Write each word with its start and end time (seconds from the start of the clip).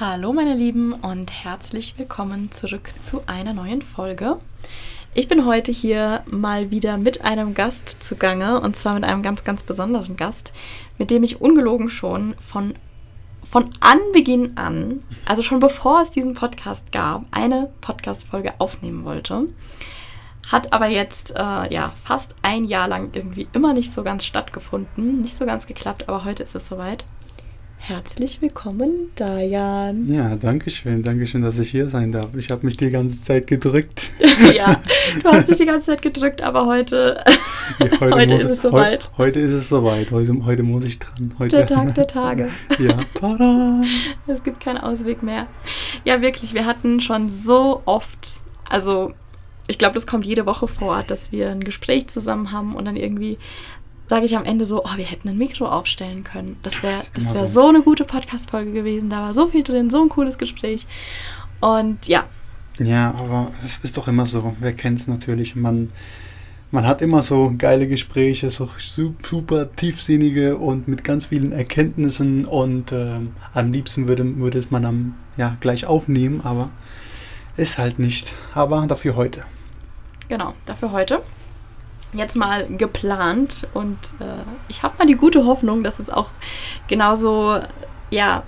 Hallo 0.00 0.32
meine 0.32 0.54
Lieben 0.56 0.92
und 0.92 1.30
herzlich 1.30 1.96
willkommen 1.96 2.50
zurück 2.50 2.90
zu 2.98 3.22
einer 3.28 3.52
neuen 3.52 3.80
Folge. 3.80 4.38
Ich 5.14 5.28
bin 5.28 5.46
heute 5.46 5.70
hier 5.70 6.24
mal 6.26 6.72
wieder 6.72 6.98
mit 6.98 7.24
einem 7.24 7.54
Gast 7.54 8.02
zugange 8.02 8.60
und 8.60 8.74
zwar 8.74 8.94
mit 8.94 9.04
einem 9.04 9.22
ganz, 9.22 9.44
ganz 9.44 9.62
besonderen 9.62 10.16
Gast, 10.16 10.52
mit 10.98 11.12
dem 11.12 11.22
ich 11.22 11.40
ungelogen 11.40 11.90
schon 11.90 12.34
von 12.44 12.74
von 13.44 13.70
Anbeginn 13.78 14.56
an, 14.56 15.04
also 15.26 15.44
schon 15.44 15.60
bevor 15.60 16.00
es 16.00 16.10
diesen 16.10 16.34
Podcast 16.34 16.90
gab, 16.90 17.26
eine 17.30 17.70
Podcast-Folge 17.80 18.54
aufnehmen 18.58 19.04
wollte. 19.04 19.46
Hat 20.48 20.72
aber 20.72 20.88
jetzt 20.88 21.36
äh, 21.36 21.72
ja 21.72 21.92
fast 22.02 22.34
ein 22.42 22.64
Jahr 22.64 22.88
lang 22.88 23.10
irgendwie 23.12 23.46
immer 23.52 23.72
nicht 23.72 23.92
so 23.92 24.02
ganz 24.02 24.24
stattgefunden, 24.24 25.20
nicht 25.20 25.38
so 25.38 25.46
ganz 25.46 25.68
geklappt, 25.68 26.08
aber 26.08 26.24
heute 26.24 26.42
ist 26.42 26.56
es 26.56 26.66
soweit. 26.66 27.04
Herzlich 27.86 28.40
willkommen, 28.40 29.10
Dayan. 29.14 30.10
Ja, 30.10 30.36
danke 30.36 30.70
schön. 30.70 31.02
Danke 31.02 31.26
schön, 31.26 31.42
dass 31.42 31.58
ich 31.58 31.68
hier 31.70 31.90
sein 31.90 32.12
darf. 32.12 32.34
Ich 32.34 32.50
habe 32.50 32.64
mich 32.64 32.78
die 32.78 32.88
ganze 32.88 33.22
Zeit 33.22 33.46
gedrückt. 33.46 34.04
ja, 34.54 34.80
du 35.22 35.28
hast 35.28 35.50
dich 35.50 35.58
die 35.58 35.66
ganze 35.66 35.88
Zeit 35.88 36.00
gedrückt, 36.00 36.40
aber 36.40 36.64
heute, 36.64 37.22
ja, 37.78 38.00
heute, 38.00 38.14
heute 38.16 38.34
ist 38.36 38.44
es 38.44 38.62
soweit. 38.62 39.10
Heute, 39.18 39.38
heute, 39.38 39.40
ist 39.40 39.52
es 39.52 39.68
soweit. 39.68 40.10
Heute, 40.12 40.34
heute 40.46 40.62
muss 40.62 40.86
ich 40.86 40.98
dran. 40.98 41.34
Heute. 41.38 41.56
Der 41.56 41.66
Tag 41.66 41.94
der 41.94 42.06
Tage. 42.06 42.48
ja, 42.78 43.00
tada. 43.20 43.82
Es 44.28 44.42
gibt 44.42 44.60
keinen 44.60 44.78
Ausweg 44.78 45.22
mehr. 45.22 45.46
Ja, 46.06 46.22
wirklich, 46.22 46.54
wir 46.54 46.64
hatten 46.64 47.02
schon 47.02 47.30
so 47.30 47.82
oft, 47.84 48.40
also 48.66 49.12
ich 49.66 49.76
glaube, 49.76 49.92
das 49.92 50.06
kommt 50.06 50.24
jede 50.24 50.46
Woche 50.46 50.68
vor, 50.68 51.02
dass 51.02 51.32
wir 51.32 51.50
ein 51.50 51.64
Gespräch 51.64 52.08
zusammen 52.08 52.50
haben 52.50 52.76
und 52.76 52.86
dann 52.86 52.96
irgendwie 52.96 53.36
sage 54.06 54.26
ich 54.26 54.36
am 54.36 54.44
Ende 54.44 54.64
so, 54.64 54.84
oh, 54.84 54.96
wir 54.96 55.04
hätten 55.04 55.28
ein 55.28 55.38
Mikro 55.38 55.66
aufstellen 55.66 56.24
können. 56.24 56.56
Das 56.62 56.82
wäre 56.82 57.00
das 57.14 57.34
wär 57.34 57.46
so. 57.46 57.62
so 57.62 57.68
eine 57.68 57.82
gute 57.82 58.04
Podcast-Folge 58.04 58.72
gewesen. 58.72 59.10
Da 59.10 59.20
war 59.20 59.34
so 59.34 59.46
viel 59.46 59.62
drin, 59.62 59.90
so 59.90 60.02
ein 60.02 60.08
cooles 60.08 60.38
Gespräch. 60.38 60.86
Und 61.60 62.06
ja. 62.06 62.24
Ja, 62.78 63.14
aber 63.18 63.50
es 63.64 63.78
ist 63.78 63.96
doch 63.96 64.08
immer 64.08 64.26
so. 64.26 64.54
Wer 64.60 64.72
kennt 64.72 65.00
es 65.00 65.06
natürlich? 65.06 65.56
Man, 65.56 65.90
man 66.70 66.86
hat 66.86 67.00
immer 67.00 67.22
so 67.22 67.54
geile 67.56 67.88
Gespräche, 67.88 68.50
so 68.50 68.68
super 68.78 69.74
tiefsinnige 69.74 70.58
und 70.58 70.86
mit 70.86 71.04
ganz 71.04 71.26
vielen 71.26 71.52
Erkenntnissen. 71.52 72.44
Und 72.44 72.92
äh, 72.92 73.20
am 73.54 73.72
liebsten 73.72 74.06
würde, 74.08 74.38
würde 74.38 74.58
es 74.58 74.70
man 74.70 74.84
am, 74.84 75.14
ja, 75.36 75.56
gleich 75.60 75.86
aufnehmen, 75.86 76.42
aber 76.44 76.70
ist 77.56 77.78
halt 77.78 77.98
nicht. 77.98 78.34
Aber 78.54 78.86
dafür 78.86 79.16
heute. 79.16 79.44
Genau, 80.28 80.54
dafür 80.66 80.92
heute 80.92 81.22
jetzt 82.14 82.36
mal 82.36 82.66
geplant 82.68 83.68
und 83.74 83.98
äh, 84.20 84.42
ich 84.68 84.82
habe 84.82 84.96
mal 84.98 85.06
die 85.06 85.16
gute 85.16 85.44
Hoffnung, 85.44 85.82
dass 85.82 85.98
es 85.98 86.10
auch 86.10 86.30
genauso 86.88 87.60
ja 88.10 88.44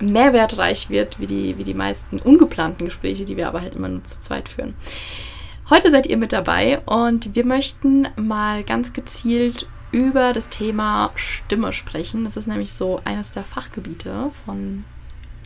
mehrwertreich 0.00 0.90
wird 0.90 1.20
wie 1.20 1.26
die, 1.26 1.58
wie 1.58 1.64
die 1.64 1.74
meisten 1.74 2.18
ungeplanten 2.18 2.86
Gespräche, 2.86 3.24
die 3.24 3.36
wir 3.36 3.48
aber 3.48 3.60
halt 3.60 3.74
immer 3.76 3.88
nur 3.88 4.04
zu 4.04 4.20
zweit 4.20 4.48
führen. 4.48 4.74
Heute 5.68 5.90
seid 5.90 6.06
ihr 6.06 6.16
mit 6.16 6.32
dabei 6.32 6.80
und 6.80 7.34
wir 7.36 7.44
möchten 7.44 8.08
mal 8.16 8.64
ganz 8.64 8.92
gezielt 8.92 9.68
über 9.92 10.32
das 10.32 10.48
Thema 10.48 11.12
Stimme 11.14 11.72
sprechen. 11.72 12.24
Das 12.24 12.36
ist 12.36 12.46
nämlich 12.46 12.72
so 12.72 13.00
eines 13.04 13.32
der 13.32 13.44
Fachgebiete 13.44 14.30
von 14.44 14.84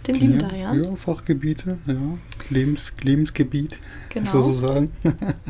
dem 0.06 0.14
lieben 0.16 0.40
ja. 0.54 0.74
Ja, 0.74 0.96
Fachgebiete, 0.96 1.78
ja. 1.86 2.18
Lebens, 2.50 2.94
Lebensgebiet, 3.02 3.78
genau. 4.10 4.30
sozusagen. 4.30 4.92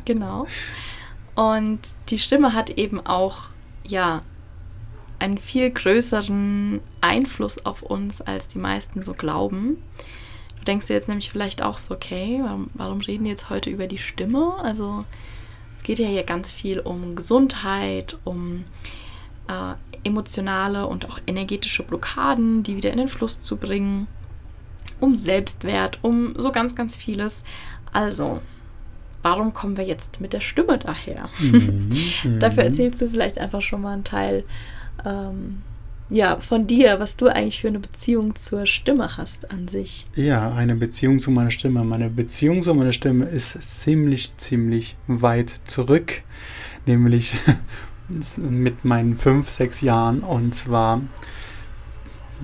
genau. 0.05 0.47
Und 1.35 1.81
die 2.09 2.19
Stimme 2.19 2.55
hat 2.55 2.71
eben 2.71 3.05
auch, 3.05 3.51
ja, 3.87 4.23
einen 5.19 5.39
viel 5.39 5.71
größeren 5.71 6.81
Einfluss 7.01 7.65
auf 7.65 7.83
uns, 7.83 8.21
als 8.21 8.49
die 8.49 8.59
meisten 8.59 9.03
so 9.03 9.15
glauben. 9.15 9.83
Du 10.59 10.65
denkst 10.65 10.87
dir 10.87 10.95
jetzt 10.95 11.09
nämlich 11.09 11.31
vielleicht 11.31 11.63
auch 11.63 11.79
so, 11.79 11.95
okay, 11.95 12.41
warum, 12.43 12.71
warum 12.75 13.01
reden 13.01 13.25
die 13.25 13.31
jetzt 13.31 13.51
heute 13.51 13.71
über 13.71 13.87
die 13.87 13.99
Stimme? 13.99 14.55
Also 14.63 15.05
es 15.75 15.83
geht 15.83 15.99
ja 15.99 16.07
hier 16.07 16.25
ganz 16.25 16.51
viel 16.51 16.79
um 16.79 17.17
Gesundheit, 17.17 18.19
um 18.25 18.65
äh, 19.49 19.75
emotionale 20.05 20.87
und 20.87 21.09
auch 21.09 21.19
energetische 21.27 21.83
Blockaden, 21.83 22.63
die 22.63 22.77
wieder 22.77 22.93
in 22.93 22.99
den 22.99 23.09
Fluss 23.09 23.41
zu 23.41 23.57
bringen, 23.57 24.07
um 25.01 25.17
Selbstwert, 25.17 25.99
um 26.03 26.35
so 26.39 26.53
ganz, 26.53 26.77
ganz 26.77 26.97
vieles. 26.97 27.45
Also, 27.93 28.41
warum 29.25 29.55
kommen 29.55 29.79
wir 29.79 29.85
jetzt 29.85 30.21
mit 30.21 30.35
der 30.35 30.41
Stimme 30.41 30.79
daher? 30.79 31.31
Mhm, 31.41 31.89
Dafür 32.41 32.65
mhm. 32.65 32.69
erzählst 32.69 33.01
du 33.01 33.09
vielleicht 33.09 33.39
einfach 33.39 33.63
schon 33.63 33.81
mal 33.81 33.95
einen 33.95 34.05
Teil 34.05 34.45
ähm, 35.05 35.63
ja, 36.11 36.39
von 36.39 36.67
dir, 36.67 37.01
was 37.01 37.17
du 37.17 37.29
eigentlich 37.29 37.63
für 37.63 37.69
eine 37.69 37.81
Beziehung 37.81 38.37
zur 38.37 38.67
Stimme 38.67 39.17
hast 39.17 39.51
an 39.51 39.67
sich. 39.67 40.07
Ja, 40.15 40.53
eine 40.53 40.77
Beziehung 40.77 41.19
zu 41.19 41.31
meiner 41.31 41.51
Stimme. 41.51 41.83
Meine 41.85 42.11
Beziehung 42.11 42.63
zu 42.63 42.75
meiner 42.75 42.93
Stimme 42.93 43.25
ist 43.25 43.61
ziemlich, 43.81 44.37
ziemlich 44.37 44.97
weit 45.07 45.55
zurück, 45.65 46.21
nämlich 46.85 47.35
mit 48.37 48.85
meinen 48.85 49.17
fünf, 49.17 49.51
sechs 49.51 49.81
Jahren. 49.81 50.21
Und 50.21 50.55
zwar 50.55 51.01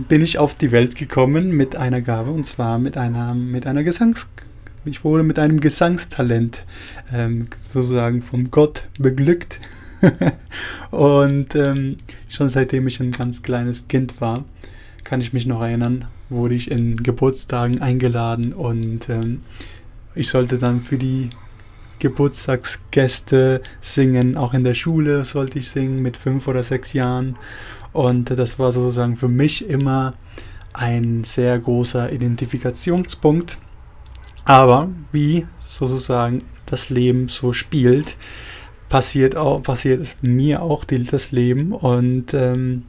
bin 0.09 0.23
ich 0.23 0.39
auf 0.39 0.55
die 0.55 0.73
Welt 0.73 0.97
gekommen 0.97 1.51
mit 1.51 1.77
einer 1.77 2.01
Gabe, 2.01 2.31
und 2.31 2.45
zwar 2.45 2.79
mit 2.79 2.97
einer, 2.97 3.35
mit 3.35 3.67
einer 3.67 3.85
Gesangsgabe 3.85 4.50
ich 4.85 5.05
wurde 5.05 5.23
mit 5.23 5.39
einem 5.39 5.61
Gesangstalent 5.61 6.65
ähm, 7.13 7.49
sozusagen 7.73 8.23
vom 8.23 8.51
Gott 8.51 8.85
beglückt. 8.99 9.61
und 10.91 11.55
ähm, 11.55 11.99
schon 12.29 12.49
seitdem 12.49 12.87
ich 12.87 13.01
ein 13.01 13.13
ganz 13.13 13.43
kleines 13.43 13.89
Kind 13.89 14.21
war, 14.21 14.45
kann 15.05 15.21
ich 15.21 15.33
mich 15.33 15.47
noch 15.47 15.61
erinnern, 15.61 16.07
wurde 16.29 16.55
ich 16.55 16.71
in 16.71 17.03
Geburtstagen 17.03 17.83
eingeladen 17.83 18.53
und 18.53 19.09
ähm, 19.09 19.43
ich 20.15 20.29
sollte 20.29 20.59
dann 20.59 20.81
für 20.81 20.99
die 20.99 21.31
Geburtstagsgäste 21.99 23.63
singen. 23.81 24.37
Auch 24.37 24.55
in 24.55 24.65
der 24.65 24.75
Schule 24.75 25.25
sollte 25.25 25.59
ich 25.59 25.71
singen 25.71 26.03
mit 26.03 26.17
fünf 26.17 26.49
oder 26.49 26.63
sechs 26.63 26.93
Jahren. 26.93 27.37
Und 27.93 28.31
das 28.31 28.59
war 28.59 28.73
sozusagen 28.73 29.17
für 29.17 29.29
mich 29.29 29.69
immer 29.69 30.15
ein 30.73 31.25
sehr 31.25 31.59
großer 31.59 32.13
Identifikationspunkt. 32.13 33.59
Aber 34.51 34.89
wie 35.13 35.47
sozusagen 35.61 36.43
das 36.67 36.91
Leben 36.91 37.29
so 37.29 37.53
spielt, 37.53 38.17
passiert 38.89 39.37
auch 39.37 39.63
passiert 39.63 40.09
mir 40.23 40.61
auch 40.61 40.85
das 40.85 41.31
Leben 41.31 41.71
und 41.71 42.35
ähm, 42.35 42.83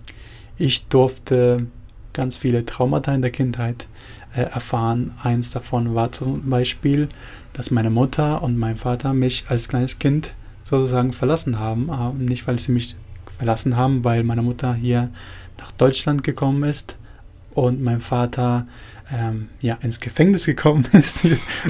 ich 0.58 0.88
durfte 0.88 1.68
ganz 2.14 2.38
viele 2.38 2.66
Traumata 2.66 3.14
in 3.14 3.22
der 3.22 3.30
Kindheit 3.30 3.88
äh, 4.34 4.42
erfahren. 4.42 5.12
Eins 5.22 5.52
davon 5.52 5.94
war 5.94 6.12
zum 6.12 6.50
Beispiel, 6.50 7.10
dass 7.54 7.70
meine 7.70 7.92
Mutter 7.92 8.42
und 8.42 8.58
mein 8.58 8.78
Vater 8.78 9.14
mich 9.14 9.46
als 9.48 9.68
kleines 9.68 10.00
Kind 10.00 10.34
sozusagen 10.64 11.14
verlassen 11.14 11.60
haben. 11.60 11.92
Aber 11.92 12.16
nicht, 12.16 12.48
weil 12.48 12.58
sie 12.58 12.72
mich 12.72 12.96
verlassen 13.38 13.78
haben, 13.78 14.04
weil 14.04 14.24
meine 14.24 14.42
Mutter 14.42 14.74
hier 14.74 15.12
nach 15.60 15.72
Deutschland 15.74 16.24
gekommen 16.24 16.64
ist 16.64 16.98
und 17.54 17.84
mein 17.84 18.00
Vater 18.00 18.66
ähm, 19.14 19.50
ja, 19.62 19.78
ins 19.82 20.00
Gefängnis 20.00 20.46
gekommen 20.46 20.88
ist. 20.94 21.22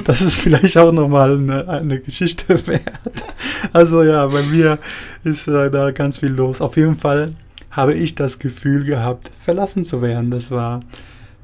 Das 0.03 0.21
ist 0.21 0.35
vielleicht 0.35 0.77
auch 0.77 0.91
nochmal 0.91 1.33
eine, 1.37 1.67
eine 1.67 1.99
Geschichte 1.99 2.67
wert. 2.67 3.25
Also 3.73 4.03
ja, 4.03 4.27
bei 4.27 4.43
mir 4.43 4.79
ist 5.23 5.47
äh, 5.47 5.71
da 5.71 5.91
ganz 5.91 6.19
viel 6.19 6.31
los. 6.31 6.61
Auf 6.61 6.77
jeden 6.77 6.97
Fall 6.97 7.33
habe 7.71 7.93
ich 7.93 8.15
das 8.15 8.39
Gefühl 8.39 8.83
gehabt, 8.85 9.31
verlassen 9.43 9.85
zu 9.85 10.01
werden. 10.01 10.29
Das 10.29 10.51
war 10.51 10.81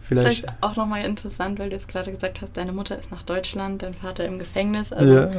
vielleicht, 0.02 0.42
vielleicht 0.42 0.64
auch 0.64 0.76
nochmal 0.76 1.06
interessant, 1.06 1.58
weil 1.58 1.70
du 1.70 1.76
jetzt 1.76 1.88
gerade 1.88 2.12
gesagt 2.12 2.42
hast, 2.42 2.58
deine 2.58 2.74
Mutter 2.74 2.98
ist 2.98 3.12
nach 3.12 3.24
Deutschland, 3.24 3.82
dein 3.82 3.94
Vater 3.94 4.26
im 4.26 4.38
Gefängnis. 4.38 4.92
Also 4.92 5.14
ja. 5.14 5.30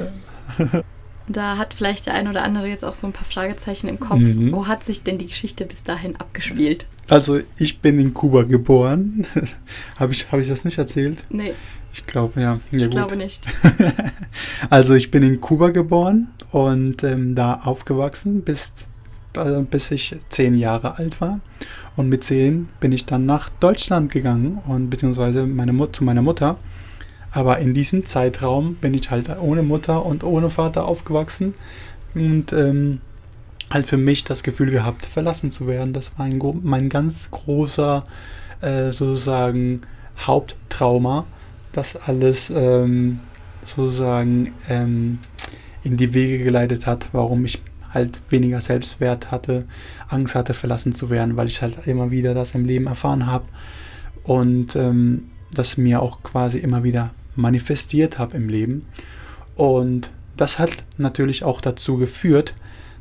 Da 1.28 1.58
hat 1.58 1.74
vielleicht 1.74 2.06
der 2.06 2.14
ein 2.14 2.28
oder 2.28 2.42
andere 2.42 2.68
jetzt 2.68 2.84
auch 2.84 2.94
so 2.94 3.06
ein 3.06 3.12
paar 3.12 3.24
Fragezeichen 3.24 3.88
im 3.88 4.00
Kopf. 4.00 4.20
Mhm. 4.20 4.52
Wo 4.52 4.66
hat 4.66 4.84
sich 4.84 5.02
denn 5.02 5.18
die 5.18 5.26
Geschichte 5.26 5.64
bis 5.66 5.82
dahin 5.82 6.16
abgespielt? 6.16 6.86
Also 7.08 7.40
ich 7.58 7.80
bin 7.80 7.98
in 7.98 8.14
Kuba 8.14 8.42
geboren. 8.42 9.26
Habe 9.98 10.12
ich, 10.12 10.30
hab 10.30 10.40
ich 10.40 10.48
das 10.48 10.64
nicht 10.64 10.78
erzählt? 10.78 11.24
Nee. 11.30 11.54
Ich 11.92 12.06
glaube, 12.06 12.40
ja. 12.40 12.60
ja 12.70 12.78
ich 12.78 12.82
gut. 12.84 12.90
glaube 12.90 13.16
nicht. 13.16 13.46
also 14.70 14.94
ich 14.94 15.10
bin 15.10 15.22
in 15.22 15.40
Kuba 15.40 15.70
geboren 15.70 16.28
und 16.52 17.02
ähm, 17.02 17.34
da 17.34 17.54
aufgewachsen, 17.64 18.42
bis, 18.42 18.72
äh, 19.36 19.62
bis 19.62 19.90
ich 19.90 20.14
zehn 20.28 20.56
Jahre 20.56 20.98
alt 20.98 21.20
war. 21.20 21.40
Und 21.96 22.08
mit 22.08 22.24
zehn 22.24 22.68
bin 22.78 22.92
ich 22.92 23.06
dann 23.06 23.26
nach 23.26 23.48
Deutschland 23.48 24.12
gegangen 24.12 24.58
und 24.66 24.90
beziehungsweise 24.90 25.46
meine 25.46 25.90
zu 25.90 26.04
meiner 26.04 26.22
Mutter. 26.22 26.56
Aber 27.32 27.58
in 27.58 27.74
diesem 27.74 28.06
Zeitraum 28.06 28.74
bin 28.76 28.94
ich 28.94 29.10
halt 29.10 29.28
ohne 29.40 29.62
Mutter 29.62 30.04
und 30.04 30.24
ohne 30.24 30.50
Vater 30.50 30.86
aufgewachsen 30.86 31.54
und 32.14 32.52
ähm, 32.52 33.00
halt 33.70 33.86
für 33.86 33.98
mich 33.98 34.24
das 34.24 34.42
Gefühl 34.42 34.70
gehabt, 34.70 35.04
verlassen 35.04 35.50
zu 35.50 35.66
werden. 35.66 35.92
Das 35.92 36.18
war 36.18 36.26
ein, 36.26 36.40
mein 36.62 36.88
ganz 36.88 37.30
großer 37.30 38.04
äh, 38.60 38.92
sozusagen 38.92 39.82
Haupttrauma, 40.18 41.26
das 41.72 41.96
alles 41.96 42.50
ähm, 42.50 43.20
sozusagen 43.64 44.52
ähm, 44.68 45.18
in 45.82 45.96
die 45.96 46.14
Wege 46.14 46.42
geleitet 46.42 46.86
hat, 46.86 47.08
warum 47.12 47.44
ich 47.44 47.62
halt 47.92 48.20
weniger 48.30 48.60
Selbstwert 48.60 49.30
hatte, 49.30 49.66
Angst 50.08 50.34
hatte, 50.34 50.54
verlassen 50.54 50.92
zu 50.92 51.10
werden, 51.10 51.36
weil 51.36 51.48
ich 51.48 51.62
halt 51.62 51.86
immer 51.86 52.10
wieder 52.10 52.34
das 52.34 52.54
im 52.54 52.64
Leben 52.64 52.86
erfahren 52.86 53.26
habe 53.26 53.44
und 54.24 54.76
ähm, 54.76 55.30
das 55.52 55.76
mir 55.76 56.02
auch 56.02 56.22
quasi 56.22 56.58
immer 56.58 56.84
wieder 56.84 57.10
manifestiert 57.38 58.18
habe 58.18 58.36
im 58.36 58.48
Leben. 58.48 58.86
Und 59.54 60.10
das 60.36 60.58
hat 60.58 60.70
natürlich 60.98 61.44
auch 61.44 61.60
dazu 61.60 61.96
geführt, 61.96 62.54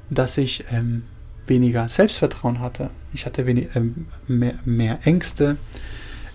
dass 0.10 0.38
ich 0.38 0.66
ähm, 0.72 1.04
weniger 1.45 1.89
Selbstvertrauen 1.89 2.60
hatte. 2.60 2.92
Ich 3.13 3.25
hatte 3.25 3.45
wenig, 3.45 3.69
ähm, 3.75 4.07
mehr, 4.28 4.56
mehr 4.63 5.00
Ängste, 5.04 5.57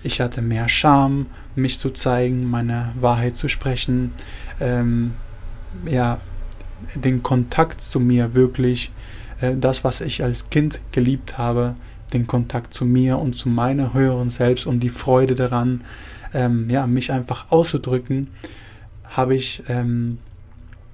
ich 0.03 0.21
hatte 0.21 0.43
mehr 0.43 0.69
Scham, 0.69 1.27
mich 1.55 1.79
zu 1.79 1.91
zeigen, 1.91 2.51
meine 2.51 2.93
Wahrheit 3.01 3.37
zu 3.37 3.49
sprechen, 3.49 4.13
ähm, 4.61 5.13
ja, 5.87 6.21
den 6.97 7.23
Kontakt 7.23 7.81
zu 7.81 8.01
mir 8.01 8.35
wirklich, 8.35 8.91
äh, 9.41 9.57
das, 9.57 9.85
was 9.85 10.01
ich 10.01 10.23
als 10.23 10.51
Kind 10.51 10.81
geliebt 10.91 11.39
habe, 11.39 11.77
den 12.13 12.27
Kontakt 12.27 12.75
zu 12.75 12.85
mir 12.85 13.19
und 13.19 13.37
zu 13.37 13.49
meiner 13.49 13.95
höheren 13.95 14.29
Selbst 14.29 14.67
und 14.67 14.81
die 14.81 14.89
Freude 14.91 15.35
daran, 15.35 15.83
ähm, 16.34 16.69
ja, 16.70 16.87
mich 16.87 17.12
einfach 17.12 17.50
auszudrücken, 17.50 18.29
habe 19.05 19.34
ich 19.34 19.62
ähm, 19.69 20.19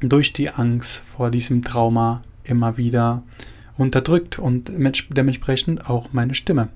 durch 0.00 0.32
die 0.32 0.50
Angst 0.50 1.02
vor 1.06 1.30
diesem 1.30 1.64
Trauma 1.64 2.22
immer 2.44 2.76
wieder 2.76 3.22
unterdrückt 3.76 4.38
und 4.38 4.68
dementsprechend 4.68 5.88
auch 5.88 6.08
meine 6.12 6.34
Stimme. 6.34 6.68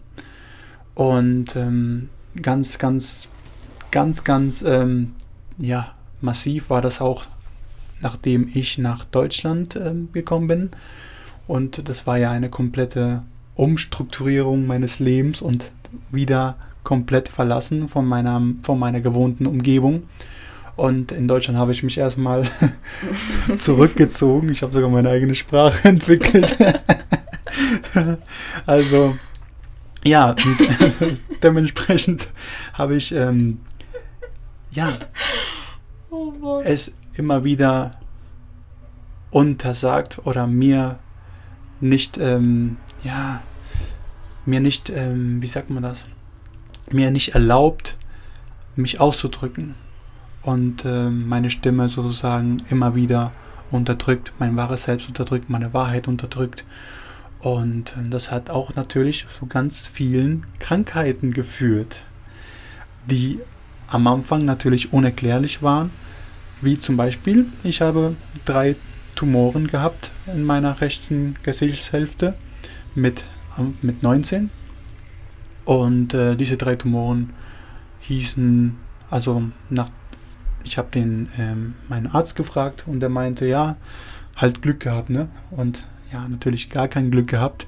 Und 0.95 1.57
ähm, 1.57 2.09
ganz, 2.41 2.79
ganz, 2.79 3.29
ganz, 3.91 4.25
ganz, 4.25 4.63
ähm, 4.63 5.13
ja, 5.59 5.95
massiv 6.21 6.71
war 6.71 6.83
das 6.83 7.01
auch, 7.01 7.25
nachdem 8.01 8.49
ich 8.53 8.79
nach 8.79 9.05
Deutschland 9.05 9.77
äh, 9.77 9.95
gekommen 10.13 10.47
bin. 10.47 10.71
Und 11.47 11.89
das 11.89 12.07
war 12.07 12.19
ja 12.19 12.31
eine 12.31 12.51
komplette 12.51 13.23
Umstrukturierung 13.55 14.67
meines 14.67 14.99
Lebens 14.99 15.43
und 15.43 15.71
wieder 16.11 16.57
komplett 16.85 17.29
verlassen 17.29 17.89
von 17.89 18.07
meiner, 18.07 18.41
von 18.63 18.79
meiner 18.79 19.01
gewohnten 19.01 19.47
Umgebung. 19.47 20.05
Und 20.75 21.13
in 21.13 21.29
Deutschland 21.29 21.59
habe 21.59 21.73
ich 21.73 21.83
mich 21.83 21.99
erstmal 21.99 22.45
zurückgezogen. 23.59 24.49
Ich 24.51 24.63
habe 24.63 24.73
sogar 24.73 24.89
meine 24.89 25.11
eigene 25.11 25.35
Sprache 25.35 25.89
entwickelt. 25.89 26.57
also, 28.67 29.17
ja, 30.05 30.35
dementsprechend 31.43 32.29
habe 32.73 32.97
ich 32.97 33.15
ähm, 33.15 33.59
ja, 34.73 34.99
oh 36.11 36.61
es 36.65 36.95
immer 37.15 37.45
wieder 37.45 37.93
untersagt 39.31 40.21
oder 40.25 40.47
mir 40.47 40.99
nicht, 41.81 42.19
ähm, 42.19 42.77
ja, 43.03 43.43
mir 44.47 44.61
nicht, 44.61 44.91
ähm, 44.91 45.43
wie 45.43 45.47
sagt 45.47 45.71
man 45.71 45.83
das, 45.83 46.05
mir 46.91 47.11
nicht 47.11 47.35
erlaubt, 47.35 47.97
mich 48.77 49.01
auszudrücken. 49.01 49.75
Und 50.43 50.85
äh, 50.85 51.09
meine 51.09 51.51
Stimme 51.51 51.89
sozusagen 51.89 52.63
immer 52.69 52.95
wieder 52.95 53.33
unterdrückt, 53.71 54.33
mein 54.39 54.57
wahres 54.57 54.85
Selbst 54.85 55.09
unterdrückt, 55.09 55.49
meine 55.49 55.73
Wahrheit 55.73 56.09
unterdrückt. 56.09 56.65
Und 57.39 57.97
äh, 57.97 58.09
das 58.11 58.31
hat 58.31 58.51
auch 58.51 58.75
natürlich 58.75 59.27
zu 59.39 59.47
ganz 59.47 59.87
vielen 59.87 60.47
Krankheiten 60.59 61.33
geführt, 61.33 62.05
die 63.09 63.41
am 63.89 64.07
Anfang 64.07 64.45
natürlich 64.45 64.93
unerklärlich 64.93 65.63
waren, 65.63 65.91
wie 66.61 66.79
zum 66.79 66.97
Beispiel, 66.97 67.47
ich 67.63 67.81
habe 67.81 68.17
drei 68.45 68.77
Tumoren 69.15 69.67
gehabt 69.67 70.13
in 70.27 70.45
meiner 70.45 70.81
rechten 70.81 71.37
Gesichtshälfte 71.43 72.35
mit, 72.95 73.25
mit 73.83 74.03
19 74.03 74.51
und 75.65 76.15
äh, 76.15 76.37
diese 76.37 76.57
drei 76.57 76.77
Tumoren 76.77 77.31
hießen, 78.01 78.77
also 79.11 79.43
nach, 79.71 79.89
ich 80.65 80.79
habe 80.79 80.89
den 80.91 81.29
ähm, 81.39 81.75
meinen 81.89 82.07
Arzt 82.09 82.37
gefragt 82.37 82.85
und 82.87 83.01
der 83.01 83.09
meinte, 83.09 83.47
ja, 83.47 83.77
halt 84.37 84.63
Glück 84.63 84.81
gehabt, 84.81 85.11
ne? 85.11 85.29
Und 85.51 85.85
ja, 86.13 86.27
natürlich 86.29 86.71
gar 86.71 86.89
kein 86.89 87.11
Glück 87.11 87.29
gehabt. 87.29 87.67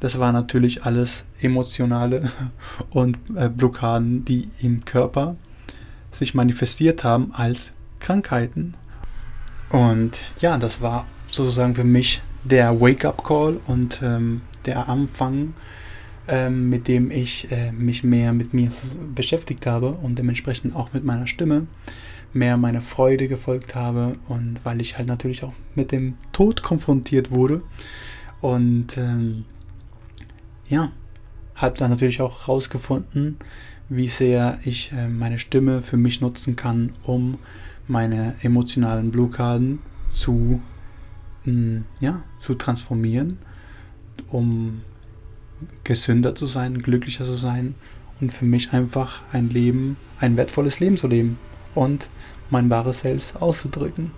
Das 0.00 0.18
war 0.18 0.32
natürlich 0.32 0.84
alles 0.84 1.26
emotionale 1.40 2.30
und 2.90 3.18
äh, 3.34 3.48
Blockaden, 3.48 4.24
die 4.24 4.48
im 4.60 4.84
Körper 4.84 5.36
sich 6.10 6.34
manifestiert 6.34 7.04
haben 7.04 7.32
als 7.34 7.74
Krankheiten. 8.00 8.74
Und 9.70 10.20
ja, 10.40 10.56
das 10.56 10.80
war 10.80 11.06
sozusagen 11.30 11.74
für 11.74 11.84
mich 11.84 12.22
der 12.44 12.80
Wake-up-Call 12.80 13.60
und 13.66 14.00
ähm, 14.02 14.40
der 14.64 14.88
Anfang 14.88 15.54
ähm, 16.28 16.68
mit 16.68 16.88
dem 16.88 17.10
ich 17.10 17.50
äh, 17.50 17.72
mich 17.72 18.04
mehr 18.04 18.32
mit 18.32 18.54
mir 18.54 18.68
beschäftigt 19.14 19.66
habe 19.66 19.92
und 19.92 20.18
dementsprechend 20.18 20.76
auch 20.76 20.92
mit 20.92 21.04
meiner 21.04 21.26
Stimme 21.26 21.66
mehr 22.32 22.56
meiner 22.56 22.82
Freude 22.82 23.26
gefolgt 23.28 23.74
habe 23.74 24.16
und 24.28 24.64
weil 24.64 24.80
ich 24.80 24.98
halt 24.98 25.08
natürlich 25.08 25.44
auch 25.44 25.54
mit 25.74 25.92
dem 25.92 26.18
Tod 26.32 26.62
konfrontiert 26.62 27.30
wurde 27.30 27.62
und 28.40 28.96
ähm, 28.98 29.44
ja, 30.68 30.92
habe 31.54 31.78
dann 31.78 31.90
natürlich 31.90 32.20
auch 32.20 32.46
herausgefunden, 32.46 33.38
wie 33.88 34.08
sehr 34.08 34.58
ich 34.64 34.92
äh, 34.92 35.08
meine 35.08 35.38
Stimme 35.38 35.82
für 35.82 35.96
mich 35.96 36.20
nutzen 36.20 36.56
kann, 36.56 36.92
um 37.02 37.38
meine 37.86 38.34
emotionalen 38.42 39.10
Blockaden 39.10 39.78
zu, 40.06 40.60
mh, 41.44 41.52
mm, 41.52 41.84
ja, 42.00 42.22
zu 42.36 42.54
transformieren, 42.54 43.38
um 44.28 44.82
gesünder 45.84 46.34
zu 46.34 46.46
sein, 46.46 46.78
glücklicher 46.78 47.24
zu 47.24 47.36
sein 47.36 47.74
und 48.20 48.32
für 48.32 48.44
mich 48.44 48.72
einfach 48.72 49.22
ein 49.32 49.50
Leben, 49.50 49.96
ein 50.20 50.36
wertvolles 50.36 50.80
Leben 50.80 50.96
zu 50.96 51.06
leben 51.06 51.38
und 51.74 52.08
mein 52.50 52.70
wahres 52.70 53.00
Selbst 53.00 53.40
auszudrücken. 53.40 54.12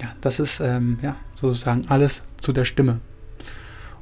Ja, 0.00 0.14
das 0.20 0.38
ist 0.38 0.60
ähm, 0.60 0.98
ja, 1.02 1.16
sozusagen 1.34 1.88
alles 1.88 2.22
zu 2.40 2.52
der 2.52 2.64
Stimme. 2.64 3.00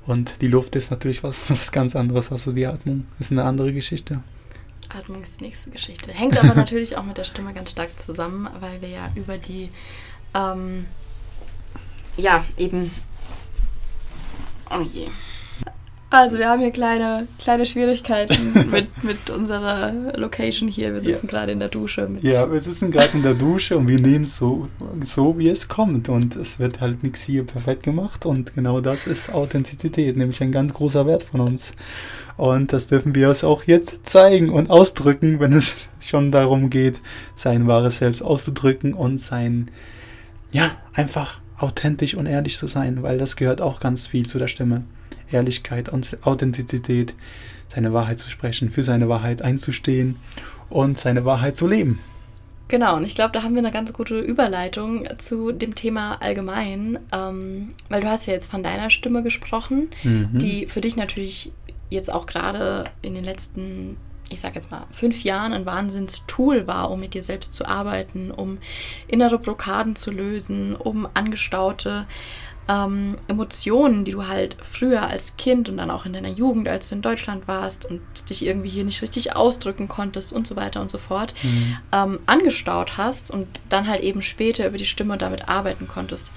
Und 0.06 0.40
die 0.40 0.46
Luft 0.46 0.76
ist 0.76 0.90
natürlich 0.90 1.22
was, 1.22 1.36
was 1.48 1.72
ganz 1.72 1.96
anderes 1.96 2.30
als 2.30 2.42
so 2.42 2.52
die 2.52 2.66
Atmung. 2.66 3.06
Ist 3.18 3.32
eine 3.32 3.44
andere 3.44 3.72
Geschichte. 3.72 4.22
Atmung 4.88 5.22
ist 5.22 5.40
die 5.40 5.44
nächste 5.44 5.70
Geschichte. 5.70 6.12
Hängt 6.12 6.38
aber 6.38 6.54
natürlich 6.54 6.96
auch 6.96 7.04
mit 7.04 7.18
der 7.18 7.24
Stimme 7.24 7.52
ganz 7.52 7.70
stark 7.70 7.98
zusammen, 8.00 8.48
weil 8.60 8.80
wir 8.80 8.88
ja 8.88 9.10
über 9.14 9.38
die, 9.38 9.70
ähm, 10.34 10.86
ja, 12.16 12.44
eben, 12.56 12.90
oh 14.70 14.80
je, 14.80 15.08
also 16.10 16.38
wir 16.38 16.48
haben 16.48 16.60
hier 16.60 16.70
kleine, 16.70 17.26
kleine 17.38 17.66
Schwierigkeiten 17.66 18.70
mit, 18.70 19.02
mit 19.02 19.28
unserer 19.30 19.92
Location 20.16 20.68
hier. 20.68 20.92
Wir 20.92 21.00
sitzen 21.00 21.26
ja. 21.26 21.30
gerade 21.30 21.52
in 21.52 21.58
der 21.58 21.68
Dusche. 21.68 22.08
ja, 22.22 22.50
wir 22.50 22.60
sitzen 22.60 22.92
gerade 22.92 23.16
in 23.16 23.22
der 23.22 23.34
Dusche 23.34 23.76
und 23.76 23.88
wir 23.88 23.98
nehmen 23.98 24.24
es 24.24 24.36
so, 24.36 24.68
so, 25.02 25.38
wie 25.38 25.48
es 25.48 25.68
kommt. 25.68 26.08
Und 26.08 26.36
es 26.36 26.58
wird 26.58 26.80
halt 26.80 27.02
nichts 27.02 27.22
hier 27.22 27.44
perfekt 27.44 27.82
gemacht. 27.82 28.24
Und 28.24 28.54
genau 28.54 28.80
das 28.80 29.06
ist 29.06 29.32
Authentizität, 29.32 30.16
nämlich 30.16 30.40
ein 30.40 30.52
ganz 30.52 30.72
großer 30.74 31.06
Wert 31.06 31.24
von 31.24 31.40
uns. 31.40 31.74
Und 32.36 32.72
das 32.72 32.86
dürfen 32.86 33.14
wir 33.14 33.30
uns 33.30 33.42
auch 33.42 33.64
jetzt 33.64 34.00
zeigen 34.04 34.50
und 34.50 34.70
ausdrücken, 34.70 35.40
wenn 35.40 35.54
es 35.54 35.88
schon 36.00 36.30
darum 36.30 36.70
geht, 36.70 37.00
sein 37.34 37.66
wahres 37.66 37.98
Selbst 37.98 38.22
auszudrücken 38.22 38.94
und 38.94 39.18
sein, 39.18 39.70
ja, 40.52 40.70
einfach 40.92 41.40
authentisch 41.58 42.14
und 42.14 42.26
ehrlich 42.26 42.58
zu 42.58 42.66
sein, 42.66 43.02
weil 43.02 43.18
das 43.18 43.36
gehört 43.36 43.60
auch 43.60 43.80
ganz 43.80 44.06
viel 44.06 44.26
zu 44.26 44.38
der 44.38 44.48
Stimme. 44.48 44.84
Ehrlichkeit 45.30 45.88
und 45.88 46.18
Authentizität, 46.22 47.14
seine 47.68 47.92
Wahrheit 47.92 48.18
zu 48.18 48.30
sprechen, 48.30 48.70
für 48.70 48.84
seine 48.84 49.08
Wahrheit 49.08 49.42
einzustehen 49.42 50.16
und 50.70 50.98
seine 50.98 51.24
Wahrheit 51.24 51.56
zu 51.56 51.66
leben. 51.66 51.98
Genau, 52.68 52.96
und 52.96 53.04
ich 53.04 53.14
glaube, 53.14 53.30
da 53.30 53.42
haben 53.42 53.54
wir 53.54 53.60
eine 53.60 53.70
ganz 53.70 53.92
gute 53.92 54.18
Überleitung 54.18 55.06
zu 55.18 55.52
dem 55.52 55.76
Thema 55.76 56.20
allgemein, 56.20 56.98
ähm, 57.12 57.74
weil 57.88 58.00
du 58.00 58.08
hast 58.08 58.26
ja 58.26 58.32
jetzt 58.32 58.50
von 58.50 58.64
deiner 58.64 58.90
Stimme 58.90 59.22
gesprochen, 59.22 59.88
mhm. 60.02 60.38
die 60.38 60.66
für 60.66 60.80
dich 60.80 60.96
natürlich 60.96 61.52
jetzt 61.90 62.12
auch 62.12 62.26
gerade 62.26 62.84
in 63.02 63.14
den 63.14 63.22
letzten, 63.22 63.96
ich 64.30 64.40
sag 64.40 64.56
jetzt 64.56 64.72
mal, 64.72 64.84
fünf 64.90 65.22
Jahren 65.22 65.52
ein 65.52 65.64
Wahnsinnstool 65.64 66.66
war, 66.66 66.90
um 66.90 66.98
mit 66.98 67.14
dir 67.14 67.22
selbst 67.22 67.54
zu 67.54 67.66
arbeiten, 67.66 68.32
um 68.32 68.58
innere 69.06 69.38
Blockaden 69.38 69.94
zu 69.94 70.10
lösen, 70.10 70.74
um 70.74 71.06
angestaute 71.14 72.06
ähm, 72.68 73.16
Emotionen, 73.28 74.04
die 74.04 74.12
du 74.12 74.26
halt 74.26 74.56
früher 74.60 75.02
als 75.02 75.36
Kind 75.36 75.68
und 75.68 75.76
dann 75.76 75.90
auch 75.90 76.04
in 76.04 76.12
deiner 76.12 76.28
Jugend, 76.28 76.68
als 76.68 76.88
du 76.88 76.96
in 76.96 77.02
Deutschland 77.02 77.46
warst 77.46 77.84
und 77.84 78.00
dich 78.28 78.44
irgendwie 78.44 78.68
hier 78.68 78.84
nicht 78.84 79.02
richtig 79.02 79.36
ausdrücken 79.36 79.88
konntest 79.88 80.32
und 80.32 80.46
so 80.46 80.56
weiter 80.56 80.80
und 80.80 80.90
so 80.90 80.98
fort, 80.98 81.34
mhm. 81.42 81.76
ähm, 81.92 82.18
angestaut 82.26 82.96
hast 82.96 83.30
und 83.30 83.46
dann 83.68 83.86
halt 83.86 84.02
eben 84.02 84.22
später 84.22 84.66
über 84.66 84.78
die 84.78 84.84
Stimme 84.84 85.16
damit 85.16 85.48
arbeiten 85.48 85.86
konntest. 85.86 86.32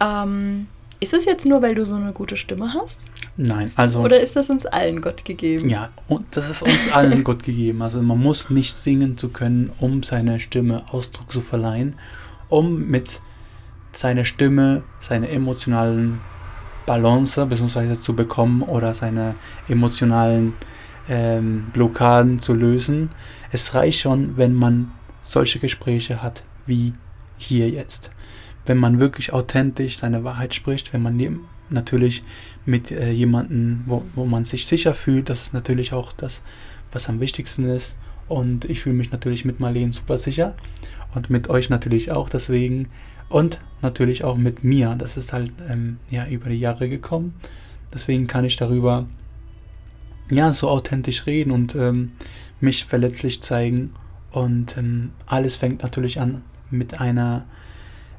Ähm, 0.00 0.68
ist 0.98 1.12
es 1.12 1.26
jetzt 1.26 1.44
nur, 1.44 1.60
weil 1.60 1.74
du 1.74 1.84
so 1.84 1.94
eine 1.94 2.12
gute 2.12 2.38
Stimme 2.38 2.72
hast? 2.72 3.10
Nein, 3.36 3.70
also. 3.76 4.00
Oder 4.00 4.20
ist 4.20 4.34
das 4.34 4.48
uns 4.48 4.64
allen 4.64 5.02
Gott 5.02 5.26
gegeben? 5.26 5.68
Ja, 5.68 5.90
und 6.08 6.24
das 6.30 6.48
ist 6.48 6.62
uns 6.62 6.90
allen 6.90 7.22
Gott 7.22 7.42
gegeben. 7.42 7.82
Also 7.82 8.00
man 8.00 8.18
muss 8.18 8.48
nicht 8.48 8.74
singen 8.74 9.18
zu 9.18 9.28
können, 9.28 9.70
um 9.78 10.02
seine 10.02 10.40
Stimme 10.40 10.84
Ausdruck 10.90 11.30
zu 11.30 11.42
verleihen, 11.42 11.96
um 12.48 12.88
mit 12.88 13.20
seiner 13.96 14.24
Stimme 14.24 14.82
seine 15.00 15.28
emotionalen 15.28 16.20
Balance 16.86 17.44
bzw. 17.46 17.94
zu 17.94 18.14
bekommen 18.14 18.62
oder 18.62 18.94
seine 18.94 19.34
emotionalen 19.68 20.54
ähm, 21.08 21.66
Blockaden 21.72 22.40
zu 22.40 22.54
lösen. 22.54 23.10
Es 23.50 23.74
reicht 23.74 24.00
schon, 24.00 24.36
wenn 24.36 24.54
man 24.54 24.92
solche 25.22 25.58
Gespräche 25.58 26.22
hat 26.22 26.42
wie 26.66 26.92
hier 27.38 27.68
jetzt 27.68 28.10
wenn 28.66 28.78
man 28.78 28.98
wirklich 28.98 29.32
authentisch 29.32 29.98
seine 29.98 30.24
Wahrheit 30.24 30.54
spricht, 30.54 30.92
wenn 30.92 31.02
man 31.02 31.40
natürlich 31.70 32.22
mit 32.64 32.90
äh, 32.90 33.10
jemandem, 33.10 33.84
wo, 33.86 34.04
wo 34.14 34.24
man 34.26 34.44
sich 34.44 34.66
sicher 34.66 34.94
fühlt, 34.94 35.30
das 35.30 35.44
ist 35.44 35.54
natürlich 35.54 35.92
auch 35.92 36.12
das, 36.12 36.42
was 36.92 37.08
am 37.08 37.20
wichtigsten 37.20 37.64
ist. 37.64 37.96
Und 38.28 38.64
ich 38.64 38.80
fühle 38.80 38.96
mich 38.96 39.12
natürlich 39.12 39.44
mit 39.44 39.60
Marleen 39.60 39.92
super 39.92 40.18
sicher 40.18 40.56
und 41.14 41.30
mit 41.30 41.48
euch 41.48 41.70
natürlich 41.70 42.10
auch 42.10 42.28
deswegen 42.28 42.88
und 43.28 43.60
natürlich 43.82 44.24
auch 44.24 44.36
mit 44.36 44.64
mir. 44.64 44.94
Das 44.98 45.16
ist 45.16 45.32
halt 45.32 45.52
ähm, 45.68 45.98
ja 46.10 46.26
über 46.26 46.50
die 46.50 46.60
Jahre 46.60 46.88
gekommen. 46.88 47.34
Deswegen 47.92 48.26
kann 48.26 48.44
ich 48.44 48.56
darüber 48.56 49.06
ja 50.30 50.52
so 50.52 50.68
authentisch 50.68 51.26
reden 51.26 51.50
und 51.50 51.74
ähm, 51.74 52.12
mich 52.60 52.84
verletzlich 52.84 53.42
zeigen. 53.42 53.92
Und 54.30 54.76
ähm, 54.76 55.10
alles 55.26 55.56
fängt 55.56 55.82
natürlich 55.82 56.20
an 56.20 56.42
mit 56.70 57.00
einer 57.00 57.44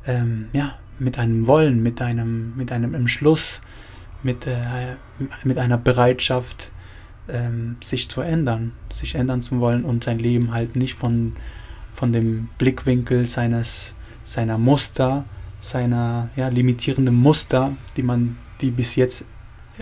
ähm, 0.07 0.47
ja, 0.53 0.75
mit 0.99 1.19
einem 1.19 1.47
Wollen, 1.47 1.83
mit 1.83 2.01
einem, 2.01 2.55
mit 2.55 2.71
einem 2.71 2.93
Entschluss, 2.93 3.61
mit, 4.23 4.47
äh, 4.47 4.95
mit 5.43 5.59
einer 5.59 5.77
Bereitschaft, 5.77 6.71
ähm, 7.29 7.77
sich 7.81 8.09
zu 8.09 8.21
ändern, 8.21 8.71
sich 8.93 9.15
ändern 9.15 9.41
zu 9.41 9.59
wollen 9.59 9.83
und 9.83 10.05
sein 10.05 10.17
Leben 10.17 10.53
halt 10.53 10.75
nicht 10.75 10.95
von, 10.95 11.35
von 11.93 12.13
dem 12.13 12.49
Blickwinkel 12.57 13.25
seines, 13.25 13.95
seiner 14.27 14.57
Muster, 14.57 15.23
seiner 15.61 16.29
ja, 16.35 16.49
limitierenden 16.49 17.15
Muster, 17.15 17.71
die 17.95 18.03
man, 18.03 18.37
die 18.59 18.71
bis 18.71 18.97
jetzt 18.97 19.23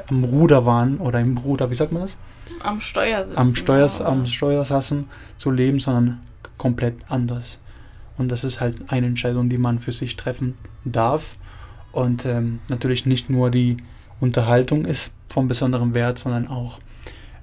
am 0.07 0.23
Ruder 0.23 0.65
waren 0.65 0.99
oder 0.99 1.19
im 1.19 1.37
Ruder, 1.37 1.71
wie 1.71 1.75
sagt 1.75 1.91
man 1.91 2.03
das? 2.03 2.17
Am 2.61 2.79
Steuer 2.79 3.23
sitzen. 3.25 3.39
Am 3.39 3.55
Steuer, 3.55 3.89
am 4.01 4.25
Steuer 4.27 4.63
saßen 4.63 5.05
zu 5.37 5.49
leben, 5.49 5.79
sondern 5.79 6.19
komplett 6.57 6.97
anders. 7.09 7.59
Und 8.17 8.31
das 8.31 8.43
ist 8.43 8.61
halt 8.61 8.91
eine 8.91 9.07
Entscheidung, 9.07 9.49
die 9.49 9.57
man 9.57 9.79
für 9.79 9.91
sich 9.91 10.15
treffen 10.15 10.55
darf. 10.83 11.37
Und 11.91 12.25
ähm, 12.25 12.59
natürlich 12.67 13.07
nicht 13.07 13.31
nur 13.31 13.49
die 13.49 13.77
Unterhaltung 14.19 14.85
ist 14.85 15.11
von 15.29 15.47
besonderem 15.47 15.95
Wert, 15.95 16.19
sondern 16.19 16.47
auch 16.47 16.79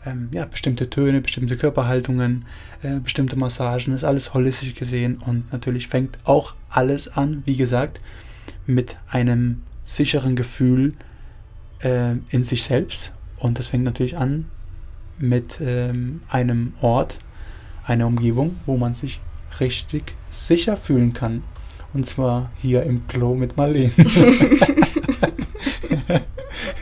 ähm, 0.05 0.29
ja, 0.33 0.45
bestimmte 0.45 0.91
Töne, 0.91 1.21
bestimmte 1.21 1.57
Körperhaltungen, 1.57 2.45
äh, 2.83 2.99
bestimmte 3.01 3.37
Massagen, 3.37 3.95
ist 3.95 4.05
alles 4.05 4.35
holistisch 4.35 4.75
gesehen. 4.75 5.17
Und 5.17 5.53
natürlich 5.53 5.89
fängt 5.89 6.19
auch 6.25 6.55
alles 6.69 7.09
an, 7.09 7.43
wie 7.47 7.57
gesagt, 7.57 8.01
mit 8.67 8.97
einem 9.11 9.63
sicheren 9.85 10.37
Gefühl 10.37 10.95
äh, 11.83 12.17
in 12.31 12.43
sich 12.43 12.65
selbst. 12.65 13.13
Und 13.39 13.59
das 13.59 13.69
fängt 13.69 13.85
natürlich 13.85 14.17
an 14.17 14.47
mit 15.19 15.61
ähm, 15.61 16.23
einem 16.29 16.75
Ort, 16.81 17.19
einer 17.85 18.07
Umgebung, 18.07 18.57
wo 18.67 18.77
man 18.77 18.95
sich 18.95 19.21
richtig 19.61 20.15
sicher 20.31 20.77
fühlen 20.77 21.13
kann. 21.13 21.43
Und 21.93 22.07
zwar 22.07 22.51
hier 22.61 22.85
im 22.85 23.07
Klo 23.07 23.35
mit 23.35 23.57
Marlene. 23.57 23.93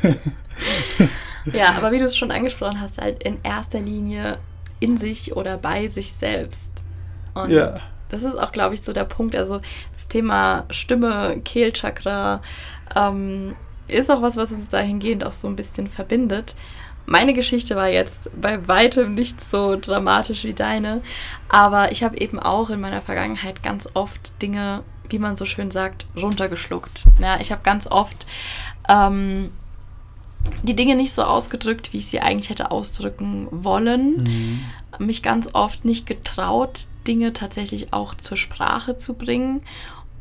ja, 1.53 1.75
aber 1.77 1.93
wie 1.93 1.99
du 1.99 2.05
es 2.05 2.17
schon 2.17 2.31
angesprochen 2.31 2.81
hast, 2.81 3.01
halt 3.01 3.23
in 3.23 3.39
erster 3.43 3.81
Linie 3.81 4.39
in 4.81 4.97
sich 4.97 5.37
oder 5.37 5.57
bei 5.57 5.89
sich 5.89 6.13
selbst. 6.13 6.73
Und 7.35 7.51
ja. 7.51 7.75
das 8.09 8.23
ist 8.23 8.35
auch, 8.37 8.53
glaube 8.53 8.75
ich, 8.75 8.83
so 8.83 8.93
der 8.93 9.05
Punkt. 9.05 9.37
Also 9.37 9.61
das 9.93 10.09
Thema 10.09 10.65
Stimme, 10.71 11.41
Kehlchakra 11.45 12.43
ähm, 12.97 13.55
ist 13.89 14.11
auch 14.11 14.23
was, 14.23 14.37
was 14.37 14.51
uns 14.53 14.69
dahingehend 14.69 15.25
auch 15.25 15.33
so 15.33 15.49
ein 15.49 15.57
bisschen 15.57 15.89
verbindet. 15.89 16.55
Meine 17.07 17.35
Geschichte 17.35 17.77
war 17.77 17.89
jetzt 17.89 18.31
bei 18.41 18.69
weitem 18.69 19.15
nicht 19.15 19.41
so 19.41 19.77
dramatisch 19.77 20.45
wie 20.45 20.55
deine, 20.55 21.03
aber 21.49 21.91
ich 21.93 22.05
habe 22.05 22.19
eben 22.19 22.39
auch 22.39 22.71
in 22.71 22.81
meiner 22.81 23.03
Vergangenheit 23.03 23.63
ganz 23.63 23.89
oft 23.95 24.41
Dinge, 24.43 24.85
wie 25.09 25.19
man 25.19 25.35
so 25.35 25.45
schön 25.45 25.71
sagt, 25.73 26.07
runtergeschluckt. 26.17 27.07
Ja, 27.19 27.41
ich 27.41 27.51
habe 27.51 27.63
ganz 27.65 27.89
oft 27.89 28.27
ähm, 28.89 29.51
die 30.63 30.77
Dinge 30.77 30.97
nicht 30.97 31.13
so 31.13 31.23
ausgedrückt, 31.23 31.93
wie 31.93 31.99
ich 31.99 32.07
sie 32.07 32.21
eigentlich 32.21 32.51
hätte 32.51 32.71
ausdrücken 32.71 33.49
wollen. 33.51 34.25
Mhm. 34.25 34.61
Mich 34.99 35.23
ganz 35.23 35.51
oft 35.55 35.85
nicht 35.85 36.07
getraut, 36.07 36.87
Dinge 37.07 37.33
tatsächlich 37.33 37.93
auch 37.93 38.15
zur 38.15 38.37
Sprache 38.37 38.97
zu 38.97 39.15
bringen 39.15 39.63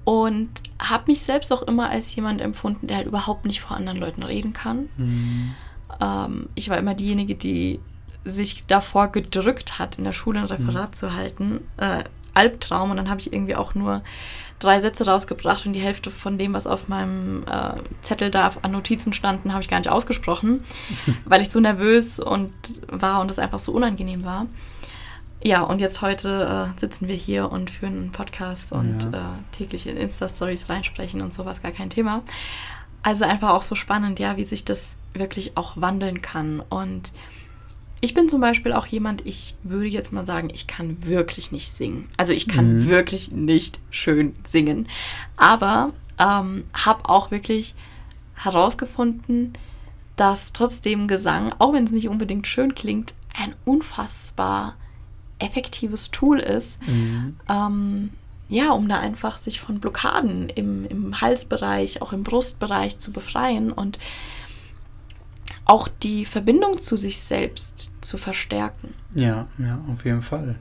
und 0.03 0.49
habe 0.81 1.05
mich 1.07 1.21
selbst 1.21 1.51
auch 1.51 1.63
immer 1.63 1.89
als 1.89 2.15
jemand 2.15 2.41
empfunden, 2.41 2.87
der 2.87 2.97
halt 2.97 3.07
überhaupt 3.07 3.45
nicht 3.45 3.61
vor 3.61 3.75
anderen 3.75 3.97
Leuten 3.97 4.23
reden 4.23 4.53
kann. 4.53 4.89
Mhm. 4.97 5.55
Ähm, 6.01 6.49
ich 6.55 6.69
war 6.69 6.77
immer 6.77 6.95
diejenige, 6.95 7.35
die 7.35 7.79
sich 8.25 8.65
davor 8.65 9.09
gedrückt 9.09 9.79
hat, 9.79 9.97
in 9.97 10.03
der 10.03 10.13
Schule 10.13 10.39
ein 10.39 10.45
Referat 10.45 10.91
mhm. 10.91 10.95
zu 10.95 11.13
halten. 11.13 11.61
Äh, 11.77 12.03
Albtraum. 12.33 12.91
Und 12.91 12.97
dann 12.97 13.09
habe 13.09 13.19
ich 13.19 13.33
irgendwie 13.33 13.55
auch 13.55 13.75
nur 13.75 14.01
drei 14.59 14.81
Sätze 14.81 15.05
rausgebracht 15.05 15.65
und 15.65 15.73
die 15.73 15.79
Hälfte 15.79 16.11
von 16.11 16.37
dem, 16.37 16.53
was 16.53 16.67
auf 16.67 16.87
meinem 16.87 17.43
äh, 17.49 17.73
Zettel 18.01 18.29
da 18.29 18.51
an 18.61 18.71
Notizen 18.71 19.13
standen, 19.13 19.53
habe 19.53 19.63
ich 19.63 19.69
gar 19.69 19.79
nicht 19.79 19.89
ausgesprochen, 19.89 20.63
weil 21.25 21.41
ich 21.41 21.49
so 21.49 21.59
nervös 21.59 22.19
und 22.19 22.51
war 22.87 23.21
und 23.21 23.31
es 23.31 23.39
einfach 23.39 23.59
so 23.59 23.71
unangenehm 23.71 24.23
war. 24.23 24.45
Ja, 25.41 25.61
und 25.61 25.79
jetzt 25.79 26.01
heute 26.01 26.73
äh, 26.75 26.79
sitzen 26.79 27.07
wir 27.07 27.15
hier 27.15 27.49
und 27.49 27.71
führen 27.71 27.97
einen 27.97 28.11
Podcast 28.11 28.73
und 28.73 29.09
ja. 29.13 29.19
äh, 29.19 29.55
täglich 29.55 29.87
in 29.87 29.95
Insta-Stories 29.95 30.69
reinsprechen 30.69 31.21
und 31.21 31.33
sowas, 31.33 31.61
gar 31.61 31.71
kein 31.71 31.89
Thema. 31.89 32.23
Also 33.01 33.23
einfach 33.23 33.51
auch 33.51 33.61
so 33.61 33.75
spannend, 33.75 34.19
ja, 34.19 34.35
wie 34.35 34.45
sich 34.45 34.65
das 34.65 34.97
wirklich 35.13 35.55
auch 35.55 35.73
wandeln 35.77 36.21
kann. 36.21 36.61
Und 36.69 37.13
ich 38.01 38.13
bin 38.13 38.29
zum 38.29 38.39
Beispiel 38.41 38.73
auch 38.73 38.85
jemand, 38.85 39.25
ich 39.25 39.55
würde 39.63 39.87
jetzt 39.87 40.13
mal 40.13 40.25
sagen, 40.25 40.49
ich 40.53 40.67
kann 40.67 41.03
wirklich 41.05 41.51
nicht 41.51 41.69
singen. 41.69 42.07
Also 42.17 42.33
ich 42.33 42.47
kann 42.47 42.79
mhm. 42.79 42.87
wirklich 42.87 43.31
nicht 43.31 43.79
schön 43.91 44.35
singen. 44.45 44.87
Aber 45.35 45.91
ähm, 46.17 46.63
habe 46.73 47.09
auch 47.09 47.31
wirklich 47.31 47.75
herausgefunden, 48.35 49.53
dass 50.15 50.53
trotzdem 50.53 51.07
Gesang, 51.07 51.53
auch 51.59 51.73
wenn 51.73 51.85
es 51.85 51.91
nicht 51.91 52.09
unbedingt 52.09 52.47
schön 52.47 52.73
klingt, 52.73 53.13
ein 53.37 53.55
unfassbar 53.65 54.75
effektives 55.39 56.11
Tool 56.11 56.39
ist. 56.39 56.85
Mhm. 56.87 57.37
Ähm, 57.49 58.09
ja, 58.49 58.71
um 58.71 58.89
da 58.89 58.99
einfach 58.99 59.37
sich 59.37 59.59
von 59.59 59.79
Blockaden 59.79 60.49
im, 60.49 60.85
im 60.85 61.21
Halsbereich, 61.21 62.01
auch 62.01 62.13
im 62.13 62.23
Brustbereich 62.23 62.97
zu 62.97 63.11
befreien 63.11 63.71
und 63.71 63.99
auch 65.69 65.87
die 65.87 66.25
Verbindung 66.25 66.81
zu 66.81 66.97
sich 66.97 67.19
selbst 67.19 67.93
zu 68.01 68.17
verstärken. 68.17 68.95
Ja, 69.13 69.47
ja, 69.59 69.79
auf 69.91 70.03
jeden 70.03 70.23
Fall. 70.23 70.55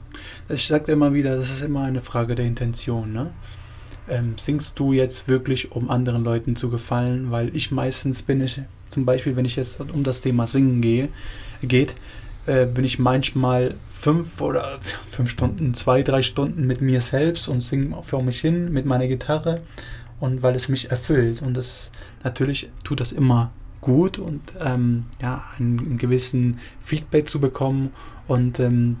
Ich 0.49 0.67
sage 0.67 0.91
immer 0.91 1.15
wieder, 1.15 1.35
das 1.35 1.49
ist 1.49 1.63
immer 1.63 1.83
eine 1.83 2.01
Frage 2.01 2.35
der 2.35 2.45
Intention. 2.45 3.11
Ne? 3.11 3.31
Ähm, 4.07 4.35
singst 4.37 4.77
du 4.77 4.93
jetzt 4.93 5.27
wirklich, 5.27 5.71
um 5.71 5.89
anderen 5.89 6.23
Leuten 6.23 6.55
zu 6.55 6.69
gefallen? 6.69 7.31
Weil 7.31 7.55
ich 7.55 7.71
meistens 7.71 8.21
bin 8.21 8.39
ich, 8.41 8.61
zum 8.91 9.05
Beispiel, 9.05 9.35
wenn 9.35 9.45
ich 9.45 9.55
jetzt 9.55 9.79
um 9.79 10.03
das 10.03 10.21
Thema 10.21 10.45
Singen 10.45 10.79
gehe, 10.79 11.09
geht, 11.63 11.95
äh, 12.45 12.67
bin 12.67 12.85
ich 12.85 12.99
manchmal 12.99 13.73
fünf 13.99 14.39
oder 14.39 14.79
fünf 15.07 15.31
Stunden, 15.31 15.73
zwei, 15.73 16.03
drei 16.03 16.21
Stunden 16.21 16.67
mit 16.67 16.81
mir 16.81 17.01
selbst 17.01 17.47
und 17.47 17.61
singe 17.61 17.97
vor 18.03 18.21
mich 18.21 18.41
hin 18.41 18.71
mit 18.71 18.85
meiner 18.85 19.07
Gitarre 19.07 19.61
und 20.19 20.43
weil 20.43 20.55
es 20.55 20.69
mich 20.69 20.91
erfüllt. 20.91 21.41
Und 21.41 21.57
das 21.57 21.89
natürlich 22.23 22.69
tut 22.83 22.99
das 22.99 23.11
immer 23.11 23.49
gut 23.81 24.17
und 24.17 24.41
ähm, 24.59 25.05
ja, 25.21 25.43
einen, 25.57 25.97
gewissen 25.97 26.59
Feedback 26.81 27.29
zu 27.29 27.39
bekommen 27.39 27.91
und 28.27 28.59
ähm, 28.59 28.97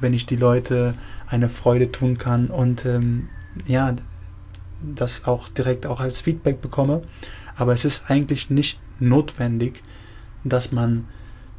wenn 0.00 0.14
ich 0.14 0.26
die 0.26 0.36
Leute 0.36 0.94
eine 1.26 1.48
Freude 1.48 1.92
tun 1.92 2.18
kann 2.18 2.48
und 2.48 2.84
ähm, 2.86 3.28
ja, 3.66 3.94
das 4.82 5.26
auch 5.26 5.48
direkt 5.48 5.86
auch 5.86 6.00
als 6.00 6.20
Feedback 6.20 6.60
bekomme. 6.60 7.02
Aber 7.56 7.74
es 7.74 7.84
ist 7.84 8.10
eigentlich 8.10 8.48
nicht 8.48 8.80
notwendig, 8.98 9.82
dass 10.44 10.72
man 10.72 11.04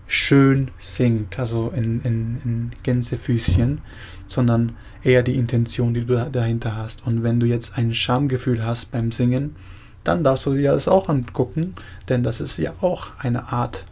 schön 0.07 0.71
singt, 0.77 1.39
also 1.39 1.69
in, 1.69 2.01
in, 2.01 2.41
in 2.43 2.71
Gänsefüßchen, 2.83 3.81
sondern 4.25 4.75
eher 5.03 5.23
die 5.23 5.35
Intention, 5.35 5.93
die 5.93 6.05
du 6.05 6.29
dahinter 6.31 6.75
hast. 6.75 7.05
Und 7.05 7.23
wenn 7.23 7.39
du 7.39 7.45
jetzt 7.45 7.77
ein 7.77 7.93
Schamgefühl 7.93 8.65
hast 8.65 8.91
beim 8.91 9.11
Singen, 9.11 9.55
dann 10.03 10.23
darfst 10.23 10.45
du 10.45 10.53
dir 10.53 10.71
das 10.71 10.87
auch 10.87 11.09
angucken, 11.09 11.75
denn 12.09 12.23
das 12.23 12.39
ist 12.39 12.57
ja 12.57 12.73
auch 12.81 13.11
eine 13.19 13.51
Art, 13.51 13.85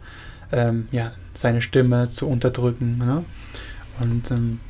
ähm, 0.52 0.88
ja, 0.90 1.12
seine 1.34 1.62
Stimme 1.62 2.10
zu 2.10 2.28
unterdrücken. 2.28 2.98
Ne? 2.98 3.24
Und 4.00 4.30
ähm, 4.30 4.60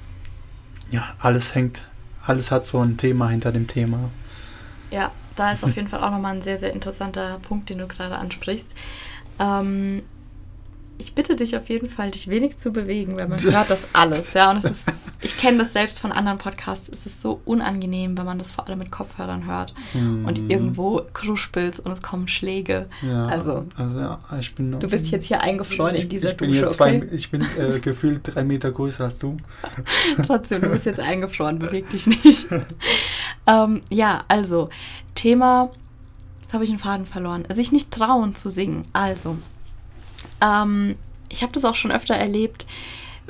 ja, 0.90 1.04
alles 1.18 1.54
hängt, 1.54 1.84
alles 2.26 2.50
hat 2.50 2.64
so 2.64 2.80
ein 2.80 2.96
Thema 2.96 3.28
hinter 3.28 3.52
dem 3.52 3.66
Thema. 3.66 4.10
Ja, 4.90 5.12
da 5.36 5.52
ist 5.52 5.64
auf 5.64 5.74
jeden 5.76 5.88
Fall 5.88 6.02
auch 6.02 6.10
nochmal 6.10 6.34
ein 6.34 6.42
sehr, 6.42 6.58
sehr 6.58 6.72
interessanter 6.72 7.38
Punkt, 7.40 7.70
den 7.70 7.78
du 7.78 7.86
gerade 7.86 8.16
ansprichst. 8.16 8.74
Ähm, 9.38 10.02
ich 11.00 11.14
bitte 11.14 11.34
dich 11.34 11.56
auf 11.56 11.68
jeden 11.68 11.88
Fall, 11.88 12.10
dich 12.10 12.28
wenig 12.28 12.58
zu 12.58 12.72
bewegen, 12.72 13.16
weil 13.16 13.26
man 13.26 13.40
hört 13.42 13.70
das 13.70 13.94
alles, 13.94 14.34
ja. 14.34 14.50
Und 14.50 14.58
es 14.58 14.64
ist, 14.66 14.92
ich 15.22 15.36
kenne 15.36 15.58
das 15.58 15.72
selbst 15.72 15.98
von 15.98 16.12
anderen 16.12 16.38
Podcasts, 16.38 16.88
es 16.88 17.06
ist 17.06 17.22
so 17.22 17.40
unangenehm, 17.44 18.16
wenn 18.18 18.26
man 18.26 18.38
das 18.38 18.50
vor 18.50 18.68
allem 18.68 18.78
mit 18.78 18.90
Kopfhörern 18.90 19.46
hört 19.46 19.74
mm. 19.94 20.26
und 20.26 20.50
irgendwo 20.50 21.02
kruspelt 21.14 21.80
und 21.80 21.90
es 21.90 22.02
kommen 22.02 22.28
Schläge. 22.28 22.88
Ja, 23.02 23.26
also, 23.26 23.66
also 23.76 23.98
ja, 23.98 24.20
ich 24.38 24.54
bin 24.54 24.78
Du 24.78 24.88
bist 24.88 25.10
jetzt 25.10 25.26
hier 25.26 25.40
eingefroren 25.40 25.94
ich, 25.94 26.02
in 26.02 26.08
dieser 26.10 26.30
ich 26.30 26.36
bin 26.36 26.52
Dusche, 26.52 26.66
zwei, 26.68 27.02
Ich 27.12 27.30
bin 27.30 27.46
äh, 27.58 27.80
gefühlt 27.80 28.20
drei 28.22 28.44
Meter 28.44 28.70
größer 28.70 29.04
als 29.04 29.18
du. 29.18 29.38
Trotzdem, 30.26 30.60
du 30.60 30.68
bist 30.68 30.84
jetzt 30.84 31.00
eingefroren, 31.00 31.58
beweg 31.58 31.88
dich 31.90 32.06
nicht. 32.06 32.46
ähm, 33.46 33.80
ja, 33.90 34.24
also, 34.28 34.68
Thema, 35.14 35.70
jetzt 36.42 36.52
habe 36.52 36.64
ich 36.64 36.70
einen 36.70 36.78
Faden 36.78 37.06
verloren, 37.06 37.44
sich 37.52 37.72
nicht 37.72 37.90
trauen 37.90 38.36
zu 38.36 38.50
singen. 38.50 38.84
Also, 38.92 39.38
ähm, 40.40 40.96
ich 41.28 41.42
habe 41.42 41.52
das 41.52 41.64
auch 41.64 41.74
schon 41.74 41.92
öfter 41.92 42.14
erlebt, 42.14 42.66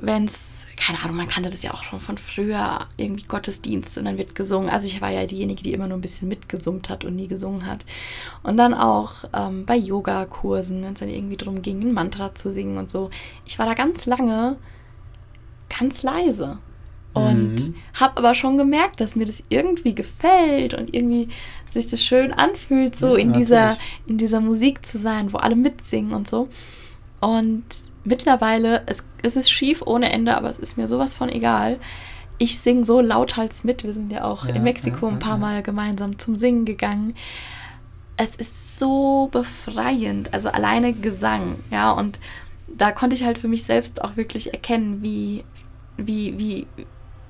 wenn 0.00 0.25
es, 0.25 0.67
keine 0.76 1.00
Ahnung, 1.00 1.17
man 1.17 1.29
kannte 1.29 1.50
das 1.50 1.62
ja 1.62 1.75
auch 1.75 1.83
schon 1.83 2.00
von 2.00 2.17
früher, 2.17 2.87
irgendwie 2.97 3.25
Gottesdienst 3.25 3.99
und 3.99 4.07
dann 4.07 4.17
wird 4.17 4.35
gesungen. 4.35 4.71
Also 4.71 4.87
ich 4.87 5.00
war 5.02 5.11
ja 5.11 5.26
diejenige, 5.26 5.62
die 5.62 5.73
immer 5.73 5.87
nur 5.87 5.99
ein 5.99 6.02
bisschen 6.02 6.29
mitgesummt 6.29 6.88
hat 6.88 7.05
und 7.05 7.17
nie 7.17 7.29
gesungen 7.29 7.67
hat. 7.67 7.85
Und 8.43 8.57
dann 8.57 8.73
auch 8.73 9.25
ähm, 9.35 9.67
bei 9.67 9.76
Yogakursen, 9.76 10.83
wenn 10.83 10.95
es 10.95 11.00
dann 11.00 11.11
irgendwie 11.11 11.37
darum 11.37 11.61
ging, 11.61 11.83
ein 11.83 11.93
Mantra 11.93 12.35
zu 12.35 12.50
singen 12.50 12.79
und 12.79 12.90
so. 12.90 13.11
Ich 13.45 13.59
war 13.59 13.67
da 13.67 13.75
ganz 13.75 14.07
lange 14.07 14.57
ganz 15.71 16.02
leise. 16.02 16.59
Und 17.12 17.55
mhm. 17.55 17.75
habe 17.95 18.19
aber 18.19 18.35
schon 18.37 18.57
gemerkt, 18.57 19.00
dass 19.00 19.17
mir 19.17 19.25
das 19.25 19.43
irgendwie 19.49 19.95
gefällt 19.95 20.75
und 20.75 20.95
irgendwie 20.95 21.29
sich 21.69 21.88
das 21.88 22.05
schön 22.05 22.33
anfühlt, 22.33 22.97
so 22.97 23.17
ja, 23.17 23.23
in, 23.23 23.33
dieser, 23.33 23.79
in 24.07 24.17
dieser 24.17 24.40
Musik 24.40 24.87
zu 24.87 24.97
sein, 24.97 25.33
wo 25.33 25.38
alle 25.38 25.57
mitsingen 25.57 26.12
und 26.12 26.29
so. 26.29 26.49
Und 27.21 27.65
mittlerweile, 28.05 28.83
es, 28.87 29.07
es 29.23 29.37
ist 29.37 29.50
schief 29.50 29.83
ohne 29.83 30.11
Ende, 30.12 30.37
aber 30.37 30.49
es 30.49 30.59
ist 30.59 30.77
mir 30.77 30.89
sowas 30.89 31.15
von 31.15 31.29
egal. 31.29 31.79
Ich 32.39 32.59
singe 32.59 32.85
so 32.85 33.00
lauthals 33.00 33.65
mit. 33.65 33.85
Wir 33.85 33.93
sind 33.93 34.11
ja 34.11 34.25
auch 34.25 34.47
ja, 34.47 34.55
in 34.55 34.62
Mexiko 34.62 35.07
ja, 35.07 35.12
ein 35.12 35.19
paar 35.19 35.37
Mal 35.39 35.62
gemeinsam 35.62 36.19
zum 36.19 36.37
Singen 36.37 36.65
gegangen. 36.65 37.15
Es 38.17 38.37
ist 38.37 38.79
so 38.79 39.29
befreiend, 39.33 40.35
also 40.35 40.50
alleine 40.50 40.93
Gesang, 40.93 41.61
ja, 41.71 41.91
und 41.91 42.21
da 42.69 42.93
konnte 42.93 43.17
ich 43.17 43.25
halt 43.25 43.39
für 43.39 43.49
mich 43.49 43.65
selbst 43.65 44.03
auch 44.03 44.17
wirklich 44.17 44.53
erkennen, 44.53 45.03
wie, 45.03 45.43
wie, 45.97 46.39
wie 46.39 46.67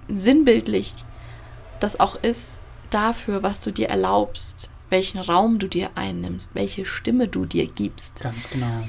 sinnbildlich 0.08 0.92
das 1.78 1.98
auch 2.00 2.16
ist 2.22 2.62
dafür, 2.90 3.42
was 3.42 3.60
du 3.60 3.70
dir 3.70 3.88
erlaubst, 3.88 4.70
welchen 4.90 5.20
Raum 5.20 5.58
du 5.58 5.68
dir 5.68 5.90
einnimmst, 5.94 6.54
welche 6.54 6.84
Stimme 6.84 7.28
du 7.28 7.46
dir 7.46 7.66
gibst. 7.66 8.22
Ganz 8.22 8.50
genau. 8.50 8.84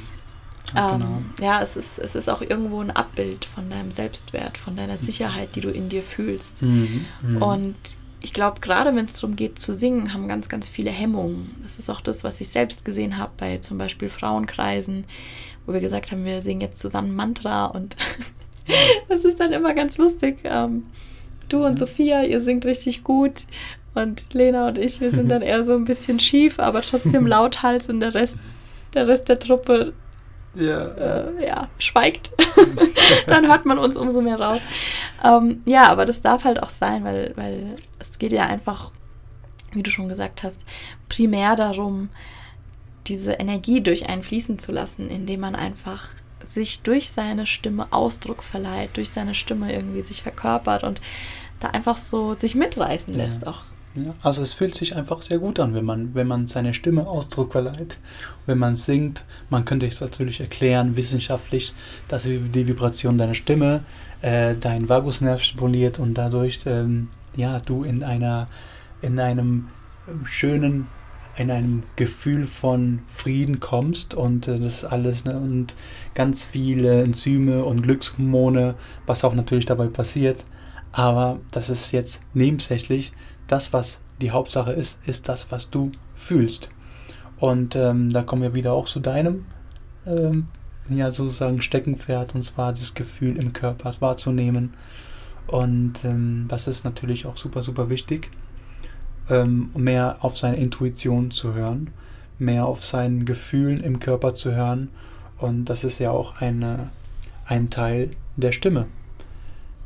Ähm, 0.76 1.00
genau. 1.00 1.22
Ja, 1.42 1.62
es 1.62 1.76
ist, 1.76 2.00
es 2.00 2.16
ist 2.16 2.30
auch 2.30 2.42
irgendwo 2.42 2.82
ein 2.82 2.92
Abbild 2.92 3.46
von 3.46 3.70
deinem 3.70 3.92
Selbstwert, 3.92 4.58
von 4.58 4.76
deiner 4.76 4.98
Sicherheit, 4.98 5.56
die 5.56 5.62
du 5.62 5.70
in 5.70 5.90
dir 5.90 6.04
fühlst. 6.04 6.64
Mhm. 6.64 7.06
Mhm. 7.22 7.42
Und 7.42 7.76
ich 8.22 8.34
glaube, 8.34 8.62
gerade 8.62 8.96
wenn 8.96 9.06
es 9.06 9.14
darum 9.14 9.36
geht 9.36 9.60
zu 9.60 9.74
singen, 9.74 10.14
haben 10.14 10.28
ganz, 10.28 10.48
ganz 10.48 10.68
viele 10.68 10.92
Hemmungen. 10.92 11.56
Das 11.64 11.80
ist 11.80 11.90
auch 11.90 12.02
das, 12.02 12.24
was 12.24 12.40
ich 12.40 12.50
selbst 12.50 12.86
gesehen 12.86 13.18
habe 13.18 13.32
bei 13.38 13.58
zum 13.58 13.78
Beispiel 13.78 14.10
Frauenkreisen, 14.10 15.06
wo 15.66 15.74
wir 15.74 15.82
gesagt 15.82 16.12
haben, 16.12 16.24
wir 16.26 16.42
singen 16.42 16.62
jetzt 16.62 16.80
zusammen 16.80 17.16
Mantra 17.16 17.66
und 17.66 17.96
das 19.10 19.24
ist 19.24 19.40
dann 19.40 19.54
immer 19.54 19.74
ganz 19.74 19.98
lustig. 19.98 20.40
Ähm, 20.44 20.86
du 21.50 21.66
und 21.66 21.80
Sophia, 21.80 22.24
ihr 22.24 22.42
singt 22.42 22.66
richtig 22.66 23.04
gut 23.04 23.46
und 23.94 24.34
Lena 24.34 24.68
und 24.68 24.78
ich, 24.78 25.02
wir 25.02 25.12
sind 25.12 25.30
dann 25.30 25.42
eher 25.42 25.64
so 25.64 25.74
ein 25.74 25.86
bisschen 25.86 26.20
schief, 26.20 26.60
aber 26.60 26.82
trotzdem 26.82 27.28
lauthals 27.28 27.90
und 27.90 28.00
der 28.00 28.14
Rest, 28.14 28.56
der 28.94 29.08
Rest 29.08 29.30
der 29.30 29.40
Truppe 29.40 29.94
ja, 30.54 30.84
äh, 30.86 31.48
ja 31.48 31.68
schweigt, 31.80 32.32
dann 33.28 33.48
hört 33.48 33.66
man 33.66 33.78
uns 33.78 33.98
umso 33.98 34.22
mehr 34.22 34.40
raus. 34.40 34.60
Ähm, 35.24 35.62
ja, 35.66 35.88
aber 35.88 36.06
das 36.06 36.22
darf 36.22 36.44
halt 36.44 36.62
auch 36.62 36.70
sein, 36.70 37.04
weil, 37.04 37.34
weil 37.36 37.78
es 38.00 38.20
geht 38.20 38.32
ja 38.32 38.46
einfach, 38.46 38.92
wie 39.72 39.84
du 39.84 39.90
schon 39.90 40.10
gesagt 40.10 40.44
hast, 40.44 40.60
primär 41.08 41.56
darum, 41.56 42.10
diese 43.08 43.34
Energie 43.34 43.82
durch 43.82 44.08
einen 44.08 44.24
fließen 44.24 44.60
zu 44.60 44.72
lassen, 44.72 45.10
indem 45.10 45.40
man 45.40 45.56
einfach 45.56 46.10
sich 46.46 46.82
durch 46.82 47.10
seine 47.10 47.46
Stimme 47.46 47.88
Ausdruck 47.92 48.44
verleiht, 48.44 48.98
durch 48.98 49.10
seine 49.10 49.36
Stimme 49.36 49.74
irgendwie 49.74 50.04
sich 50.04 50.22
verkörpert 50.22 50.84
und 50.84 51.02
da 51.60 51.70
einfach 51.70 51.98
so 51.98 52.34
sich 52.34 52.56
mitreißen 52.56 53.14
lässt 53.14 53.44
ja. 53.44 53.50
auch. 53.50 53.62
Ja, 53.94 54.14
also 54.22 54.42
es 54.42 54.54
fühlt 54.54 54.74
sich 54.74 54.96
einfach 54.96 55.22
sehr 55.22 55.40
gut 55.40 55.60
an, 55.60 55.74
wenn 55.74 55.84
man, 55.84 56.16
wenn 56.16 56.28
man 56.28 56.46
seine 56.46 56.74
Stimme 56.74 57.08
Ausdruck 57.08 57.52
verleiht. 57.52 57.98
Wenn 58.46 58.58
man 58.58 58.78
singt, 58.78 59.26
man 59.50 59.66
könnte 59.66 59.86
es 59.86 60.00
natürlich 60.00 60.40
erklären, 60.40 60.96
wissenschaftlich, 60.96 61.74
dass 62.08 62.24
die 62.24 62.68
Vibration 62.68 63.18
deiner 63.18 63.34
Stimme 63.34 63.84
äh, 64.22 64.56
deinen 64.56 64.88
Vagusnerv 64.88 65.44
stimuliert 65.44 66.00
und 66.00 66.14
dadurch 66.14 66.62
ähm, 66.66 67.10
ja, 67.36 67.60
du 67.60 67.84
in 67.84 68.04
einer 68.04 68.48
in 69.02 69.20
einem 69.20 69.68
schönen 70.24 70.88
in 71.36 71.50
einem 71.50 71.84
Gefühl 71.96 72.46
von 72.46 73.00
Frieden 73.08 73.60
kommst 73.60 74.14
und 74.14 74.48
äh, 74.48 74.60
das 74.60 74.86
alles 74.86 75.26
ne, 75.26 75.38
und 75.38 75.76
ganz 76.14 76.44
viele 76.44 77.04
Enzyme 77.04 77.66
und 77.66 77.84
Glückshormone, 77.84 78.76
was 79.06 79.24
auch 79.24 79.34
natürlich 79.34 79.66
dabei 79.66 79.88
passiert. 79.88 80.46
Aber 80.92 81.40
das 81.52 81.70
ist 81.70 81.92
jetzt 81.94 82.22
nebensächlich 82.34 83.14
das, 83.52 83.74
was 83.74 84.00
die 84.22 84.32
Hauptsache 84.32 84.72
ist, 84.72 85.00
ist 85.06 85.28
das, 85.28 85.52
was 85.52 85.70
du 85.70 85.92
fühlst. 86.16 86.70
Und 87.38 87.76
ähm, 87.76 88.12
da 88.12 88.24
kommen 88.24 88.44
wir 88.44 88.54
wieder 88.54 88.72
auch 88.74 88.86
zu 88.86 89.00
deinem, 89.00 89.46
ähm, 90.06 90.48
ja, 90.90 91.12
sozusagen 91.12 91.62
Steckenpferd, 91.62 92.36
und 92.36 92.44
zwar 92.44 92.72
das 92.72 92.94
Gefühl 92.94 93.38
im 93.38 93.52
Körper 93.52 93.94
wahrzunehmen. 94.00 94.74
Und 95.48 96.06
ähm, 96.06 96.46
das 96.48 96.68
ist 96.68 96.86
natürlich 96.86 97.26
auch 97.26 97.36
super, 97.36 97.64
super 97.64 97.90
wichtig, 97.90 98.30
ähm, 99.30 99.70
mehr 99.76 100.18
auf 100.22 100.38
seine 100.38 100.58
Intuition 100.58 101.32
zu 101.32 101.54
hören, 101.54 101.90
mehr 102.40 102.66
auf 102.66 102.86
seinen 102.86 103.26
Gefühlen 103.26 103.82
im 103.82 104.00
Körper 104.00 104.34
zu 104.34 104.54
hören. 104.54 104.90
Und 105.38 105.66
das 105.66 105.84
ist 105.84 106.00
ja 106.00 106.12
auch 106.12 106.40
eine, 106.40 106.90
ein 107.46 107.70
Teil 107.70 108.12
der 108.38 108.52
Stimme. 108.52 108.88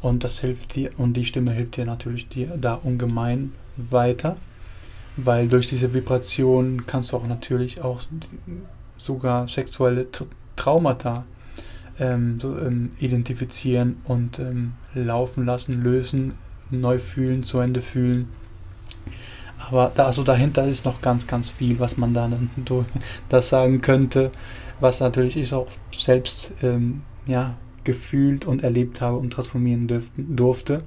Und 0.06 0.24
das 0.24 0.40
hilft 0.40 0.76
dir, 0.76 0.92
und 0.98 1.14
die 1.14 1.26
Stimme 1.26 1.52
hilft 1.52 1.78
dir 1.78 1.86
natürlich 1.86 2.30
dir 2.30 2.56
da 2.62 2.76
ungemein 2.76 3.54
weiter, 3.76 4.38
weil 5.18 5.48
durch 5.48 5.68
diese 5.68 5.96
Vibration 5.96 6.86
kannst 6.86 7.12
du 7.12 7.18
auch 7.18 7.26
natürlich 7.26 7.82
auch 7.82 8.02
sogar 8.98 9.48
sexuelle 9.48 10.06
Traumata 10.56 11.26
ähm, 11.98 12.40
so, 12.40 12.56
ähm, 12.56 12.92
identifizieren 13.00 13.98
und 14.04 14.38
ähm, 14.38 14.74
laufen 14.94 15.44
lassen, 15.44 15.82
lösen, 15.82 16.34
neu 16.70 17.00
fühlen, 17.00 17.42
zu 17.42 17.58
Ende 17.58 17.82
fühlen. 17.82 18.28
Aber 19.58 19.92
da, 19.96 20.06
also 20.06 20.22
dahinter 20.22 20.68
ist 20.68 20.86
noch 20.86 21.02
ganz, 21.02 21.26
ganz 21.26 21.50
viel, 21.50 21.80
was 21.80 21.98
man 21.98 22.14
dann 22.14 22.52
das 23.30 23.50
sagen 23.50 23.82
könnte, 23.82 24.32
was 24.80 25.00
natürlich 25.00 25.36
ich 25.36 25.52
auch 25.52 25.70
selbst 25.92 26.54
ähm, 26.62 27.02
ja, 27.26 27.56
gefühlt 27.86 28.46
und 28.46 28.64
erlebt 28.64 29.02
habe 29.02 29.18
und 29.18 29.32
transformieren 29.32 29.88
dürften, 29.88 30.36
durfte. 30.36 30.84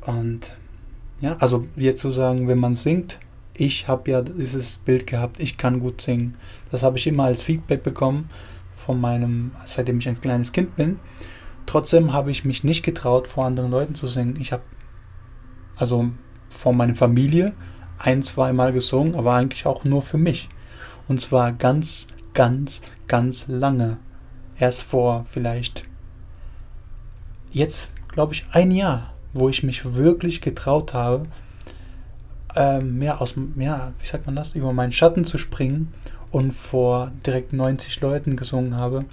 Und 0.00 0.54
ja, 1.20 1.36
also 1.38 1.66
jetzt 1.76 2.00
zu 2.00 2.10
sagen, 2.10 2.48
wenn 2.48 2.58
man 2.58 2.76
singt, 2.76 3.18
ich 3.54 3.88
habe 3.88 4.10
ja 4.10 4.22
dieses 4.22 4.78
Bild 4.78 5.06
gehabt, 5.06 5.40
ich 5.40 5.56
kann 5.56 5.80
gut 5.80 6.00
singen. 6.00 6.36
Das 6.70 6.82
habe 6.82 6.96
ich 6.96 7.06
immer 7.06 7.24
als 7.24 7.42
Feedback 7.42 7.82
bekommen 7.82 8.30
von 8.76 9.00
meinem, 9.00 9.50
seitdem 9.64 9.98
ich 9.98 10.08
ein 10.08 10.20
kleines 10.20 10.52
Kind 10.52 10.76
bin. 10.76 10.98
Trotzdem 11.66 12.12
habe 12.12 12.30
ich 12.30 12.44
mich 12.44 12.64
nicht 12.64 12.82
getraut, 12.82 13.28
vor 13.28 13.44
anderen 13.44 13.70
Leuten 13.70 13.94
zu 13.94 14.06
singen. 14.06 14.38
Ich 14.40 14.52
habe 14.52 14.62
also 15.76 16.10
vor 16.48 16.72
meiner 16.72 16.94
Familie 16.94 17.52
ein, 17.98 18.22
zwei 18.22 18.52
Mal 18.52 18.72
gesungen, 18.72 19.14
aber 19.16 19.34
eigentlich 19.34 19.66
auch 19.66 19.84
nur 19.84 20.02
für 20.02 20.18
mich. 20.18 20.48
Und 21.08 21.20
zwar 21.20 21.52
ganz, 21.52 22.06
ganz, 22.32 22.80
ganz 23.06 23.48
lange. 23.48 23.98
Erst 24.58 24.82
vor 24.82 25.26
vielleicht 25.28 25.87
jetzt 27.52 27.88
glaube 28.18 28.34
ich, 28.34 28.46
ein 28.50 28.72
Jahr, 28.72 29.14
wo 29.32 29.48
ich 29.48 29.62
mich 29.62 29.94
wirklich 29.94 30.40
getraut 30.40 30.92
habe, 30.92 31.26
ähm, 32.56 33.00
ja, 33.00 33.18
aus, 33.18 33.36
ja, 33.56 33.92
wie 34.00 34.06
sagt 34.06 34.26
man 34.26 34.34
das, 34.34 34.56
über 34.56 34.72
meinen 34.72 34.90
Schatten 34.90 35.24
zu 35.24 35.38
springen 35.38 35.92
und 36.32 36.52
vor 36.52 37.12
direkt 37.24 37.52
90 37.52 38.00
Leuten 38.00 38.34
gesungen 38.34 38.76
habe 38.76 39.04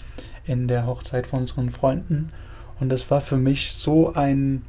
in 0.46 0.68
der 0.68 0.88
Hochzeit 0.88 1.28
von 1.28 1.42
unseren 1.42 1.70
Freunden. 1.70 2.32
Und 2.80 2.90
das 2.90 3.12
war 3.12 3.22
für 3.22 3.38
mich 3.38 3.74
so 3.74 4.14
ein 4.14 4.64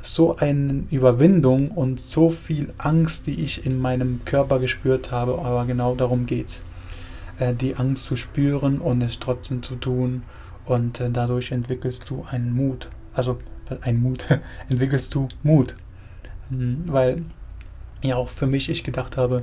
so 0.00 0.36
eine 0.36 0.84
Überwindung 0.92 1.72
und 1.72 2.00
so 2.00 2.30
viel 2.30 2.72
Angst, 2.78 3.26
die 3.26 3.42
ich 3.42 3.66
in 3.66 3.80
meinem 3.80 4.20
Körper 4.24 4.60
gespürt 4.60 5.10
habe, 5.10 5.40
aber 5.40 5.66
genau 5.66 5.96
darum 5.96 6.26
geht's. 6.26 6.62
Äh, 7.40 7.52
die 7.52 7.74
Angst 7.74 8.04
zu 8.04 8.14
spüren 8.14 8.78
und 8.78 9.02
es 9.02 9.18
trotzdem 9.18 9.64
zu 9.64 9.74
tun 9.74 10.22
und 10.68 11.00
äh, 11.00 11.10
dadurch 11.10 11.50
entwickelst 11.50 12.10
du 12.10 12.26
einen 12.30 12.52
Mut. 12.52 12.90
Also 13.14 13.38
ein 13.82 14.00
Mut, 14.00 14.26
entwickelst 14.68 15.14
du 15.14 15.28
Mut. 15.42 15.74
Mhm, 16.50 16.84
weil 16.86 17.22
ja 18.02 18.16
auch 18.16 18.28
für 18.28 18.46
mich 18.46 18.68
ich 18.68 18.84
gedacht 18.84 19.16
habe, 19.16 19.42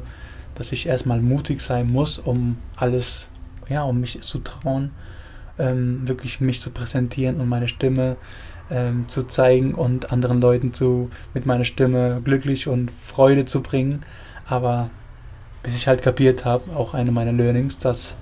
dass 0.56 0.72
ich 0.72 0.88
erstmal 0.88 1.22
mutig 1.22 1.62
sein 1.62 1.92
muss, 1.92 2.20
um 2.20 2.58
alles, 2.76 3.30
ja, 3.68 3.84
um 3.84 4.00
mich 4.00 4.22
zu 4.22 4.40
trauen, 4.40 4.92
ähm, 5.58 6.08
wirklich 6.08 6.40
mich 6.40 6.62
zu 6.62 6.70
präsentieren 6.70 7.42
und 7.42 7.50
meine 7.50 7.68
Stimme 7.68 8.18
ähm, 8.70 9.06
zu 9.08 9.24
zeigen 9.24 9.74
und 9.74 10.12
anderen 10.12 10.40
Leuten 10.40 10.74
zu 10.74 11.10
mit 11.34 11.46
meiner 11.46 11.66
Stimme 11.66 12.22
glücklich 12.24 12.68
und 12.68 12.92
Freude 12.92 13.46
zu 13.46 13.62
bringen. 13.62 14.04
Aber 14.48 14.90
bis 15.64 15.76
ich 15.76 15.88
halt 15.88 16.02
kapiert 16.02 16.46
habe, 16.46 16.76
auch 16.76 16.94
eine 16.94 17.12
meiner 17.12 17.34
Learnings, 17.34 17.80
dass 17.80 18.18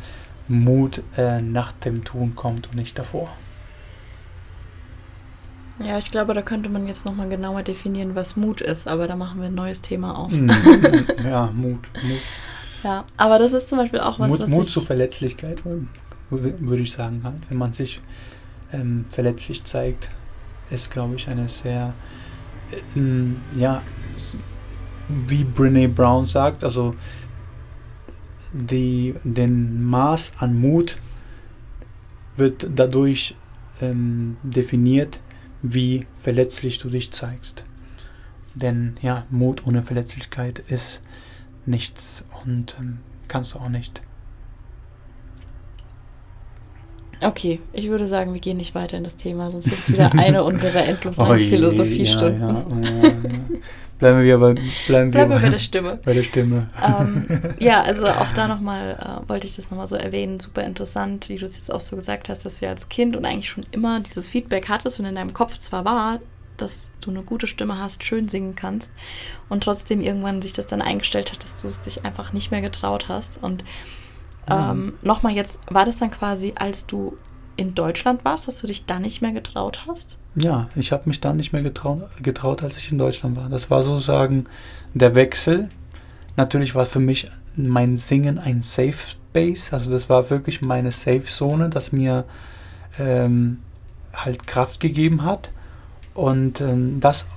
Mut 0.47 1.01
äh, 1.17 1.41
nach 1.41 1.71
dem 1.71 2.03
Tun 2.03 2.35
kommt 2.35 2.69
und 2.69 2.75
nicht 2.75 2.97
davor. 2.99 3.29
Ja, 5.79 5.97
ich 5.97 6.11
glaube, 6.11 6.33
da 6.33 6.41
könnte 6.41 6.69
man 6.69 6.87
jetzt 6.87 7.05
nochmal 7.05 7.29
genauer 7.29 7.63
definieren, 7.63 8.15
was 8.15 8.35
Mut 8.35 8.61
ist, 8.61 8.87
aber 8.87 9.07
da 9.07 9.15
machen 9.15 9.39
wir 9.39 9.47
ein 9.47 9.55
neues 9.55 9.81
Thema 9.81 10.17
auf. 10.17 10.31
Mhm. 10.31 10.51
ja, 11.23 11.47
Mut, 11.47 11.79
Mut. 12.03 12.21
Ja, 12.83 13.05
aber 13.17 13.39
das 13.39 13.53
ist 13.53 13.69
zum 13.69 13.79
Beispiel 13.79 13.99
auch 13.99 14.19
was, 14.19 14.29
Mut, 14.29 14.39
was 14.41 14.49
Mut 14.49 14.67
zur 14.67 14.83
Verletzlichkeit, 14.83 15.63
würde 16.29 16.83
ich 16.83 16.91
sagen, 16.91 17.21
halt. 17.23 17.49
Wenn 17.49 17.57
man 17.57 17.73
sich 17.73 18.01
ähm, 18.71 19.05
verletzlich 19.09 19.63
zeigt, 19.63 20.11
ist, 20.69 20.91
glaube 20.91 21.15
ich, 21.15 21.27
eine 21.27 21.47
sehr, 21.47 21.93
äh, 22.71 23.59
ja, 23.59 23.81
wie 25.07 25.43
Brene 25.43 25.89
Brown 25.89 26.25
sagt, 26.25 26.63
also 26.63 26.95
die, 28.53 29.15
den 29.23 29.83
Maß 29.83 30.33
an 30.39 30.57
Mut 30.59 30.97
wird 32.37 32.67
dadurch 32.73 33.35
ähm, 33.81 34.37
definiert, 34.43 35.19
wie 35.61 36.05
verletzlich 36.15 36.77
du 36.77 36.89
dich 36.89 37.11
zeigst. 37.11 37.65
Denn 38.55 38.97
ja, 39.01 39.25
Mut 39.29 39.65
ohne 39.65 39.81
Verletzlichkeit 39.81 40.59
ist 40.59 41.03
nichts 41.65 42.25
und 42.45 42.77
ähm, 42.79 42.99
kannst 43.27 43.55
du 43.55 43.59
auch 43.59 43.69
nicht. 43.69 44.01
Okay, 47.25 47.59
ich 47.73 47.89
würde 47.89 48.07
sagen, 48.07 48.33
wir 48.33 48.41
gehen 48.41 48.57
nicht 48.57 48.75
weiter 48.75 48.97
in 48.97 49.03
das 49.03 49.15
Thema, 49.15 49.51
sonst 49.51 49.67
ist 49.67 49.89
es 49.89 49.93
wieder 49.93 50.11
eine 50.13 50.43
unserer 50.43 50.85
endlosen 50.85 51.25
oh 51.25 51.35
Philosophiestunden. 51.35 52.41
Ja, 52.41 52.47
ja, 52.47 52.65
oh, 52.69 52.83
ja, 52.83 53.13
bleiben 53.99 54.23
wir 54.23 54.37
bei, 54.37 54.53
bleiben 54.87 55.11
bleiben 55.11 55.31
wir 55.31 55.39
bei 55.39 55.49
der 55.49 55.59
Stimme. 55.59 55.99
Bei 56.05 56.13
der 56.13 56.23
Stimme. 56.23 56.67
Ähm, 56.85 57.25
ja, 57.59 57.81
also 57.81 58.05
auch 58.07 58.33
da 58.33 58.47
nochmal 58.47 58.97
äh, 58.99 59.29
wollte 59.29 59.47
ich 59.47 59.55
das 59.55 59.71
nochmal 59.71 59.87
so 59.87 59.95
erwähnen. 59.95 60.39
Super 60.39 60.63
interessant, 60.63 61.29
wie 61.29 61.37
du 61.37 61.45
es 61.45 61.55
jetzt 61.55 61.71
auch 61.71 61.79
so 61.79 61.95
gesagt 61.95 62.27
hast, 62.29 62.45
dass 62.45 62.59
du 62.59 62.65
ja 62.65 62.71
als 62.71 62.89
Kind 62.89 63.15
und 63.15 63.25
eigentlich 63.25 63.49
schon 63.49 63.65
immer 63.71 63.99
dieses 64.01 64.27
Feedback 64.27 64.67
hattest 64.67 64.99
und 64.99 65.05
in 65.05 65.15
deinem 65.15 65.33
Kopf 65.33 65.57
zwar 65.57 65.85
war, 65.85 66.19
dass 66.57 66.91
du 67.01 67.09
eine 67.09 67.23
gute 67.23 67.47
Stimme 67.47 67.79
hast, 67.79 68.03
schön 68.03 68.27
singen 68.27 68.55
kannst 68.55 68.91
und 69.49 69.63
trotzdem 69.63 70.01
irgendwann 70.01 70.41
sich 70.41 70.53
das 70.53 70.67
dann 70.67 70.81
eingestellt 70.81 71.31
hat, 71.31 71.43
dass 71.43 71.61
du 71.61 71.67
es 71.67 71.81
dich 71.81 72.05
einfach 72.05 72.33
nicht 72.33 72.51
mehr 72.51 72.61
getraut 72.61 73.07
hast. 73.07 73.41
Und 73.41 73.63
ähm, 74.49 74.93
Nochmal 75.01 75.33
jetzt, 75.33 75.59
war 75.69 75.85
das 75.85 75.97
dann 75.97 76.11
quasi, 76.11 76.53
als 76.55 76.85
du 76.85 77.17
in 77.55 77.75
Deutschland 77.75 78.25
warst, 78.25 78.47
dass 78.47 78.59
du 78.59 78.67
dich 78.67 78.85
dann 78.85 79.03
nicht 79.03 79.21
mehr 79.21 79.31
getraut 79.31 79.81
hast? 79.87 80.17
Ja, 80.35 80.69
ich 80.75 80.91
habe 80.91 81.07
mich 81.07 81.21
dann 81.21 81.37
nicht 81.37 81.53
mehr 81.53 81.61
getraut, 81.61 82.01
getraut, 82.21 82.63
als 82.63 82.77
ich 82.77 82.91
in 82.91 82.97
Deutschland 82.97 83.37
war. 83.37 83.49
Das 83.49 83.69
war 83.69 83.83
sozusagen 83.83 84.45
der 84.93 85.15
Wechsel. 85.15 85.69
Natürlich 86.35 86.73
war 86.73 86.85
für 86.85 86.99
mich 86.99 87.29
mein 87.55 87.97
Singen 87.97 88.39
ein 88.39 88.61
Safe 88.61 88.93
Space. 88.93 89.71
Also 89.71 89.91
das 89.91 90.09
war 90.09 90.29
wirklich 90.29 90.61
meine 90.61 90.91
Safe 90.91 91.25
Zone, 91.25 91.69
das 91.69 91.91
mir 91.91 92.25
ähm, 92.97 93.59
halt 94.13 94.47
Kraft 94.47 94.79
gegeben 94.79 95.23
hat. 95.23 95.51
Und 96.15 96.61
ähm, 96.61 96.99
das 96.99 97.27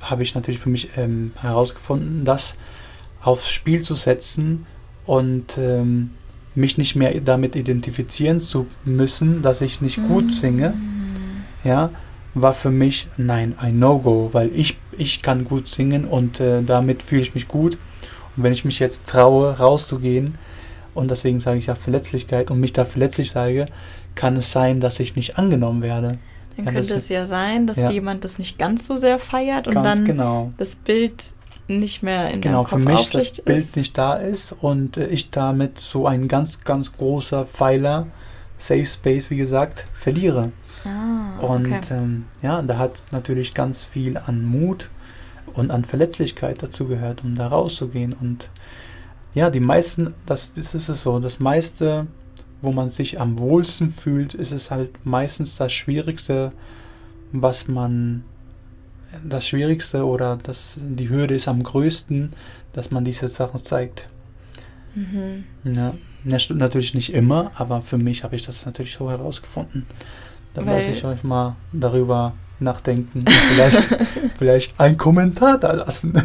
habe 0.00 0.22
ich 0.22 0.34
natürlich 0.34 0.60
für 0.60 0.68
mich 0.68 0.96
ähm, 0.96 1.32
herausgefunden, 1.40 2.24
das 2.24 2.56
aufs 3.22 3.50
Spiel 3.50 3.80
zu 3.80 3.94
setzen 3.94 4.66
und 5.06 5.58
ähm, 5.58 6.10
mich 6.54 6.78
nicht 6.78 6.96
mehr 6.96 7.20
damit 7.20 7.56
identifizieren 7.56 8.40
zu 8.40 8.66
müssen, 8.84 9.42
dass 9.42 9.60
ich 9.60 9.80
nicht 9.80 9.98
mhm. 9.98 10.08
gut 10.08 10.32
singe, 10.32 10.74
ja, 11.64 11.90
war 12.34 12.54
für 12.54 12.70
mich 12.70 13.08
nein, 13.16 13.54
ein 13.58 13.78
No-Go, 13.78 14.30
weil 14.32 14.50
ich, 14.54 14.76
ich 14.92 15.22
kann 15.22 15.44
gut 15.44 15.68
singen 15.68 16.04
und 16.04 16.40
äh, 16.40 16.62
damit 16.62 17.02
fühle 17.02 17.22
ich 17.22 17.34
mich 17.34 17.48
gut. 17.48 17.78
Und 18.36 18.42
wenn 18.42 18.52
ich 18.52 18.64
mich 18.64 18.78
jetzt 18.78 19.06
traue, 19.06 19.58
rauszugehen, 19.58 20.36
und 20.94 21.10
deswegen 21.10 21.40
sage 21.40 21.58
ich 21.58 21.66
ja 21.66 21.74
Verletzlichkeit 21.74 22.50
und 22.50 22.60
mich 22.60 22.72
da 22.72 22.84
verletzlich 22.84 23.30
sage, 23.30 23.66
kann 24.14 24.36
es 24.36 24.52
sein, 24.52 24.80
dass 24.80 25.00
ich 25.00 25.16
nicht 25.16 25.38
angenommen 25.38 25.82
werde. 25.82 26.18
Dann 26.56 26.66
ja, 26.66 26.72
könnte 26.72 26.94
es 26.94 27.08
ja 27.08 27.26
sein, 27.26 27.66
dass 27.66 27.76
ja. 27.76 27.90
jemand 27.90 28.22
das 28.22 28.38
nicht 28.38 28.58
ganz 28.58 28.86
so 28.86 28.94
sehr 28.94 29.18
feiert 29.18 29.66
und 29.66 29.74
ganz 29.74 29.98
dann 29.98 30.04
genau. 30.04 30.52
das 30.56 30.76
Bild 30.76 31.33
nicht 31.66 32.02
mehr 32.02 32.30
in 32.30 32.40
genau, 32.40 32.60
Kopf 32.60 32.70
für 32.70 32.78
mich 32.78 33.10
das 33.10 33.24
ist. 33.24 33.44
Bild 33.44 33.76
nicht 33.76 33.96
da 33.96 34.14
ist 34.14 34.52
und 34.52 34.96
äh, 34.96 35.06
ich 35.06 35.30
damit 35.30 35.78
so 35.78 36.06
ein 36.06 36.28
ganz, 36.28 36.64
ganz 36.64 36.92
großer 36.92 37.46
Pfeiler, 37.46 38.06
Safe 38.56 38.86
Space, 38.86 39.30
wie 39.30 39.36
gesagt, 39.36 39.86
verliere. 39.94 40.52
Ah, 40.84 41.38
und 41.40 41.66
okay. 41.66 41.80
ähm, 41.90 42.26
ja, 42.42 42.60
da 42.62 42.78
hat 42.78 43.04
natürlich 43.10 43.54
ganz 43.54 43.84
viel 43.84 44.18
an 44.18 44.44
Mut 44.44 44.90
und 45.54 45.70
an 45.70 45.84
Verletzlichkeit 45.84 46.62
dazu 46.62 46.86
gehört, 46.86 47.24
um 47.24 47.34
da 47.34 47.48
rauszugehen. 47.48 48.12
Und 48.12 48.50
ja, 49.32 49.50
die 49.50 49.60
meisten, 49.60 50.14
das, 50.26 50.52
das 50.52 50.74
ist 50.74 50.88
es 50.88 51.02
so, 51.02 51.18
das 51.18 51.40
meiste, 51.40 52.06
wo 52.60 52.72
man 52.72 52.88
sich 52.88 53.20
am 53.20 53.38
wohlsten 53.38 53.90
fühlt, 53.90 54.34
ist 54.34 54.52
es 54.52 54.70
halt 54.70 54.90
meistens 55.04 55.56
das 55.56 55.72
Schwierigste, 55.72 56.52
was 57.32 57.66
man 57.66 58.24
das 59.22 59.46
Schwierigste 59.46 60.04
oder 60.04 60.38
das, 60.42 60.78
die 60.80 61.08
Hürde 61.08 61.34
ist 61.34 61.48
am 61.48 61.62
größten, 61.62 62.32
dass 62.72 62.90
man 62.90 63.04
diese 63.04 63.28
Sachen 63.28 63.62
zeigt. 63.62 64.08
Mhm. 64.94 65.44
Ja, 65.64 65.94
natürlich 66.24 66.94
nicht 66.94 67.12
immer, 67.12 67.52
aber 67.54 67.82
für 67.82 67.98
mich 67.98 68.24
habe 68.24 68.36
ich 68.36 68.46
das 68.46 68.64
natürlich 68.64 68.94
so 68.94 69.10
herausgefunden. 69.10 69.86
Da 70.54 70.62
lasse 70.62 70.92
ich 70.92 71.04
euch 71.04 71.24
mal 71.24 71.56
darüber 71.72 72.34
nachdenken. 72.60 73.24
Vielleicht, 73.26 73.96
vielleicht 74.38 74.80
einen 74.80 74.96
Kommentar 74.96 75.58
da 75.58 75.72
lassen. 75.72 76.14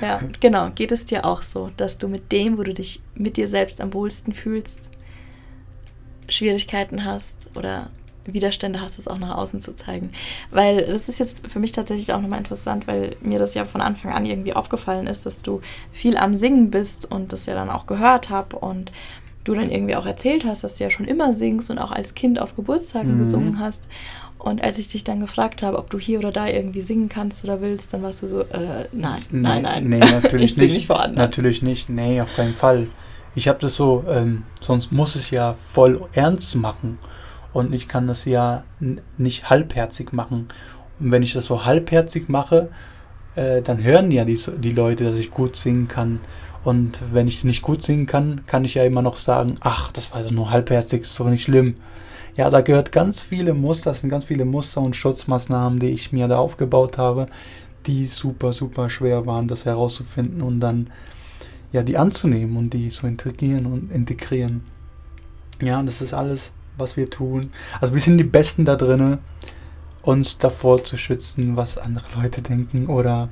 ja, 0.00 0.18
genau. 0.40 0.70
Geht 0.74 0.92
es 0.92 1.04
dir 1.04 1.24
auch 1.24 1.42
so, 1.42 1.70
dass 1.76 1.98
du 1.98 2.08
mit 2.08 2.32
dem, 2.32 2.56
wo 2.56 2.62
du 2.62 2.72
dich 2.72 3.02
mit 3.14 3.36
dir 3.36 3.46
selbst 3.46 3.80
am 3.80 3.92
wohlsten 3.92 4.32
fühlst, 4.32 4.90
Schwierigkeiten 6.28 7.04
hast 7.04 7.50
oder 7.54 7.90
Widerstände 8.34 8.80
hast, 8.80 8.98
das 8.98 9.08
auch 9.08 9.18
nach 9.18 9.36
außen 9.36 9.60
zu 9.60 9.74
zeigen. 9.74 10.10
Weil 10.50 10.86
das 10.86 11.08
ist 11.08 11.18
jetzt 11.18 11.46
für 11.48 11.58
mich 11.58 11.72
tatsächlich 11.72 12.12
auch 12.12 12.20
nochmal 12.20 12.38
interessant, 12.38 12.86
weil 12.86 13.16
mir 13.20 13.38
das 13.38 13.54
ja 13.54 13.64
von 13.64 13.80
Anfang 13.80 14.12
an 14.12 14.26
irgendwie 14.26 14.54
aufgefallen 14.54 15.06
ist, 15.06 15.26
dass 15.26 15.42
du 15.42 15.60
viel 15.92 16.16
am 16.16 16.36
Singen 16.36 16.70
bist 16.70 17.10
und 17.10 17.32
das 17.32 17.46
ja 17.46 17.54
dann 17.54 17.70
auch 17.70 17.86
gehört 17.86 18.30
habe 18.30 18.56
und 18.56 18.92
du 19.44 19.54
dann 19.54 19.70
irgendwie 19.70 19.96
auch 19.96 20.06
erzählt 20.06 20.44
hast, 20.44 20.64
dass 20.64 20.74
du 20.74 20.84
ja 20.84 20.90
schon 20.90 21.06
immer 21.06 21.32
singst 21.32 21.70
und 21.70 21.78
auch 21.78 21.92
als 21.92 22.14
Kind 22.14 22.40
auf 22.40 22.56
Geburtstagen 22.56 23.14
mhm. 23.14 23.18
gesungen 23.18 23.60
hast. 23.60 23.88
Und 24.38 24.62
als 24.62 24.78
ich 24.78 24.88
dich 24.88 25.02
dann 25.02 25.20
gefragt 25.20 25.62
habe, 25.62 25.78
ob 25.78 25.90
du 25.90 25.98
hier 25.98 26.18
oder 26.18 26.30
da 26.30 26.46
irgendwie 26.46 26.80
singen 26.80 27.08
kannst 27.08 27.42
oder 27.44 27.60
willst, 27.60 27.92
dann 27.92 28.02
warst 28.02 28.22
du 28.22 28.28
so, 28.28 28.40
äh, 28.42 28.86
nein, 28.92 29.20
nein, 29.30 29.62
nein. 29.62 29.88
Nee, 29.88 29.98
natürlich 29.98 30.52
ich 30.52 30.56
nicht. 30.56 30.74
nicht 30.74 30.86
vor 30.86 31.00
anderen. 31.00 31.18
Natürlich 31.18 31.62
nicht, 31.62 31.88
nee, 31.88 32.20
auf 32.20 32.34
keinen 32.36 32.54
Fall. 32.54 32.88
Ich 33.34 33.48
habe 33.48 33.58
das 33.60 33.76
so, 33.76 34.04
ähm, 34.08 34.44
sonst 34.60 34.92
muss 34.92 35.14
es 35.14 35.30
ja 35.30 35.56
voll 35.72 36.00
ernst 36.12 36.54
machen 36.56 36.98
und 37.52 37.74
ich 37.74 37.88
kann 37.88 38.06
das 38.06 38.24
ja 38.24 38.64
nicht 39.18 39.50
halbherzig 39.50 40.12
machen. 40.12 40.48
Und 40.98 41.12
wenn 41.12 41.22
ich 41.22 41.32
das 41.32 41.46
so 41.46 41.64
halbherzig 41.64 42.28
mache, 42.28 42.68
äh, 43.34 43.62
dann 43.62 43.82
hören 43.82 44.10
ja 44.10 44.24
die, 44.24 44.38
die 44.58 44.70
Leute, 44.70 45.04
dass 45.04 45.16
ich 45.16 45.30
gut 45.30 45.56
singen 45.56 45.88
kann. 45.88 46.20
Und 46.64 47.00
wenn 47.12 47.28
ich 47.28 47.44
nicht 47.44 47.62
gut 47.62 47.84
singen 47.84 48.06
kann, 48.06 48.44
kann 48.46 48.64
ich 48.64 48.74
ja 48.74 48.84
immer 48.84 49.02
noch 49.02 49.16
sagen, 49.16 49.54
ach, 49.60 49.92
das 49.92 50.12
war 50.12 50.22
nur 50.32 50.50
halbherzig, 50.50 51.02
ist 51.02 51.18
doch 51.20 51.28
nicht 51.28 51.44
schlimm. 51.44 51.76
Ja, 52.36 52.50
da 52.50 52.60
gehört 52.60 52.92
ganz 52.92 53.22
viele 53.22 53.54
Muster, 53.54 53.90
das 53.90 54.00
sind 54.00 54.10
ganz 54.10 54.24
viele 54.24 54.44
Muster 54.44 54.82
und 54.82 54.96
Schutzmaßnahmen, 54.96 55.78
die 55.78 55.90
ich 55.90 56.12
mir 56.12 56.28
da 56.28 56.36
aufgebaut 56.36 56.98
habe, 56.98 57.26
die 57.86 58.06
super, 58.06 58.52
super 58.52 58.90
schwer 58.90 59.26
waren, 59.26 59.48
das 59.48 59.64
herauszufinden 59.64 60.42
und 60.42 60.60
dann 60.60 60.90
ja, 61.72 61.82
die 61.82 61.98
anzunehmen 61.98 62.56
und 62.56 62.72
die 62.72 62.88
zu 62.88 63.06
integrieren 63.06 63.66
und 63.66 63.92
integrieren. 63.92 64.64
Ja, 65.60 65.82
das 65.82 66.00
ist 66.00 66.12
alles 66.12 66.52
was 66.76 66.96
wir 66.96 67.10
tun. 67.10 67.50
Also 67.80 67.94
wir 67.94 68.00
sind 68.00 68.18
die 68.18 68.24
Besten 68.24 68.64
da 68.64 68.76
drinnen 68.76 69.18
uns 70.06 70.38
davor 70.38 70.84
zu 70.84 70.96
schützen, 70.96 71.56
was 71.56 71.78
andere 71.78 72.04
Leute 72.20 72.40
denken 72.40 72.86
oder 72.86 73.28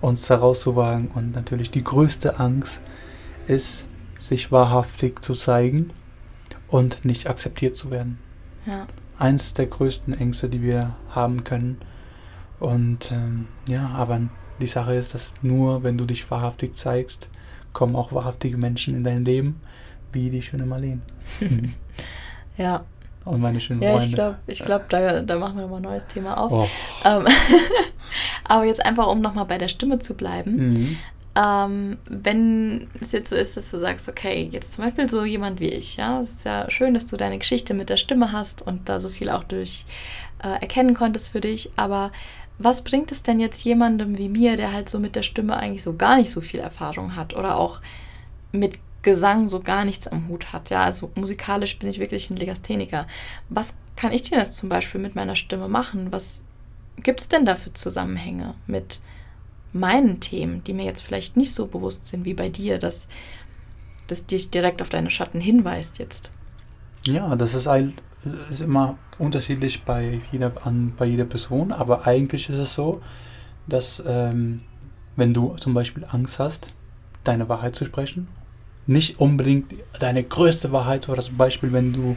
uns 0.00 0.30
herauszuwagen. 0.30 1.08
Und 1.08 1.32
natürlich 1.32 1.70
die 1.70 1.82
größte 1.82 2.38
Angst 2.38 2.82
ist, 3.46 3.88
sich 4.18 4.52
wahrhaftig 4.52 5.22
zu 5.22 5.34
zeigen 5.34 5.90
und 6.68 7.04
nicht 7.04 7.28
akzeptiert 7.28 7.74
zu 7.74 7.90
werden. 7.90 8.18
Ja. 8.64 8.86
Eins 9.18 9.54
der 9.54 9.66
größten 9.66 10.14
Ängste, 10.14 10.48
die 10.48 10.62
wir 10.62 10.94
haben 11.10 11.42
können. 11.42 11.78
Und 12.60 13.10
ähm, 13.10 13.48
ja, 13.66 13.88
aber 13.88 14.20
die 14.60 14.66
Sache 14.68 14.94
ist, 14.94 15.14
dass 15.14 15.32
nur 15.42 15.82
wenn 15.82 15.98
du 15.98 16.04
dich 16.04 16.30
wahrhaftig 16.30 16.76
zeigst, 16.76 17.28
kommen 17.72 17.96
auch 17.96 18.12
wahrhaftige 18.12 18.56
Menschen 18.56 18.94
in 18.94 19.02
dein 19.02 19.24
Leben, 19.24 19.60
wie 20.12 20.30
die 20.30 20.42
schöne 20.42 20.64
Marlene. 20.64 21.02
ja. 22.56 22.84
Und 23.24 23.40
meine 23.40 23.60
schönen 23.60 23.80
ja, 23.80 23.92
Freunde. 23.92 24.06
ich 24.06 24.14
glaube, 24.14 24.36
ich 24.46 24.64
glaub, 24.64 24.88
da, 24.90 25.22
da 25.22 25.38
machen 25.38 25.56
wir 25.56 25.62
nochmal 25.62 25.80
ein 25.80 25.84
neues 25.84 26.06
Thema 26.06 26.38
auf. 26.38 26.52
Oh. 26.52 26.68
Ähm, 27.04 27.26
aber 28.44 28.64
jetzt 28.64 28.84
einfach, 28.84 29.06
um 29.06 29.20
nochmal 29.22 29.46
bei 29.46 29.56
der 29.56 29.68
Stimme 29.68 29.98
zu 29.98 30.14
bleiben. 30.14 30.72
Mhm. 30.72 30.96
Ähm, 31.36 31.98
wenn 32.08 32.86
es 33.00 33.12
jetzt 33.12 33.30
so 33.30 33.36
ist, 33.36 33.56
dass 33.56 33.70
du 33.70 33.80
sagst, 33.80 34.08
okay, 34.08 34.48
jetzt 34.52 34.72
zum 34.74 34.84
Beispiel 34.84 35.08
so 35.08 35.24
jemand 35.24 35.58
wie 35.58 35.68
ich, 35.68 35.96
ja, 35.96 36.20
es 36.20 36.28
ist 36.30 36.44
ja 36.44 36.70
schön, 36.70 36.94
dass 36.94 37.06
du 37.06 37.16
deine 37.16 37.38
Geschichte 37.38 37.74
mit 37.74 37.88
der 37.88 37.96
Stimme 37.96 38.30
hast 38.30 38.62
und 38.62 38.88
da 38.88 39.00
so 39.00 39.08
viel 39.08 39.30
auch 39.30 39.42
durch 39.42 39.84
äh, 40.42 40.60
erkennen 40.60 40.94
konntest 40.94 41.32
für 41.32 41.40
dich, 41.40 41.70
aber 41.74 42.12
was 42.58 42.84
bringt 42.84 43.10
es 43.10 43.24
denn 43.24 43.40
jetzt 43.40 43.64
jemandem 43.64 44.16
wie 44.16 44.28
mir, 44.28 44.56
der 44.56 44.72
halt 44.72 44.88
so 44.88 45.00
mit 45.00 45.16
der 45.16 45.22
Stimme 45.22 45.56
eigentlich 45.56 45.82
so 45.82 45.96
gar 45.96 46.16
nicht 46.16 46.30
so 46.30 46.40
viel 46.40 46.60
Erfahrung 46.60 47.16
hat 47.16 47.34
oder 47.34 47.56
auch 47.58 47.80
mit 48.52 48.78
Gesang 49.04 49.46
so 49.46 49.60
gar 49.60 49.84
nichts 49.84 50.08
am 50.08 50.26
Hut 50.28 50.52
hat? 50.52 50.70
Ja, 50.70 50.80
also 50.80 51.12
musikalisch 51.14 51.78
bin 51.78 51.88
ich 51.88 52.00
wirklich 52.00 52.30
ein 52.30 52.36
Legastheniker. 52.36 53.06
Was 53.48 53.74
kann 53.94 54.12
ich 54.12 54.22
denn 54.22 54.38
jetzt 54.38 54.56
zum 54.56 54.68
Beispiel 54.68 55.00
mit 55.00 55.14
meiner 55.14 55.36
Stimme 55.36 55.68
machen? 55.68 56.10
Was 56.10 56.46
gibt 56.96 57.20
es 57.20 57.28
denn 57.28 57.44
da 57.44 57.54
für 57.54 57.72
Zusammenhänge 57.72 58.54
mit 58.66 59.00
meinen 59.72 60.20
Themen, 60.20 60.64
die 60.64 60.72
mir 60.72 60.84
jetzt 60.84 61.02
vielleicht 61.02 61.36
nicht 61.36 61.52
so 61.52 61.66
bewusst 61.66 62.08
sind 62.08 62.24
wie 62.24 62.34
bei 62.34 62.48
dir, 62.48 62.78
dass 62.78 63.08
das 64.06 64.26
dich 64.26 64.50
direkt 64.50 64.80
auf 64.80 64.88
deine 64.88 65.10
Schatten 65.10 65.40
hinweist 65.40 65.98
jetzt? 65.98 66.32
Ja, 67.04 67.36
das 67.36 67.54
ist, 67.54 67.66
ein, 67.66 67.92
ist 68.50 68.62
immer 68.62 68.96
unterschiedlich 69.18 69.82
bei 69.82 70.22
jeder, 70.32 70.66
an, 70.66 70.94
bei 70.96 71.04
jeder 71.04 71.24
Person, 71.24 71.72
aber 71.72 72.06
eigentlich 72.06 72.48
ist 72.48 72.56
es 72.56 72.74
so, 72.74 73.02
dass 73.66 74.02
ähm, 74.06 74.62
wenn 75.16 75.34
du 75.34 75.54
zum 75.56 75.74
Beispiel 75.74 76.06
Angst 76.10 76.38
hast, 76.38 76.72
deine 77.24 77.48
Wahrheit 77.48 77.76
zu 77.76 77.84
sprechen, 77.84 78.28
nicht 78.86 79.18
unbedingt 79.18 79.74
deine 79.98 80.22
größte 80.22 80.72
Wahrheit, 80.72 81.08
oder 81.08 81.22
zum 81.22 81.36
Beispiel, 81.36 81.72
wenn 81.72 81.92
du 81.92 82.16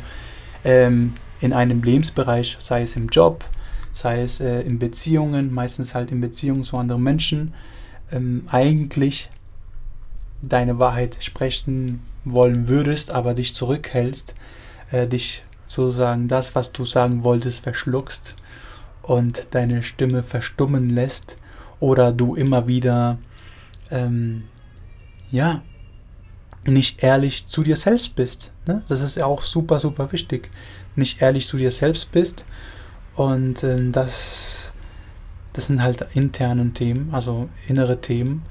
ähm, 0.63 1.13
in 1.39 1.53
einem 1.53 1.83
Lebensbereich, 1.83 2.57
sei 2.59 2.81
es 2.81 2.95
im 2.95 3.07
Job, 3.09 3.45
sei 3.91 4.21
es 4.21 4.39
äh, 4.39 4.61
in 4.61 4.79
Beziehungen, 4.79 5.53
meistens 5.53 5.95
halt 5.95 6.11
in 6.11 6.21
Beziehungen 6.21 6.63
zu 6.63 6.77
anderen 6.77 7.03
Menschen, 7.03 7.53
ähm, 8.11 8.43
eigentlich 8.49 9.29
deine 10.41 10.79
Wahrheit 10.79 11.17
sprechen 11.19 12.01
wollen 12.25 12.67
würdest, 12.67 13.11
aber 13.11 13.33
dich 13.33 13.53
zurückhältst, 13.53 14.35
äh, 14.91 15.07
dich 15.07 15.43
sozusagen 15.67 16.27
das, 16.27 16.55
was 16.55 16.71
du 16.71 16.85
sagen 16.85 17.23
wolltest, 17.23 17.61
verschluckst 17.61 18.35
und 19.01 19.47
deine 19.51 19.83
Stimme 19.83 20.23
verstummen 20.23 20.89
lässt 20.89 21.37
oder 21.79 22.11
du 22.11 22.35
immer 22.35 22.67
wieder 22.67 23.17
ähm, 23.91 24.43
ja 25.31 25.61
nicht 26.67 27.03
ehrlich 27.03 27.47
zu 27.47 27.63
dir 27.63 27.75
selbst 27.75 28.15
bist. 28.15 28.51
Ne? 28.65 28.83
Das 28.87 29.01
ist 29.01 29.15
ja 29.15 29.25
auch 29.25 29.41
super, 29.41 29.79
super 29.79 30.11
wichtig. 30.11 30.49
Nicht 30.95 31.21
ehrlich 31.21 31.47
zu 31.47 31.57
dir 31.57 31.71
selbst 31.71 32.11
bist 32.11 32.45
und 33.15 33.63
ähm, 33.63 33.91
das, 33.91 34.73
das 35.53 35.65
sind 35.67 35.81
halt 35.81 36.05
interne 36.13 36.71
Themen, 36.73 37.09
also 37.13 37.49
innere 37.67 37.99
Themen. 37.99 38.43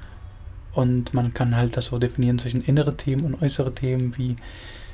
Und 0.73 1.13
man 1.13 1.33
kann 1.33 1.55
halt 1.55 1.75
das 1.75 1.85
so 1.85 1.97
definieren 1.97 2.37
zwischen 2.37 2.61
innere 2.61 2.95
Themen 2.95 3.25
und 3.25 3.41
äußere 3.41 3.73
Themen, 3.73 4.15
wie 4.17 4.35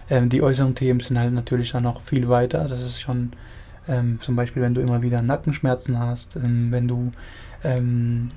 ähm, 0.10 0.30
die 0.30 0.42
äußeren 0.42 0.76
Themen 0.76 1.00
sind 1.00 1.20
halt 1.20 1.34
natürlich 1.34 1.72
dann 1.72 1.84
noch 1.84 2.02
viel 2.02 2.30
weiter. 2.30 2.62
Also 2.62 2.76
es 2.76 2.82
ist 2.82 3.02
schon 3.02 3.32
ähm, 3.88 4.20
zum 4.22 4.36
Beispiel, 4.36 4.62
wenn 4.62 4.76
du 4.76 4.82
immer 4.82 5.02
wieder 5.02 5.22
Nackenschmerzen 5.22 6.00
hast, 6.00 6.36
ähm, 6.36 6.72
wenn 6.72 6.88
du 6.88 7.12
ähm, 7.64 8.30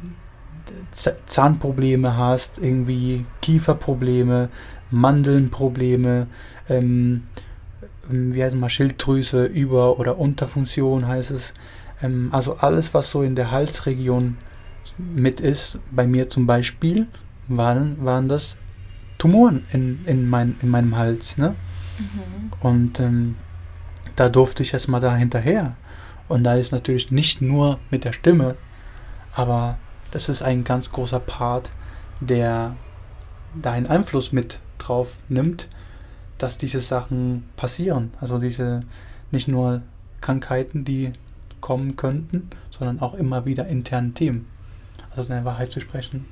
Zahnprobleme 1.27 2.17
hast, 2.17 2.59
irgendwie 2.59 3.25
Kieferprobleme, 3.43 4.49
Mandelnprobleme, 4.91 6.27
ähm, 6.69 7.25
ähm, 8.11 8.35
wie 8.35 8.43
heißt 8.43 8.55
es 8.55 8.61
mal, 8.61 8.71
Schilddrüse, 8.71 9.45
Über- 9.45 9.99
oder 9.99 10.19
Unterfunktion 10.19 11.07
heißt 11.07 11.31
es. 11.31 11.55
Ähm, 12.03 12.29
also 12.33 12.57
alles, 12.57 12.95
was 12.95 13.11
so 13.11 13.23
in 13.23 13.35
der 13.35 13.51
Halsregion 13.51 14.37
mit 14.99 15.41
ist, 15.41 15.81
bei 15.91 16.07
mir 16.07 16.29
zum 16.29 16.47
Beispiel, 16.47 17.07
waren, 17.49 18.05
waren 18.05 18.29
das 18.29 18.57
Tumoren 19.19 19.65
in, 19.73 20.05
in, 20.07 20.29
mein, 20.29 20.57
in 20.63 20.69
meinem 20.69 20.97
Hals. 20.97 21.39
Ne? 21.39 21.55
Mhm. 21.99 22.53
Und 22.61 23.01
ähm, 23.01 23.37
da 24.15 24.29
durfte 24.29 24.63
ich 24.63 24.73
erstmal 24.73 25.01
da 25.01 25.15
hinterher. 25.15 25.77
Und 26.29 26.45
da 26.45 26.55
ist 26.55 26.73
natürlich 26.73 27.11
nicht 27.11 27.41
nur 27.41 27.79
mit 27.91 28.05
der 28.05 28.13
Stimme, 28.13 28.57
aber 29.33 29.79
das 30.11 30.29
ist 30.29 30.43
ein 30.43 30.65
ganz 30.65 30.91
großer 30.91 31.21
Part, 31.21 31.71
der 32.21 32.75
da 33.55 33.73
einen 33.73 33.87
Einfluss 33.87 34.33
mit 34.33 34.59
drauf 34.87 35.17
nimmt, 35.29 35.69
dass 36.39 36.59
diese 36.59 36.81
Sachen 36.81 37.45
passieren. 37.57 38.13
Also 38.21 38.39
diese 38.39 38.81
nicht 39.31 39.49
nur 39.49 39.83
Krankheiten, 40.21 40.85
die 40.85 41.13
kommen 41.61 41.97
könnten, 41.97 42.51
sondern 42.71 43.01
auch 43.01 43.15
immer 43.15 43.45
wieder 43.45 43.67
internen 43.67 44.15
Themen. 44.15 44.47
Also 45.11 45.29
deine 45.29 45.45
Wahrheit 45.45 45.73
zu 45.73 45.81
sprechen, 45.81 46.27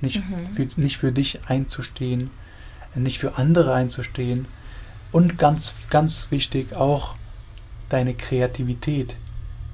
nicht, 0.00 0.16
mhm. 0.16 0.48
für, 0.48 0.80
nicht 0.80 0.98
für 0.98 1.12
dich 1.12 1.40
einzustehen, 1.46 2.30
nicht 2.94 3.18
für 3.18 3.36
andere 3.36 3.74
einzustehen 3.74 4.46
und 5.12 5.38
ganz, 5.38 5.74
ganz 5.90 6.30
wichtig 6.30 6.74
auch 6.74 7.16
deine 7.88 8.14
Kreativität 8.14 9.16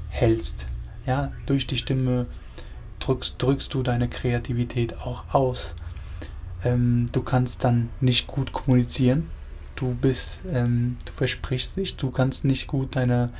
hältst. 0.09 0.67
Ja, 1.07 1.33
durch 1.45 1.67
die 1.67 1.77
Stimme 1.77 2.27
drückst, 2.99 3.37
drückst 3.39 3.73
du 3.75 3.83
deine 3.83 4.09
Kreativität 4.09 4.99
auch 4.99 5.23
aus. 5.33 5.75
Ähm, 6.67 7.07
du 7.13 7.23
kannst 7.23 7.63
dann 7.65 7.91
nicht 8.01 8.27
gut 8.27 8.53
kommunizieren, 8.53 9.31
du 9.77 9.95
bist, 9.95 10.39
ähm, 10.53 10.97
du 11.05 11.13
versprichst 11.13 11.77
dich, 11.77 11.97
du 11.97 12.11
kannst 12.11 12.45
nicht 12.45 12.67
gut 12.67 12.97
deine, 12.97 13.31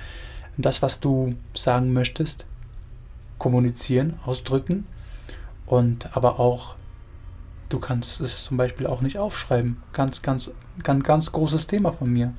das, 0.57 0.81
was 0.83 1.01
du 1.01 1.35
sagen 1.55 1.93
möchtest, 1.93 2.47
kommunizieren, 3.39 4.15
ausdrücken 4.25 4.87
und 5.67 6.17
aber 6.17 6.39
auch, 6.39 6.77
du 7.69 7.81
kannst 7.81 8.21
es 8.21 8.45
zum 8.45 8.57
Beispiel 8.57 8.87
auch 8.87 9.01
nicht 9.01 9.19
aufschreiben. 9.19 9.83
Ganz, 9.93 10.23
ganz, 10.23 10.53
ganz, 10.83 11.03
ganz 11.03 11.33
großes 11.33 11.67
Thema 11.67 11.93
von 11.93 12.13
mir. 12.13 12.33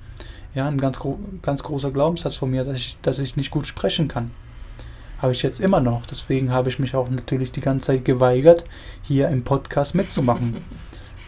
Ja, 0.56 0.68
ein 0.68 0.80
ganz, 0.80 1.00
ganz 1.42 1.64
großer 1.64 1.92
Glaubenssatz 1.92 2.38
von 2.38 2.50
mir, 2.50 2.64
dass 2.64 2.78
ich, 2.78 2.98
dass 3.02 3.20
ich 3.20 3.36
nicht 3.36 3.52
gut 3.52 3.68
sprechen 3.68 4.08
kann. 4.08 4.32
Habe 5.20 5.34
ich 5.34 5.42
jetzt 5.42 5.60
immer 5.60 5.80
noch. 5.80 6.06
Deswegen 6.06 6.52
habe 6.52 6.70
ich 6.70 6.80
mich 6.80 6.96
auch 6.96 7.10
natürlich 7.10 7.52
die 7.52 7.62
ganze 7.62 7.88
Zeit 7.88 8.06
geweigert, 8.06 8.64
hier 9.02 9.30
im 9.30 9.44
Podcast 9.44 9.96
mitzumachen. 9.96 10.58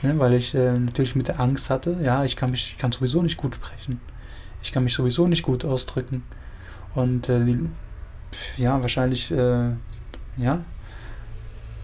Ne, 0.02 0.18
weil 0.18 0.36
ich 0.36 0.56
äh, 0.56 0.80
natürlich 0.80 1.18
mit 1.18 1.28
der 1.28 1.42
Angst 1.42 1.70
hatte, 1.70 1.98
ja, 2.02 2.24
ich 2.24 2.38
kann 2.38 2.52
mich, 2.52 2.72
ich 2.72 2.78
kann 2.78 2.94
sowieso 2.94 3.22
nicht 3.22 3.36
gut 3.36 3.56
sprechen. 3.56 4.00
Ich 4.62 4.72
kann 4.72 4.86
mich 4.86 4.94
sowieso 4.94 5.28
nicht 5.28 5.44
gut 5.44 5.66
ausdrücken. 5.66 6.24
Und 6.96 7.28
äh, 7.28 7.44
die, 7.44 7.70
ja, 8.56 8.82
wahrscheinlich, 8.82 9.30
äh, 9.30 9.72
ja, 10.38 10.64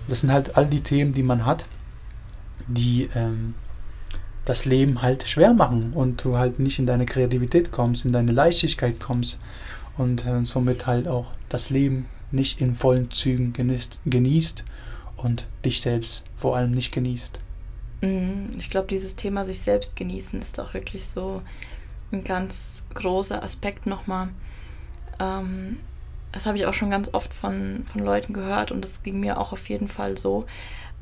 das 0.08 0.22
sind 0.22 0.32
halt 0.32 0.56
all 0.56 0.66
die 0.66 0.82
Themen, 0.82 1.14
die 1.14 1.24
man 1.24 1.46
hat, 1.46 1.66
die 2.68 3.10
ähm, 3.16 3.56
das 4.46 4.66
Leben 4.66 5.02
halt 5.02 5.28
schwer 5.28 5.54
machen 5.54 5.92
und 5.94 6.24
du 6.24 6.38
halt 6.38 6.60
nicht 6.60 6.80
in 6.80 6.86
deine 6.86 7.06
Kreativität 7.06 7.72
kommst, 7.72 8.06
in 8.06 8.12
deine 8.12 8.32
Leichtigkeit 8.32 9.00
kommst 9.00 9.38
und 9.98 10.26
äh, 10.26 10.46
somit 10.46 10.86
halt 10.86 11.08
auch 11.08 11.32
das 11.50 11.70
Leben 11.70 12.08
nicht 12.32 12.62
in 12.62 12.76
vollen 12.76 13.12
Zügen 13.12 13.54
genießt, 13.54 14.02
genießt 14.06 14.64
und 15.18 15.48
dich 15.64 15.82
selbst 15.82 16.24
vor 16.36 16.56
allem 16.56 16.72
nicht 16.72 16.92
genießt. 16.92 17.40
Mhm. 18.02 18.52
Ich 18.58 18.70
glaube, 18.70 18.88
dieses 18.88 19.16
Thema 19.16 19.46
sich 19.46 19.60
selbst 19.60 19.96
genießen 19.96 20.42
ist 20.42 20.60
auch 20.60 20.74
wirklich 20.74 21.06
so 21.06 21.42
ein 22.12 22.24
ganz 22.24 22.88
großer 22.94 23.42
Aspekt 23.42 23.86
nochmal. 23.86 24.30
Ähm, 25.20 25.78
das 26.32 26.46
habe 26.46 26.58
ich 26.58 26.66
auch 26.66 26.74
schon 26.74 26.90
ganz 26.90 27.14
oft 27.14 27.34
von, 27.34 27.86
von 27.92 28.04
Leuten 28.04 28.34
gehört 28.34 28.72
und 28.72 28.84
das 28.84 29.04
ging 29.04 29.20
mir 29.20 29.40
auch 29.40 29.54
auf 29.54 29.70
jeden 29.70 29.88
Fall 29.88 30.18
so. 30.18 30.46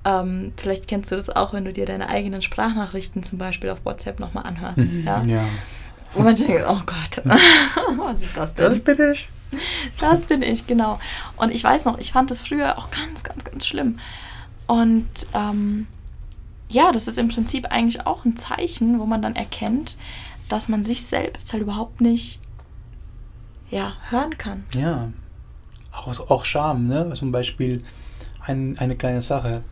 Ähm, 0.06 0.54
vielleicht 0.58 0.88
kennst 0.88 1.12
du 1.12 1.16
das 1.16 1.30
auch, 1.30 1.54
wenn 1.54 1.66
du 1.66 1.74
dir 1.74 1.86
deine 1.86 2.10
eigenen 2.10 2.42
Sprachnachrichten 2.42 3.24
zum 3.24 3.40
Beispiel 3.40 3.70
auf 3.70 3.84
WhatsApp 3.86 4.20
nochmal 4.20 4.46
anhörst. 4.46 4.78
Mhm, 4.78 5.04
ja. 5.04 5.24
ja. 5.24 5.48
Und 6.14 6.26
man 6.26 6.36
denkt, 6.36 6.64
oh 6.68 6.82
Gott, 6.86 7.24
was 7.26 8.22
ist 8.22 8.38
das 8.38 8.54
denn? 8.54 8.66
Das 8.66 8.80
bin 8.80 8.98
ich. 9.12 9.30
Das 10.00 10.26
bin 10.26 10.42
ich, 10.42 10.68
genau. 10.68 11.00
Und 11.38 11.52
ich 11.52 11.64
weiß 11.64 11.86
noch, 11.86 11.98
ich 12.00 12.12
fand 12.12 12.32
das 12.32 12.40
früher 12.40 12.78
auch 12.78 12.90
ganz, 12.92 13.24
ganz, 13.24 13.44
ganz 13.44 13.66
schlimm. 13.66 14.00
Und 14.68 15.08
ähm, 15.34 15.88
ja, 16.70 16.92
das 16.92 17.08
ist 17.08 17.18
im 17.18 17.28
Prinzip 17.28 17.68
eigentlich 17.68 18.06
auch 18.06 18.26
ein 18.26 18.38
Zeichen, 18.38 19.00
wo 19.00 19.06
man 19.06 19.22
dann 19.22 19.36
erkennt, 19.36 19.98
dass 20.50 20.68
man 20.68 20.84
sich 20.84 21.06
selbst 21.06 21.54
halt 21.54 21.64
überhaupt 21.64 22.02
nicht 22.02 22.40
ja, 23.70 23.94
hören 24.10 24.38
kann. 24.38 24.64
Ja, 24.76 25.10
auch, 25.92 26.30
auch 26.30 26.46
Scham, 26.46 26.88
ne? 26.88 27.12
Zum 27.14 27.32
Beispiel 27.32 27.84
ein, 28.46 28.78
eine 28.78 28.96
kleine 28.96 29.22
Sache, 29.22 29.64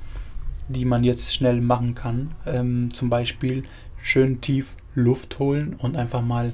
die 0.67 0.85
man 0.85 1.03
jetzt 1.03 1.33
schnell 1.33 1.61
machen 1.61 1.95
kann. 1.95 2.35
Ähm, 2.45 2.93
zum 2.93 3.09
Beispiel 3.09 3.63
schön 4.01 4.41
tief 4.41 4.75
Luft 4.95 5.39
holen 5.39 5.75
und 5.77 5.95
einfach 5.95 6.21
mal 6.21 6.53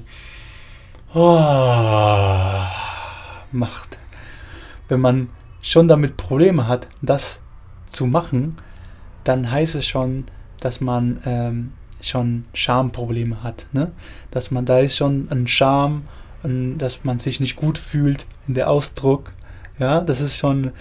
oh, 1.14 2.62
macht. 3.52 3.98
Wenn 4.88 5.00
man 5.00 5.28
schon 5.60 5.88
damit 5.88 6.16
Probleme 6.16 6.66
hat, 6.66 6.88
das 7.02 7.40
zu 7.86 8.06
machen, 8.06 8.56
dann 9.24 9.50
heißt 9.50 9.74
es 9.74 9.86
schon, 9.86 10.24
dass 10.60 10.80
man 10.80 11.20
ähm, 11.24 11.72
schon 12.00 12.44
Schamprobleme 12.54 13.42
hat. 13.42 13.66
Ne? 13.72 13.92
Dass 14.30 14.50
man, 14.50 14.64
da 14.64 14.78
ist 14.80 14.96
schon 14.96 15.28
ein 15.30 15.46
Scham, 15.48 16.04
dass 16.42 17.04
man 17.04 17.18
sich 17.18 17.40
nicht 17.40 17.56
gut 17.56 17.78
fühlt 17.78 18.26
in 18.46 18.54
der 18.54 18.70
Ausdruck. 18.70 19.32
Ja, 19.78 20.00
das 20.00 20.20
ist 20.20 20.36
schon, 20.38 20.72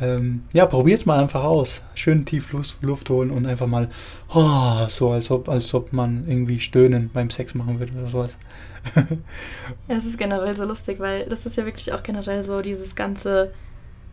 ähm, 0.00 0.44
ja, 0.52 0.66
probiert's 0.66 1.06
mal 1.06 1.20
einfach 1.20 1.42
aus. 1.42 1.82
Schön 1.94 2.24
tief 2.26 2.52
Luft, 2.52 2.82
Luft 2.82 3.10
holen 3.10 3.30
und 3.30 3.46
einfach 3.46 3.66
mal, 3.66 3.88
oh, 4.34 4.86
so 4.88 5.12
als 5.12 5.30
ob, 5.30 5.48
als 5.48 5.72
ob 5.72 5.92
man 5.92 6.24
irgendwie 6.28 6.60
stöhnen 6.60 7.10
beim 7.12 7.30
Sex 7.30 7.54
machen 7.54 7.78
würde 7.78 7.92
oder 7.92 8.06
sowas. 8.06 8.38
ja, 9.88 9.96
es 9.96 10.04
ist 10.04 10.18
generell 10.18 10.56
so 10.56 10.64
lustig, 10.64 11.00
weil 11.00 11.26
das 11.26 11.46
ist 11.46 11.56
ja 11.56 11.64
wirklich 11.64 11.92
auch 11.92 12.02
generell 12.02 12.42
so 12.42 12.60
dieses 12.60 12.94
ganze, 12.94 13.52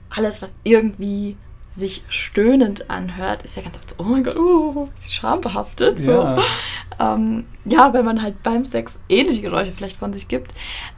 alles, 0.09 0.41
was 0.41 0.51
irgendwie 0.63 1.38
sich 1.75 2.03
stöhnend 2.07 2.89
anhört, 2.89 3.41
ist 3.43 3.55
ja 3.55 3.63
ganz 3.63 3.77
oft 3.77 3.89
so, 3.89 3.95
oh 3.99 4.03
mein 4.03 4.23
Gott, 4.23 4.36
uh, 4.38 4.89
ist 4.97 5.13
schambehaftet. 5.13 5.99
So. 5.99 6.12
Ja. 6.12 6.41
Ähm, 6.99 7.45
ja, 7.65 7.91
wenn 7.91 8.05
man 8.05 8.21
halt 8.21 8.43
beim 8.43 8.63
Sex 8.63 8.99
ähnliche 9.09 9.41
Geräusche 9.41 9.71
vielleicht 9.71 9.97
von 9.97 10.13
sich 10.13 10.27
gibt. 10.27 10.51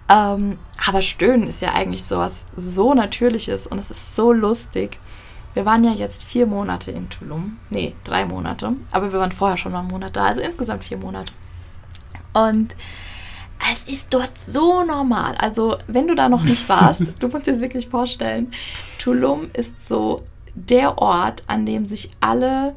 Ähm, 0.10 0.60
aber 0.86 1.02
Stöhnen 1.02 1.48
ist 1.48 1.62
ja 1.62 1.74
eigentlich 1.74 2.04
sowas 2.04 2.48
so 2.58 2.94
Natürliches 2.94 3.66
und 3.66 3.78
es 3.78 3.92
ist 3.92 4.14
so 4.14 4.34
lustig. 4.34 5.00
Wir 5.54 5.66
waren 5.66 5.86
ja 5.86 5.94
jetzt 5.94 6.22
vier 6.22 6.48
Monate 6.48 6.92
in 6.92 7.10
Tulum. 7.10 7.60
Nee, 7.70 7.96
drei 8.04 8.26
Monate. 8.26 8.74
Aber 8.92 9.14
wir 9.14 9.20
waren 9.20 9.32
vorher 9.32 9.56
schon 9.56 9.72
mal 9.72 9.80
einen 9.80 9.88
Monat 9.88 10.18
da, 10.18 10.26
also 10.26 10.42
insgesamt 10.42 10.84
vier 10.84 10.98
Monate. 10.98 11.32
Und 12.34 12.76
es 13.72 13.84
ist 13.86 14.14
dort 14.14 14.38
so 14.38 14.84
normal. 14.84 15.36
Also, 15.38 15.78
wenn 15.88 16.08
du 16.08 16.16
da 16.16 16.30
noch 16.30 16.44
nicht 16.44 16.68
warst, 16.70 17.04
du 17.20 17.28
musst 17.28 17.48
dir 17.48 17.52
das 17.52 17.62
wirklich 17.62 17.88
vorstellen. 17.88 18.52
Tulum 19.00 19.50
ist 19.54 19.86
so 19.86 20.24
der 20.54 20.98
Ort, 20.98 21.44
an 21.48 21.66
dem 21.66 21.86
sich 21.86 22.12
alle 22.20 22.74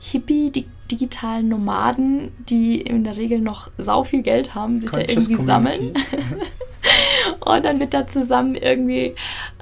Hippie, 0.00 0.50
die 0.50 0.66
digitalen 0.90 1.48
Nomaden, 1.48 2.32
die 2.48 2.80
in 2.80 3.04
der 3.04 3.16
Regel 3.16 3.40
noch 3.40 3.70
sau 3.78 4.02
viel 4.02 4.22
Geld 4.22 4.54
haben, 4.54 4.80
sich 4.80 4.90
Conscious 4.90 5.26
da 5.26 5.30
irgendwie 5.30 5.44
sammeln. 5.44 5.94
und 7.40 7.64
dann 7.64 7.78
wird 7.78 7.94
da 7.94 8.06
zusammen 8.06 8.56
irgendwie, 8.56 9.14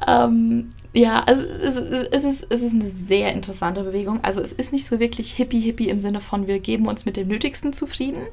ähm, 0.07 0.71
ja, 0.95 1.23
also 1.25 1.45
es, 1.45 1.77
es, 1.77 2.25
ist, 2.25 2.47
es 2.49 2.63
ist 2.63 2.73
eine 2.73 2.87
sehr 2.87 3.33
interessante 3.33 3.85
Bewegung. 3.85 4.25
Also 4.25 4.41
es 4.41 4.53
ist 4.53 4.73
nicht 4.73 4.87
so 4.87 4.99
wirklich 4.99 5.33
hippie-hippie 5.33 5.89
im 5.89 6.01
Sinne 6.01 6.21
von, 6.21 6.47
wir 6.47 6.61
geben 6.61 6.89
uns 6.89 7.05
mit 7.05 7.17
dem 7.17 7.29
Nötigsten 7.29 7.73
zufrieden, 7.75 8.27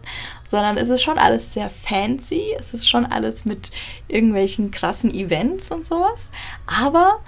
sondern 0.48 0.78
es 0.78 0.90
ist 0.90 1.04
schon 1.04 1.18
alles 1.18 1.54
sehr 1.54 1.70
fancy. 1.70 2.56
Es 2.58 2.74
ist 2.74 2.88
schon 2.88 3.06
alles 3.06 3.44
mit 3.44 3.72
irgendwelchen 4.08 4.72
krassen 4.72 5.14
Events 5.14 5.70
und 5.70 5.86
sowas. 5.86 6.32
Aber 6.66 7.20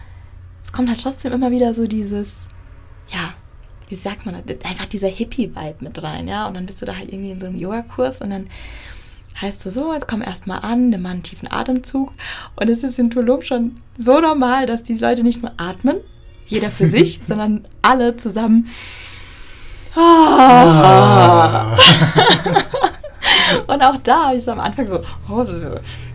es 0.64 0.72
kommt 0.72 0.88
halt 0.90 1.02
trotzdem 1.02 1.34
immer 1.34 1.52
wieder 1.52 1.74
so 1.74 1.88
dieses, 1.88 2.48
ja, 3.10 3.34
wie 3.90 3.96
sagt 3.96 4.26
man? 4.26 4.36
Einfach 4.36 4.86
dieser 4.86 5.10
Hippie-Vibe 5.10 5.78
mit 5.82 6.02
rein, 6.04 6.30
ja. 6.30 6.48
Und 6.48 6.56
dann 6.56 6.66
bist 6.66 6.82
du 6.82 6.86
da 6.86 6.96
halt 6.96 7.12
irgendwie 7.12 7.32
in 7.32 7.40
so 7.40 7.48
einem 7.48 7.58
Yogakurs 7.58 8.22
und 8.22 8.30
dann 8.30 8.50
heißt 9.42 9.66
du 9.66 9.72
so, 9.72 9.94
jetzt 9.94 10.08
komm 10.08 10.22
erstmal 10.22 10.60
an, 10.60 10.90
nimm 10.90 11.02
mal 11.02 11.12
einen 11.12 11.24
tiefen 11.24 11.52
Atemzug. 11.52 12.14
Und 12.56 12.70
es 12.70 12.84
ist 12.84 13.00
in 13.00 13.10
Tulum 13.10 13.42
schon 13.42 13.82
so 13.98 14.20
normal, 14.20 14.66
dass 14.66 14.84
die 14.84 14.98
Leute 14.98 15.24
nicht 15.24 15.42
nur 15.42 15.52
atmen, 15.58 15.98
jeder 16.46 16.72
für 16.72 16.86
sich, 16.88 17.22
sondern 17.24 17.68
alle 17.82 18.18
zusammen. 18.18 18.68
Ah. 19.96 21.76
und 23.68 23.82
auch 23.82 23.98
da 23.98 24.26
habe 24.28 24.38
ich 24.38 24.44
so 24.44 24.52
am 24.52 24.60
Anfang 24.60 24.88
so, 24.88 25.02
oh, 25.30 25.46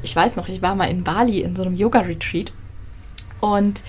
ich 0.02 0.14
weiß 0.14 0.36
noch, 0.36 0.48
ich 0.48 0.62
war 0.62 0.74
mal 0.74 0.90
in 0.90 1.02
Bali 1.02 1.40
in 1.40 1.56
so 1.56 1.62
einem 1.62 1.74
Yoga-Retreat 1.74 2.52
und 3.40 3.82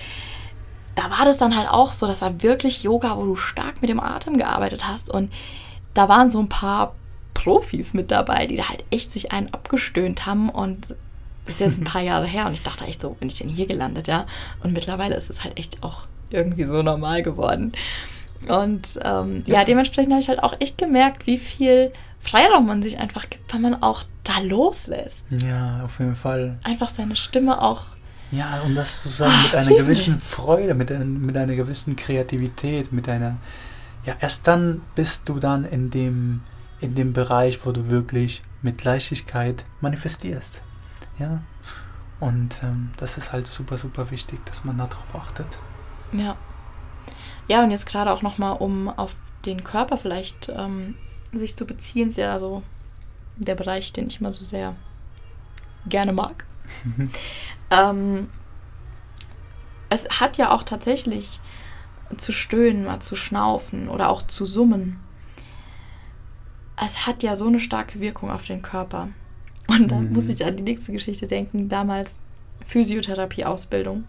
da 0.94 1.10
war 1.10 1.24
das 1.24 1.36
dann 1.36 1.56
halt 1.56 1.68
auch 1.68 1.92
so, 1.92 2.06
das 2.06 2.22
war 2.22 2.42
wirklich 2.42 2.82
Yoga, 2.82 3.16
wo 3.16 3.24
du 3.24 3.36
stark 3.36 3.80
mit 3.80 3.88
dem 3.90 4.00
Atem 4.00 4.36
gearbeitet 4.36 4.86
hast. 4.86 5.10
Und 5.10 5.32
da 5.92 6.08
waren 6.08 6.30
so 6.30 6.38
ein 6.40 6.48
paar 6.48 6.94
Profis 7.34 7.94
mit 7.94 8.10
dabei, 8.10 8.46
die 8.46 8.56
da 8.56 8.68
halt 8.68 8.84
echt 8.90 9.10
sich 9.10 9.32
einen 9.32 9.52
abgestöhnt 9.52 10.26
haben. 10.26 10.48
Und 10.48 10.94
das 11.44 11.54
ist 11.54 11.60
jetzt 11.60 11.80
ein 11.80 11.84
paar 11.92 12.02
Jahre 12.02 12.26
her. 12.26 12.46
Und 12.46 12.52
ich 12.52 12.62
dachte 12.62 12.84
echt 12.84 13.00
so, 13.00 13.10
bin 13.10 13.28
ich 13.28 13.38
denn 13.38 13.48
hier 13.48 13.66
gelandet, 13.66 14.06
ja? 14.06 14.26
Und 14.62 14.72
mittlerweile 14.72 15.14
ist 15.14 15.30
es 15.30 15.44
halt 15.44 15.58
echt 15.58 15.82
auch 15.82 16.06
irgendwie 16.30 16.64
so 16.64 16.82
normal 16.82 17.22
geworden. 17.22 17.72
Und 18.48 18.98
ähm, 19.02 19.42
ja. 19.46 19.60
ja, 19.60 19.64
dementsprechend 19.64 20.12
habe 20.12 20.20
ich 20.20 20.28
halt 20.28 20.42
auch 20.42 20.54
echt 20.60 20.78
gemerkt, 20.78 21.26
wie 21.26 21.38
viel 21.38 21.92
Freiraum 22.20 22.66
man 22.66 22.82
sich 22.82 22.98
einfach 22.98 23.28
gibt, 23.30 23.52
wenn 23.52 23.62
man 23.62 23.82
auch 23.82 24.04
da 24.22 24.38
loslässt. 24.40 25.26
Ja, 25.46 25.82
auf 25.84 25.98
jeden 25.98 26.16
Fall. 26.16 26.58
Einfach 26.64 26.88
seine 26.88 27.16
Stimme 27.16 27.62
auch 27.62 27.86
ja, 28.34 28.62
und 28.62 28.74
das 28.74 29.02
sozusagen 29.02 29.42
mit 29.44 29.54
einer 29.54 29.68
gewissen 29.68 30.20
Freude, 30.20 30.74
mit, 30.74 30.90
ein, 30.90 31.20
mit 31.20 31.36
einer 31.36 31.54
gewissen 31.54 31.94
Kreativität, 31.94 32.92
mit 32.92 33.08
einer. 33.08 33.36
Ja, 34.04 34.16
erst 34.20 34.46
dann 34.46 34.82
bist 34.94 35.28
du 35.28 35.38
dann 35.38 35.64
in 35.64 35.90
dem, 35.90 36.40
in 36.84 36.94
dem 36.94 37.12
Bereich, 37.12 37.64
wo 37.64 37.72
du 37.72 37.88
wirklich 37.88 38.42
mit 38.62 38.84
Leichtigkeit 38.84 39.64
manifestierst. 39.80 40.60
Ja. 41.18 41.42
Und 42.20 42.62
ähm, 42.62 42.90
das 42.96 43.18
ist 43.18 43.32
halt 43.32 43.46
super, 43.46 43.78
super 43.78 44.10
wichtig, 44.10 44.44
dass 44.46 44.64
man 44.64 44.78
darauf 44.78 45.14
achtet. 45.14 45.46
Ja. 46.12 46.36
Ja, 47.48 47.62
und 47.62 47.70
jetzt 47.70 47.86
gerade 47.86 48.12
auch 48.12 48.22
nochmal, 48.22 48.56
um 48.58 48.88
auf 48.88 49.16
den 49.44 49.64
Körper 49.64 49.98
vielleicht 49.98 50.50
ähm, 50.54 50.94
sich 51.32 51.56
zu 51.56 51.66
beziehen, 51.66 52.08
ist 52.08 52.16
ja 52.16 52.38
so 52.38 52.62
der 53.36 53.54
Bereich, 53.54 53.92
den 53.92 54.06
ich 54.06 54.20
immer 54.20 54.32
so 54.32 54.44
sehr 54.44 54.76
gerne 55.86 56.12
mag. 56.12 56.44
Ähm, 57.70 58.28
es 59.88 60.08
hat 60.20 60.36
ja 60.36 60.52
auch 60.52 60.62
tatsächlich 60.62 61.40
zu 62.16 62.32
stöhnen, 62.32 62.84
mal 62.84 63.00
zu 63.00 63.16
schnaufen 63.16 63.88
oder 63.88 64.10
auch 64.10 64.22
zu 64.26 64.46
summen. 64.46 65.00
Es 66.82 67.06
hat 67.06 67.22
ja 67.22 67.36
so 67.36 67.46
eine 67.46 67.60
starke 67.60 68.00
Wirkung 68.00 68.30
auf 68.30 68.44
den 68.44 68.62
Körper. 68.62 69.08
Und 69.66 69.90
da 69.90 69.96
mhm. 69.96 70.12
muss 70.12 70.28
ich 70.28 70.44
an 70.44 70.56
die 70.56 70.62
nächste 70.62 70.92
Geschichte 70.92 71.26
denken. 71.26 71.68
Damals 71.68 72.20
Physiotherapie-Ausbildung. 72.66 74.04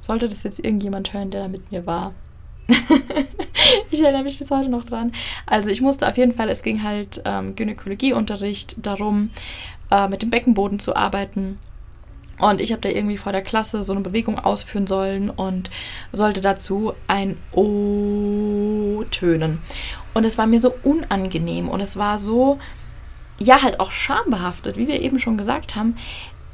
Sollte 0.00 0.28
das 0.28 0.42
jetzt 0.42 0.64
irgendjemand 0.64 1.12
hören, 1.12 1.30
der 1.30 1.42
da 1.42 1.48
mit 1.48 1.70
mir 1.70 1.86
war? 1.86 2.14
ich 3.90 4.02
erinnere 4.02 4.22
mich 4.22 4.38
bis 4.38 4.50
heute 4.50 4.68
noch 4.68 4.84
dran. 4.84 5.12
Also 5.46 5.70
ich 5.70 5.80
musste 5.80 6.08
auf 6.08 6.16
jeden 6.16 6.32
Fall, 6.32 6.48
es 6.48 6.62
ging 6.62 6.82
halt 6.82 7.22
ähm, 7.24 7.56
Gynäkologieunterricht 7.56 8.86
darum, 8.86 9.30
äh, 9.90 10.08
mit 10.08 10.22
dem 10.22 10.30
Beckenboden 10.30 10.78
zu 10.78 10.94
arbeiten 10.94 11.58
und 12.40 12.60
ich 12.60 12.72
habe 12.72 12.80
da 12.80 12.88
irgendwie 12.88 13.18
vor 13.18 13.32
der 13.32 13.42
Klasse 13.42 13.84
so 13.84 13.92
eine 13.92 14.00
Bewegung 14.00 14.38
ausführen 14.38 14.86
sollen 14.86 15.28
und 15.28 15.70
sollte 16.10 16.40
dazu 16.40 16.94
ein 17.06 17.36
O 17.52 19.04
tönen. 19.10 19.60
Und 20.14 20.24
es 20.24 20.38
war 20.38 20.46
mir 20.46 20.60
so 20.60 20.74
unangenehm 20.82 21.68
und 21.68 21.80
es 21.80 21.96
war 21.96 22.18
so, 22.18 22.58
ja, 23.38 23.62
halt 23.62 23.80
auch 23.80 23.90
schambehaftet, 23.90 24.76
wie 24.76 24.88
wir 24.88 25.00
eben 25.00 25.18
schon 25.18 25.38
gesagt 25.38 25.76
haben. 25.76 25.96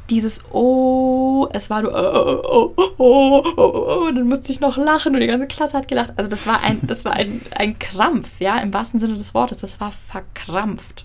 Dieses 0.08 0.44
Oh, 0.52 1.48
es 1.52 1.68
war 1.68 1.82
so, 1.82 1.90
oh, 1.90 2.42
oh, 2.44 2.74
oh, 2.76 2.94
oh, 2.98 3.44
oh, 3.56 4.06
oh, 4.06 4.10
dann 4.12 4.28
musste 4.28 4.52
ich 4.52 4.60
noch 4.60 4.76
lachen 4.76 5.14
und 5.14 5.20
die 5.20 5.26
ganze 5.26 5.48
Klasse 5.48 5.76
hat 5.76 5.88
gelacht. 5.88 6.12
Also 6.16 6.30
das 6.30 6.46
war 6.46 6.62
ein, 6.62 6.80
das 6.82 7.04
war 7.04 7.14
ein, 7.14 7.40
ein 7.56 7.78
Krampf, 7.78 8.40
ja, 8.40 8.58
im 8.58 8.72
wahrsten 8.72 9.00
Sinne 9.00 9.16
des 9.16 9.34
Wortes. 9.34 9.58
Das 9.58 9.80
war 9.80 9.90
verkrampft. 9.90 11.04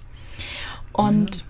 Und 0.93 1.45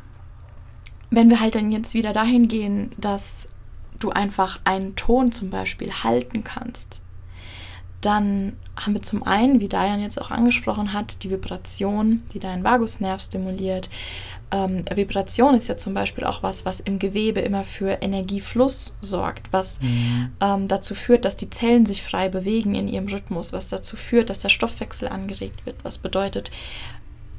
wenn 1.09 1.29
wir 1.29 1.41
halt 1.41 1.55
dann 1.55 1.71
jetzt 1.71 1.93
wieder 1.93 2.13
dahin 2.13 2.47
gehen, 2.47 2.91
dass 2.97 3.49
du 3.99 4.11
einfach 4.11 4.59
einen 4.63 4.95
Ton 4.95 5.31
zum 5.31 5.49
Beispiel 5.49 5.91
halten 5.91 6.43
kannst, 6.43 7.01
dann 8.01 8.53
haben 8.75 8.93
wir 8.93 9.01
zum 9.01 9.23
einen, 9.23 9.59
wie 9.59 9.69
Diane 9.69 10.01
jetzt 10.01 10.19
auch 10.19 10.31
angesprochen 10.31 10.93
hat, 10.93 11.23
die 11.23 11.29
Vibration, 11.29 12.23
die 12.33 12.39
deinen 12.39 12.63
Vagusnerv 12.63 13.21
stimuliert. 13.21 13.89
Ähm, 14.51 14.83
Vibration 14.93 15.55
ist 15.55 15.69
ja 15.69 15.77
zum 15.77 15.93
Beispiel 15.93 16.25
auch 16.25 16.43
was, 16.43 16.65
was 16.65 16.81
im 16.81 16.99
Gewebe 16.99 17.39
immer 17.39 17.63
für 17.63 18.01
Energiefluss 18.01 18.97
sorgt, 19.01 19.53
was 19.53 19.81
mhm. 19.81 20.31
ähm, 20.41 20.67
dazu 20.67 20.93
führt, 20.93 21.23
dass 21.23 21.37
die 21.37 21.49
Zellen 21.49 21.85
sich 21.85 22.03
frei 22.03 22.27
bewegen 22.27 22.75
in 22.75 22.87
ihrem 22.87 23.07
Rhythmus, 23.07 23.53
was 23.53 23.69
dazu 23.69 23.95
führt, 23.95 24.29
dass 24.29 24.39
der 24.39 24.49
Stoffwechsel 24.49 25.07
angeregt 25.07 25.65
wird, 25.65 25.77
was 25.83 25.99
bedeutet, 25.99 26.51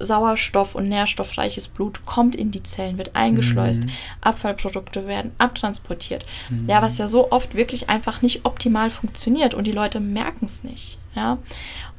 Sauerstoff- 0.02 0.74
und 0.74 0.88
nährstoffreiches 0.88 1.68
Blut 1.68 2.04
kommt 2.04 2.34
in 2.34 2.50
die 2.50 2.62
Zellen, 2.62 2.98
wird 2.98 3.14
eingeschleust, 3.14 3.84
mhm. 3.84 3.90
Abfallprodukte 4.20 5.06
werden 5.06 5.32
abtransportiert. 5.38 6.26
Mhm. 6.50 6.68
Ja, 6.68 6.82
was 6.82 6.98
ja 6.98 7.08
so 7.08 7.30
oft 7.30 7.54
wirklich 7.54 7.88
einfach 7.88 8.22
nicht 8.22 8.44
optimal 8.44 8.90
funktioniert 8.90 9.54
und 9.54 9.66
die 9.66 9.72
Leute 9.72 10.00
merken 10.00 10.46
es 10.46 10.64
nicht. 10.64 10.98
Ja, 11.14 11.38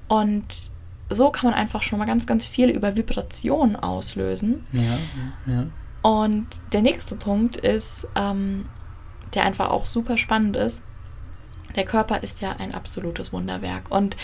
und 0.07 0.71
so 1.09 1.29
kann 1.29 1.49
man 1.49 1.59
einfach 1.59 1.83
schon 1.83 1.99
mal 1.99 2.05
ganz, 2.05 2.25
ganz 2.27 2.45
viel 2.45 2.69
über 2.69 2.95
Vibrationen 2.95 3.75
auslösen. 3.75 4.65
Ja, 4.71 4.99
ja. 5.45 5.67
Und 6.01 6.47
der 6.73 6.81
nächste 6.81 7.15
Punkt 7.15 7.55
ist, 7.55 8.07
ähm, 8.15 8.65
der 9.33 9.45
einfach 9.45 9.69
auch 9.69 9.85
super 9.85 10.17
spannend 10.17 10.55
ist, 10.55 10.83
Der 11.75 11.85
Körper 11.85 12.21
ist 12.23 12.41
ja 12.41 12.51
ein 12.57 12.73
absolutes 12.73 13.33
Wunderwerk. 13.33 13.89
Und 13.89 14.15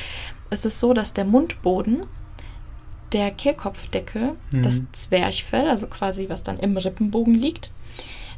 es 0.49 0.65
ist 0.65 0.79
so, 0.79 0.93
dass 0.93 1.13
der 1.13 1.25
Mundboden, 1.25 2.03
der 3.13 3.31
Kehlkopfdeckel, 3.31 4.35
Mhm. 4.53 4.61
das 4.63 4.83
Zwerchfell, 4.91 5.67
also 5.69 5.87
quasi 5.87 6.29
was 6.29 6.43
dann 6.43 6.59
im 6.59 6.77
Rippenbogen 6.77 7.35
liegt, 7.35 7.73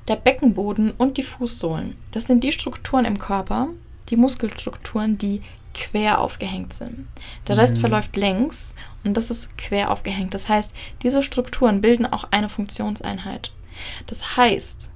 der 0.08 0.16
Beckenboden 0.16 0.92
und 0.98 1.18
die 1.18 1.24
Fußsohlen, 1.24 1.96
das 2.12 2.26
sind 2.28 2.44
die 2.44 2.52
Strukturen 2.52 3.06
im 3.06 3.20
Körper, 3.20 3.68
die 4.10 4.16
Muskelstrukturen, 4.18 5.18
die 5.18 5.42
quer 5.74 6.20
aufgehängt 6.20 6.74
sind. 6.74 7.08
Der 7.48 7.58
Rest 7.58 7.76
Mhm. 7.78 7.80
verläuft 7.80 8.18
längs 8.18 8.76
und 9.06 9.16
das 9.16 9.32
ist 9.32 9.58
quer 9.58 9.90
aufgehängt. 9.92 10.34
Das 10.34 10.50
heißt, 10.50 10.76
diese 11.02 11.24
Strukturen 11.24 11.80
bilden 11.80 12.06
auch 12.06 12.26
eine 12.32 12.50
Funktionseinheit. 12.50 13.54
Das 14.08 14.36
heißt, 14.36 14.92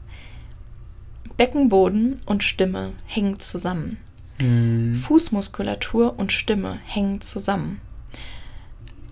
Beckenboden 1.38 2.20
und 2.26 2.44
Stimme 2.44 2.94
hängen 3.06 3.40
zusammen. 3.40 3.98
Mhm. 4.42 4.96
Fußmuskulatur 4.96 6.18
und 6.18 6.32
Stimme 6.32 6.80
hängen 6.86 7.22
zusammen. 7.22 7.80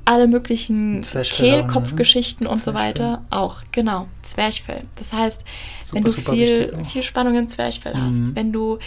Alle 0.06 0.28
möglichen 0.28 1.02
auch, 1.04 1.14
ne? 1.14 1.22
Kehlkopfgeschichten 1.24 2.46
und 2.48 2.58
so 2.62 2.72
Zwerchfell. 2.72 3.06
weiter 3.06 3.22
auch, 3.30 3.62
genau, 3.72 4.08
Zwerchfell. 4.22 4.84
Das 4.98 5.14
heißt, 5.14 5.46
Super, 5.84 5.96
wenn 5.96 6.04
du 6.04 6.12
viel, 6.12 6.78
viel 6.86 7.04
Spannung 7.04 7.36
im 7.36 7.48
Zwerchfell 7.48 7.94
hast, 7.96 8.28
Mhm. 8.28 8.36
wenn 8.36 8.52
du 8.54 8.80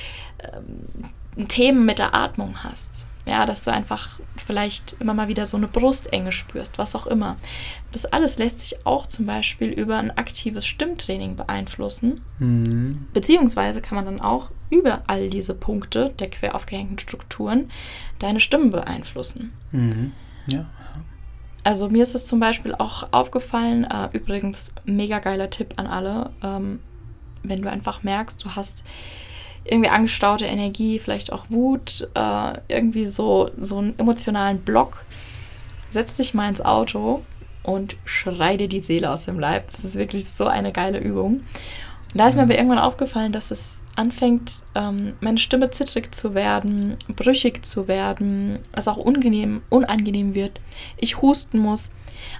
ähm, 1.36 1.46
Themen 1.48 1.84
mit 1.86 1.98
der 1.98 2.14
Atmung 2.14 2.62
hast, 2.62 3.06
ja, 3.28 3.44
dass 3.44 3.64
du 3.64 3.72
einfach 3.72 4.20
vielleicht 4.36 4.96
immer 5.00 5.12
mal 5.14 5.26
wieder 5.28 5.46
so 5.46 5.56
eine 5.56 5.66
Brustenge 5.68 6.30
spürst, 6.32 6.78
was 6.78 6.94
auch 6.94 7.06
immer. 7.06 7.36
Das 7.92 8.06
alles 8.06 8.38
lässt 8.38 8.60
sich 8.60 8.86
auch 8.86 9.06
zum 9.06 9.26
Beispiel 9.26 9.68
über 9.68 9.96
ein 9.98 10.16
aktives 10.16 10.64
Stimmtraining 10.66 11.34
beeinflussen. 11.34 12.20
Mhm. 12.38 13.06
Beziehungsweise 13.12 13.80
kann 13.80 13.96
man 13.96 14.04
dann 14.04 14.20
auch 14.20 14.50
über 14.70 15.02
all 15.08 15.28
diese 15.28 15.54
Punkte 15.54 16.12
der 16.18 16.30
quer 16.30 16.54
aufgehängten 16.54 16.98
Strukturen 16.98 17.70
deine 18.18 18.40
Stimme 18.40 18.66
beeinflussen. 18.68 19.52
Mhm. 19.72 20.12
Ja. 20.46 20.66
Also 21.66 21.88
mir 21.88 22.04
ist 22.04 22.14
es 22.14 22.26
zum 22.26 22.38
Beispiel 22.38 22.76
auch 22.76 23.08
aufgefallen, 23.10 23.82
äh, 23.82 24.08
übrigens 24.12 24.72
mega 24.84 25.18
geiler 25.18 25.50
Tipp 25.50 25.74
an 25.78 25.88
alle, 25.88 26.30
ähm, 26.40 26.78
wenn 27.42 27.60
du 27.60 27.68
einfach 27.68 28.04
merkst, 28.04 28.44
du 28.44 28.50
hast 28.50 28.84
irgendwie 29.64 29.88
angestaute 29.88 30.46
Energie, 30.46 31.00
vielleicht 31.00 31.32
auch 31.32 31.46
Wut, 31.48 32.08
äh, 32.14 32.52
irgendwie 32.68 33.06
so, 33.06 33.50
so 33.60 33.78
einen 33.78 33.98
emotionalen 33.98 34.60
Block, 34.60 35.06
setz 35.90 36.14
dich 36.14 36.34
mal 36.34 36.48
ins 36.48 36.60
Auto 36.60 37.24
und 37.64 37.96
schrei 38.04 38.56
dir 38.56 38.68
die 38.68 38.78
Seele 38.78 39.10
aus 39.10 39.24
dem 39.24 39.40
Leib. 39.40 39.66
Das 39.72 39.84
ist 39.84 39.96
wirklich 39.96 40.26
so 40.28 40.46
eine 40.46 40.70
geile 40.70 41.00
Übung. 41.00 41.38
Und 41.38 41.44
da 42.14 42.28
ist 42.28 42.36
mir 42.36 42.42
aber 42.42 42.54
irgendwann 42.54 42.78
aufgefallen, 42.78 43.32
dass 43.32 43.50
es 43.50 43.80
anfängt, 43.96 44.62
ähm, 44.74 45.14
meine 45.20 45.38
Stimme 45.38 45.70
zittrig 45.70 46.14
zu 46.14 46.34
werden, 46.34 46.96
brüchig 47.08 47.64
zu 47.64 47.88
werden, 47.88 48.58
es 48.72 48.88
auch 48.88 48.96
unangenehm, 48.98 49.62
unangenehm 49.70 50.34
wird, 50.34 50.60
ich 50.96 51.20
husten 51.22 51.58
muss. 51.58 51.90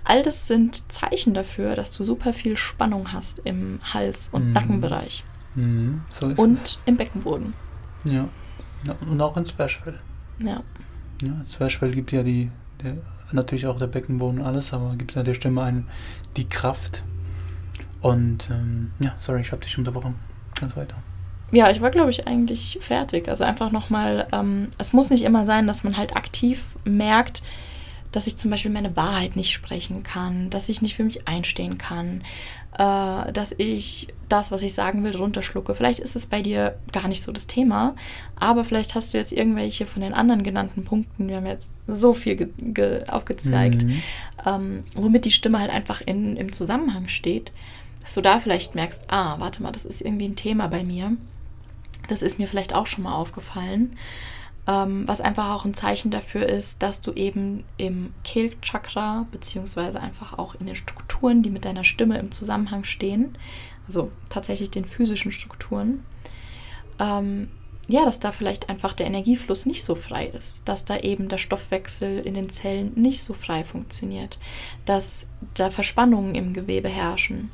All 0.05 0.23
das 0.23 0.47
sind 0.47 0.91
Zeichen 0.91 1.35
dafür, 1.35 1.75
dass 1.75 1.93
du 1.93 2.05
super 2.05 2.33
viel 2.33 2.57
Spannung 2.57 3.13
hast 3.13 3.41
im 3.41 3.79
Hals- 3.93 4.29
und 4.31 4.47
Mhm. 4.47 4.53
Nackenbereich 4.53 5.25
Mhm. 5.55 6.03
So 6.19 6.27
und 6.27 6.79
im 6.87 6.97
Beckenboden. 6.97 7.55
es. 8.05 8.13
Ja. 8.13 8.29
Und 9.09 9.21
auch 9.21 9.37
ins 9.37 9.55
Zwerchfell. 9.55 9.99
Ja. 10.39 10.63
Ja, 11.23 11.45
Zwerchfell 11.45 11.93
gibt 11.93 12.13
ja 12.13 12.23
die, 12.23 12.51
der, 12.83 12.97
natürlich 13.33 13.67
auch 13.67 13.79
der 13.79 13.87
Beckenboden 13.87 14.43
alles, 14.43 14.73
aber 14.75 14.95
gibt 14.97 15.15
ja 15.15 15.23
der 15.23 15.35
Stimme 15.35 15.63
einen, 15.63 15.89
die 16.37 16.47
Kraft. 16.49 17.03
Und 18.03 18.49
ähm, 18.51 18.93
ja, 19.01 19.15
sorry, 19.19 19.41
ich 19.41 19.51
habe 19.53 19.63
dich 19.63 19.77
unterbrochen. 19.79 20.15
Ganz 20.61 20.77
weiter. 20.77 20.97
Ja, 21.53 21.71
ich 21.71 21.81
war, 21.81 21.91
glaube 21.91 22.11
ich, 22.11 22.27
eigentlich 22.27 22.79
fertig. 22.81 23.29
Also 23.29 23.45
einfach 23.45 23.71
nochmal, 23.71 24.27
ähm, 24.33 24.69
es 24.79 24.93
muss 24.93 25.11
nicht 25.11 25.23
immer 25.25 25.47
sein, 25.47 25.67
dass 25.67 25.85
man 25.85 25.97
halt 25.97 26.17
aktiv 26.17 26.65
merkt, 26.85 27.43
dass 28.13 28.27
ich 28.27 28.37
zum 28.37 28.51
Beispiel 28.51 28.71
meine 28.71 28.97
Wahrheit 28.97 29.37
nicht 29.37 29.53
sprechen 29.53 30.03
kann, 30.03 30.49
dass 30.51 30.69
ich 30.69 30.81
nicht 30.83 30.97
für 30.97 31.05
mich 31.05 31.29
einstehen 31.29 31.77
kann, 31.79 32.23
äh, 32.79 33.33
dass 33.33 33.53
ich 33.59 34.09
das, 34.29 34.51
was 34.51 34.63
ich 34.63 34.75
sagen 34.75 35.05
will, 35.05 35.15
runterschlucke. 35.15 35.75
Vielleicht 35.75 36.01
ist 36.01 36.17
es 36.17 36.27
bei 36.27 36.41
dir 36.43 36.77
gar 36.93 37.09
nicht 37.09 37.23
so 37.23 37.31
das 37.31 37.47
Thema, 37.47 37.95
aber 38.37 38.65
vielleicht 38.65 38.95
hast 38.95 39.13
du 39.15 39.19
jetzt 39.19 39.33
irgendwelche 39.33 39.87
von 39.87 40.03
den 40.03 40.15
anderen 40.15 40.43
genannten 40.43 40.85
Punkten, 40.85 41.29
wir 41.29 41.37
haben 41.37 41.47
jetzt 41.47 41.73
so 41.87 42.13
viel 42.15 42.37
ge 42.37 42.49
ge 42.59 43.05
aufgezeigt, 43.07 43.83
Mhm. 43.85 44.03
ähm, 44.47 44.85
womit 44.97 45.25
die 45.27 45.33
Stimme 45.33 45.59
halt 45.61 45.71
einfach 45.71 46.01
in, 46.01 46.37
im 46.37 46.53
Zusammenhang 46.53 47.09
steht, 47.09 47.53
dass 48.03 48.15
du 48.15 48.21
da 48.23 48.41
vielleicht 48.41 48.75
merkst, 48.75 49.07
ah, 49.13 49.37
warte 49.39 49.63
mal, 49.63 49.73
das 49.73 49.85
ist 49.85 50.01
irgendwie 50.01 50.29
ein 50.29 50.37
Thema 50.37 50.69
bei 50.69 50.83
mir. 50.85 51.13
Das 52.09 52.23
ist 52.23 52.39
mir 52.39 52.49
vielleicht 52.49 52.75
auch 52.75 52.87
schon 52.87 53.05
mal 53.05 53.15
aufgefallen. 53.15 53.97
Ähm, 54.69 55.07
was 55.07 55.21
einfach 55.21 55.55
auch 55.55 55.65
ein 55.65 55.75
Zeichen 55.75 56.11
dafür 56.11 56.47
ist, 56.47 56.83
dass 56.83 57.01
du 57.01 57.13
eben 57.13 57.65
im 57.77 58.13
Kehlchakra, 58.25 59.27
beziehungsweise 59.31 60.01
einfach 60.01 60.39
auch 60.39 60.57
in 60.57 60.67
den 60.67 60.75
Strukturen, 60.75 61.43
die 61.43 61.51
mit 61.51 61.65
deiner 61.65 61.85
Stimme 61.85 62.19
im 62.19 62.33
Zusammenhang 62.33 62.83
stehen, 62.83 63.39
also 63.87 64.11
tatsächlich 64.29 64.73
den 64.73 64.85
physischen 64.85 65.31
Strukturen, 65.31 66.05
ähm, 66.99 67.49
ja, 67.89 68.05
dass 68.05 68.19
da 68.19 68.33
vielleicht 68.33 68.69
einfach 68.69 68.93
der 68.93 69.07
Energiefluss 69.07 69.65
nicht 69.65 69.85
so 69.85 69.95
frei 69.95 70.27
ist, 70.27 70.69
dass 70.69 70.85
da 70.85 70.99
eben 70.99 71.29
der 71.29 71.39
Stoffwechsel 71.39 72.19
in 72.19 72.35
den 72.35 72.51
Zellen 72.51 72.93
nicht 72.97 73.23
so 73.23 73.33
frei 73.33 73.63
funktioniert, 73.63 74.41
dass 74.85 75.29
da 75.55 75.71
Verspannungen 75.71 76.35
im 76.35 76.53
Gewebe 76.53 76.89
herrschen. 76.89 77.53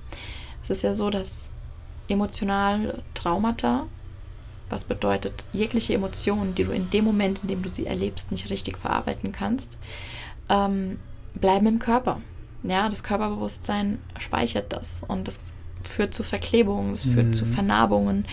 Es 0.62 0.70
ist 0.70 0.82
ja 0.82 0.94
so, 0.94 1.10
dass 1.10 1.52
emotional 2.08 3.02
Traumata, 3.12 3.86
was 4.72 4.84
bedeutet, 4.84 5.44
jegliche 5.52 5.94
Emotionen, 5.94 6.54
die 6.54 6.64
du 6.64 6.72
in 6.72 6.90
dem 6.90 7.04
Moment, 7.04 7.40
in 7.42 7.48
dem 7.48 7.62
du 7.62 7.70
sie 7.70 7.86
erlebst, 7.86 8.32
nicht 8.32 8.50
richtig 8.50 8.78
verarbeiten 8.78 9.30
kannst, 9.30 9.78
ähm, 10.48 10.98
bleiben 11.34 11.66
im 11.66 11.78
Körper. 11.78 12.20
Ja, 12.64 12.88
das 12.88 13.02
Körperbewusstsein 13.02 13.98
speichert 14.18 14.72
das 14.72 15.04
und 15.06 15.28
das 15.28 15.38
führt 15.82 16.14
zu 16.14 16.22
Verklebungen, 16.22 16.94
es 16.94 17.04
führt 17.04 17.28
Mhm. 17.28 17.32
zu 17.32 17.44
Vernarbungen, 17.44 18.24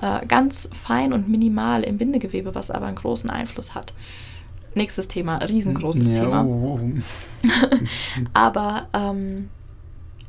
äh, 0.00 0.24
ganz 0.26 0.68
fein 0.72 1.12
und 1.12 1.28
minimal 1.28 1.82
im 1.82 1.98
Bindegewebe, 1.98 2.54
was 2.54 2.70
aber 2.70 2.86
einen 2.86 2.96
großen 2.96 3.28
Einfluss 3.28 3.74
hat. 3.74 3.92
Nächstes 4.74 5.08
Thema, 5.08 5.36
riesengroßes 5.38 6.16
ja, 6.16 6.22
Thema. 6.24 6.44
Oh, 6.46 6.80
oh. 6.80 6.90
Aber 8.32 8.86
ähm, 8.94 9.50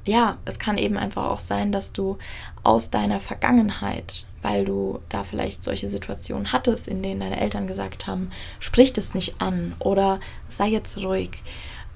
ja, 0.06 0.38
es 0.46 0.60
kann 0.60 0.78
eben 0.78 0.98
einfach 0.98 1.30
auch 1.30 1.40
sein, 1.40 1.72
dass 1.72 1.94
du 1.94 2.18
aus 2.64 2.90
deiner 2.90 3.20
Vergangenheit, 3.20 4.26
weil 4.42 4.66
du 4.66 5.00
da 5.10 5.24
vielleicht 5.24 5.64
solche 5.64 5.90
Situationen 5.90 6.52
hattest, 6.52 6.88
in 6.88 7.02
denen 7.02 7.22
deine 7.22 7.40
Eltern 7.40 7.68
gesagt 7.68 8.08
haben, 8.08 8.30
sprich 8.60 8.94
das 8.94 9.14
nicht 9.14 9.42
an 9.42 9.76
oder 9.80 10.20
sei 10.50 10.68
jetzt 10.68 10.98
ruhig, 10.98 11.42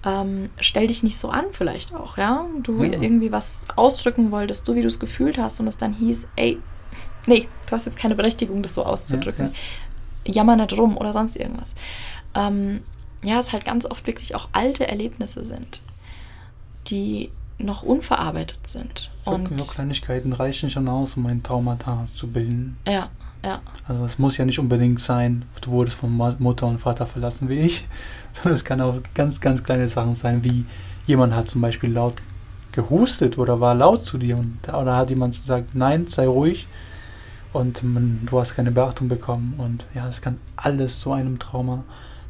ähm, 0.05 0.49
stell 0.59 0.87
dich 0.87 1.03
nicht 1.03 1.17
so 1.17 1.29
an 1.29 1.45
vielleicht 1.51 1.93
auch, 1.93 2.17
ja? 2.17 2.45
Du 2.63 2.83
Ja. 2.83 2.91
irgendwie 2.91 3.31
was 3.31 3.67
ausdrücken 3.75 4.31
wolltest, 4.31 4.65
so 4.65 4.75
wie 4.75 4.81
du 4.81 4.87
es 4.87 4.99
gefühlt 4.99 5.37
hast 5.37 5.59
und 5.59 5.67
es 5.67 5.75
dann 5.77 5.93
hieß, 5.93 6.27
ey, 6.37 6.59
nee, 7.25 7.49
du 7.65 7.71
hast 7.71 7.85
jetzt 7.85 7.97
keine 7.97 8.15
Berechtigung, 8.15 8.61
das 8.61 8.73
so 8.73 8.85
auszudrücken. 8.85 9.53
Jammer 10.25 10.55
nicht 10.55 10.73
rum 10.77 10.97
oder 10.97 11.13
sonst 11.13 11.35
irgendwas. 11.35 11.75
Ähm, 12.35 12.83
ja, 13.23 13.39
es 13.39 13.51
halt 13.51 13.65
ganz 13.65 13.85
oft 13.85 14.05
wirklich 14.07 14.35
auch 14.35 14.47
alte 14.51 14.87
Erlebnisse 14.87 15.43
sind, 15.43 15.81
die 16.87 17.31
noch 17.59 17.83
unverarbeitet 17.83 18.67
sind. 18.67 19.09
So, 19.21 19.31
und 19.31 19.59
so 19.59 19.65
Kleinigkeiten 19.67 20.33
reichen 20.33 20.69
schon 20.69 20.87
aus, 20.87 21.17
um 21.17 21.25
ein 21.25 21.43
Traumata 21.43 22.05
zu 22.13 22.27
bilden. 22.27 22.77
ja, 22.85 23.09
ja, 23.43 23.61
Also 23.87 24.05
es 24.05 24.17
muss 24.17 24.37
ja 24.37 24.45
nicht 24.45 24.59
unbedingt 24.59 24.99
sein, 24.99 25.45
du 25.61 25.71
wurdest 25.71 25.95
von 25.95 26.11
Mutter 26.39 26.65
und 26.67 26.79
Vater 26.79 27.05
verlassen 27.05 27.49
wie 27.49 27.59
ich, 27.59 27.87
sondern 28.31 28.53
es 28.53 28.65
kann 28.65 28.81
auch 28.81 28.99
ganz, 29.13 29.39
ganz 29.39 29.63
kleine 29.63 29.87
Sachen 29.87 30.15
sein, 30.15 30.43
wie 30.43 30.65
jemand 31.05 31.33
hat 31.33 31.47
zum 31.47 31.61
Beispiel 31.61 31.91
laut 31.91 32.15
gehustet 32.71 33.37
oder 33.37 33.59
war 33.59 33.73
laut 33.73 34.05
zu 34.05 34.17
dir 34.17 34.37
und 34.37 34.59
oder 34.67 34.95
hat 34.95 35.09
jemand 35.09 35.39
gesagt, 35.39 35.73
nein, 35.73 36.07
sei 36.07 36.27
ruhig 36.27 36.67
und 37.53 37.83
man, 37.83 38.21
du 38.25 38.39
hast 38.39 38.55
keine 38.55 38.71
Beachtung 38.71 39.07
bekommen 39.07 39.55
und 39.57 39.85
ja, 39.95 40.07
es 40.07 40.21
kann 40.21 40.37
alles 40.55 40.99
zu 40.99 41.11
einem 41.11 41.39
Trauma, 41.39 41.83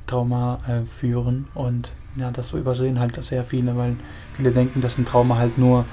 Trauma 0.08 0.60
äh, 0.68 0.86
führen 0.86 1.47
und 1.53 1.93
ja, 2.16 2.32
das 2.32 2.49
so 2.49 2.58
übersehen 2.58 2.99
halt 2.99 3.24
sehr 3.24 3.43
viele, 3.45 3.78
weil 3.78 3.95
viele 4.36 4.51
denken, 4.51 4.82
dass 4.82 4.97
ein 4.97 5.05
Trauma 5.05 5.38
halt 5.38 5.58
nur 5.58 5.86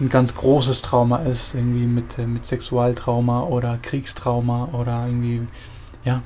ein 0.00 0.08
ganz 0.08 0.34
großes 0.34 0.82
Trauma 0.82 1.18
ist, 1.18 1.54
irgendwie 1.54 1.84
mit, 1.86 2.18
äh, 2.18 2.26
mit 2.26 2.46
Sexualtrauma 2.46 3.42
oder 3.44 3.78
Kriegstrauma 3.82 4.70
oder 4.72 5.06
irgendwie, 5.06 5.46
ja, 6.04 6.22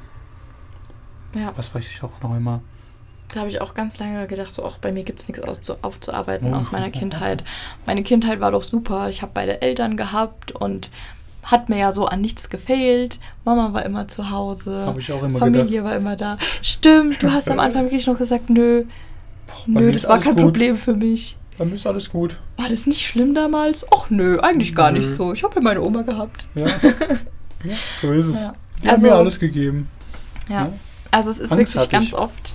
ja. 1.34 1.52
was 1.56 1.74
weiß 1.74 1.86
ich 1.86 2.02
auch 2.02 2.20
noch 2.22 2.34
immer. 2.36 2.60
Da 3.34 3.40
habe 3.40 3.50
ich 3.50 3.60
auch 3.60 3.74
ganz 3.74 3.98
lange 3.98 4.26
gedacht, 4.26 4.52
so, 4.54 4.64
auch 4.64 4.78
bei 4.78 4.90
mir 4.90 5.04
gibt 5.04 5.20
es 5.20 5.28
nichts 5.28 5.42
auszu- 5.44 5.76
aufzuarbeiten 5.82 6.54
Oh. 6.54 6.56
aus 6.56 6.72
meiner 6.72 6.90
Kindheit. 7.00 7.44
Meine 7.84 8.02
Kindheit 8.02 8.40
war 8.40 8.50
doch 8.52 8.62
super. 8.62 9.10
Ich 9.10 9.20
habe 9.20 9.32
beide 9.34 9.60
Eltern 9.60 9.98
gehabt 9.98 10.52
und 10.52 10.88
hat 11.50 11.70
mir 11.70 11.78
ja 11.78 11.92
so 11.92 12.04
an 12.04 12.20
nichts 12.20 12.50
gefehlt. 12.50 13.18
Mama 13.44 13.72
war 13.72 13.84
immer 13.86 14.06
zu 14.06 14.30
Hause. 14.30 14.84
Habe 14.86 15.00
ich 15.00 15.10
auch 15.10 15.22
immer 15.22 15.38
Familie 15.38 15.82
war 15.82 15.96
immer 15.96 16.14
da. 16.14 16.36
Stimmt, 16.62 17.22
du 17.22 17.32
hast 17.32 17.50
am 17.50 17.58
Anfang 17.58 17.84
wirklich 17.84 18.06
noch 18.06 18.18
gesagt, 18.18 18.50
nö, 18.50 18.84
bei 19.66 19.80
nö, 19.80 19.92
das 19.92 20.06
war 20.06 20.20
kein 20.20 20.34
gut. 20.34 20.44
Problem 20.44 20.76
für 20.76 20.94
mich. 20.94 21.36
Bei 21.56 21.64
mir 21.64 21.74
ist 21.74 21.86
alles 21.86 22.10
gut. 22.10 22.38
War 22.56 22.68
das 22.68 22.86
nicht 22.86 23.00
schlimm 23.00 23.34
damals? 23.34 23.86
Ach 23.90 24.10
nö, 24.10 24.38
eigentlich 24.40 24.74
gar 24.74 24.92
Nö. 24.92 24.98
nicht 24.98 25.08
so. 25.08 25.32
Ich 25.32 25.42
habe 25.42 25.54
ja 25.56 25.62
meine 25.62 25.80
Oma 25.80 26.02
gehabt. 26.02 26.46
Ja, 26.54 26.66
ja 27.64 27.74
so 28.00 28.12
ist 28.12 28.26
es. 28.26 28.42
Ja. 28.42 28.54
Die 28.82 28.88
also, 28.88 29.06
haben 29.06 29.10
mir 29.10 29.14
alles 29.16 29.40
gegeben. 29.40 29.88
Ja. 30.48 30.54
ja. 30.54 30.72
Also 31.10 31.30
es 31.30 31.38
ist 31.38 31.50
Angst 31.50 31.74
wirklich 31.74 31.90
ganz 31.90 32.12
oft 32.12 32.54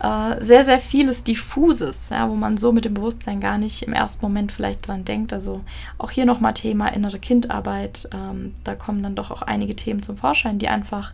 äh, 0.00 0.42
sehr, 0.42 0.64
sehr 0.64 0.80
vieles 0.80 1.24
Diffuses, 1.24 2.10
ja, 2.10 2.28
wo 2.28 2.34
man 2.34 2.56
so 2.56 2.72
mit 2.72 2.84
dem 2.84 2.94
Bewusstsein 2.94 3.40
gar 3.40 3.58
nicht 3.58 3.82
im 3.82 3.92
ersten 3.92 4.24
Moment 4.24 4.52
vielleicht 4.52 4.86
dran 4.86 5.04
denkt. 5.04 5.32
Also 5.32 5.62
auch 5.98 6.10
hier 6.10 6.26
nochmal 6.26 6.54
Thema 6.54 6.88
innere 6.88 7.18
Kindarbeit. 7.18 8.08
Ähm, 8.12 8.54
da 8.64 8.74
kommen 8.74 9.02
dann 9.02 9.14
doch 9.14 9.30
auch 9.30 9.42
einige 9.42 9.76
Themen 9.76 10.02
zum 10.02 10.16
Vorschein, 10.16 10.58
die 10.58 10.68
einfach 10.68 11.12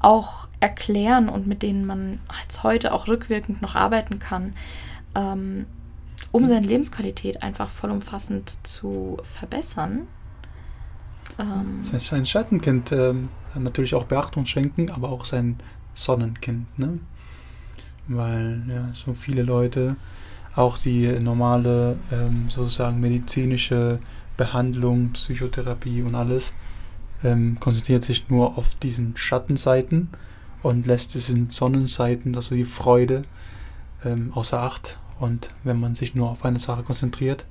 auch 0.00 0.48
erklären 0.60 1.28
und 1.28 1.46
mit 1.46 1.62
denen 1.62 1.86
man 1.86 2.20
als 2.42 2.62
heute 2.62 2.92
auch 2.92 3.06
rückwirkend 3.06 3.62
noch 3.62 3.74
arbeiten 3.74 4.18
kann, 4.18 4.54
ähm, 5.14 5.66
um 6.32 6.46
seine 6.46 6.66
Lebensqualität 6.66 7.42
einfach 7.42 7.68
vollumfassend 7.68 8.66
zu 8.66 9.18
verbessern. 9.22 10.06
Ähm, 11.38 11.84
sein 11.84 12.26
Schattenkind 12.26 12.92
ähm, 12.92 13.28
natürlich 13.54 13.94
auch 13.94 14.04
Beachtung 14.04 14.46
schenken, 14.46 14.90
aber 14.90 15.10
auch 15.10 15.24
sein 15.24 15.58
Sonnenkind, 15.94 16.78
ne? 16.78 16.98
Weil 18.12 18.62
ja, 18.68 18.88
so 18.92 19.12
viele 19.12 19.42
Leute 19.42 19.96
auch 20.56 20.78
die 20.78 21.06
normale 21.20 21.96
ähm, 22.12 22.46
sozusagen 22.48 23.00
medizinische 23.00 24.00
Behandlung, 24.36 25.10
Psychotherapie 25.12 26.02
und 26.02 26.14
alles 26.14 26.52
ähm, 27.22 27.58
konzentriert 27.60 28.02
sich 28.04 28.28
nur 28.28 28.58
auf 28.58 28.74
diesen 28.74 29.16
Schattenseiten 29.16 30.08
und 30.62 30.86
lässt 30.86 31.14
diesen 31.14 31.50
Sonnenseiten, 31.50 32.34
also 32.34 32.54
die 32.54 32.64
Freude, 32.64 33.22
ähm, 34.04 34.32
außer 34.34 34.60
Acht. 34.60 34.98
Und 35.18 35.50
wenn 35.64 35.78
man 35.78 35.94
sich 35.94 36.14
nur 36.14 36.30
auf 36.30 36.44
eine 36.44 36.58
Sache 36.58 36.82
konzentriert, 36.82 37.44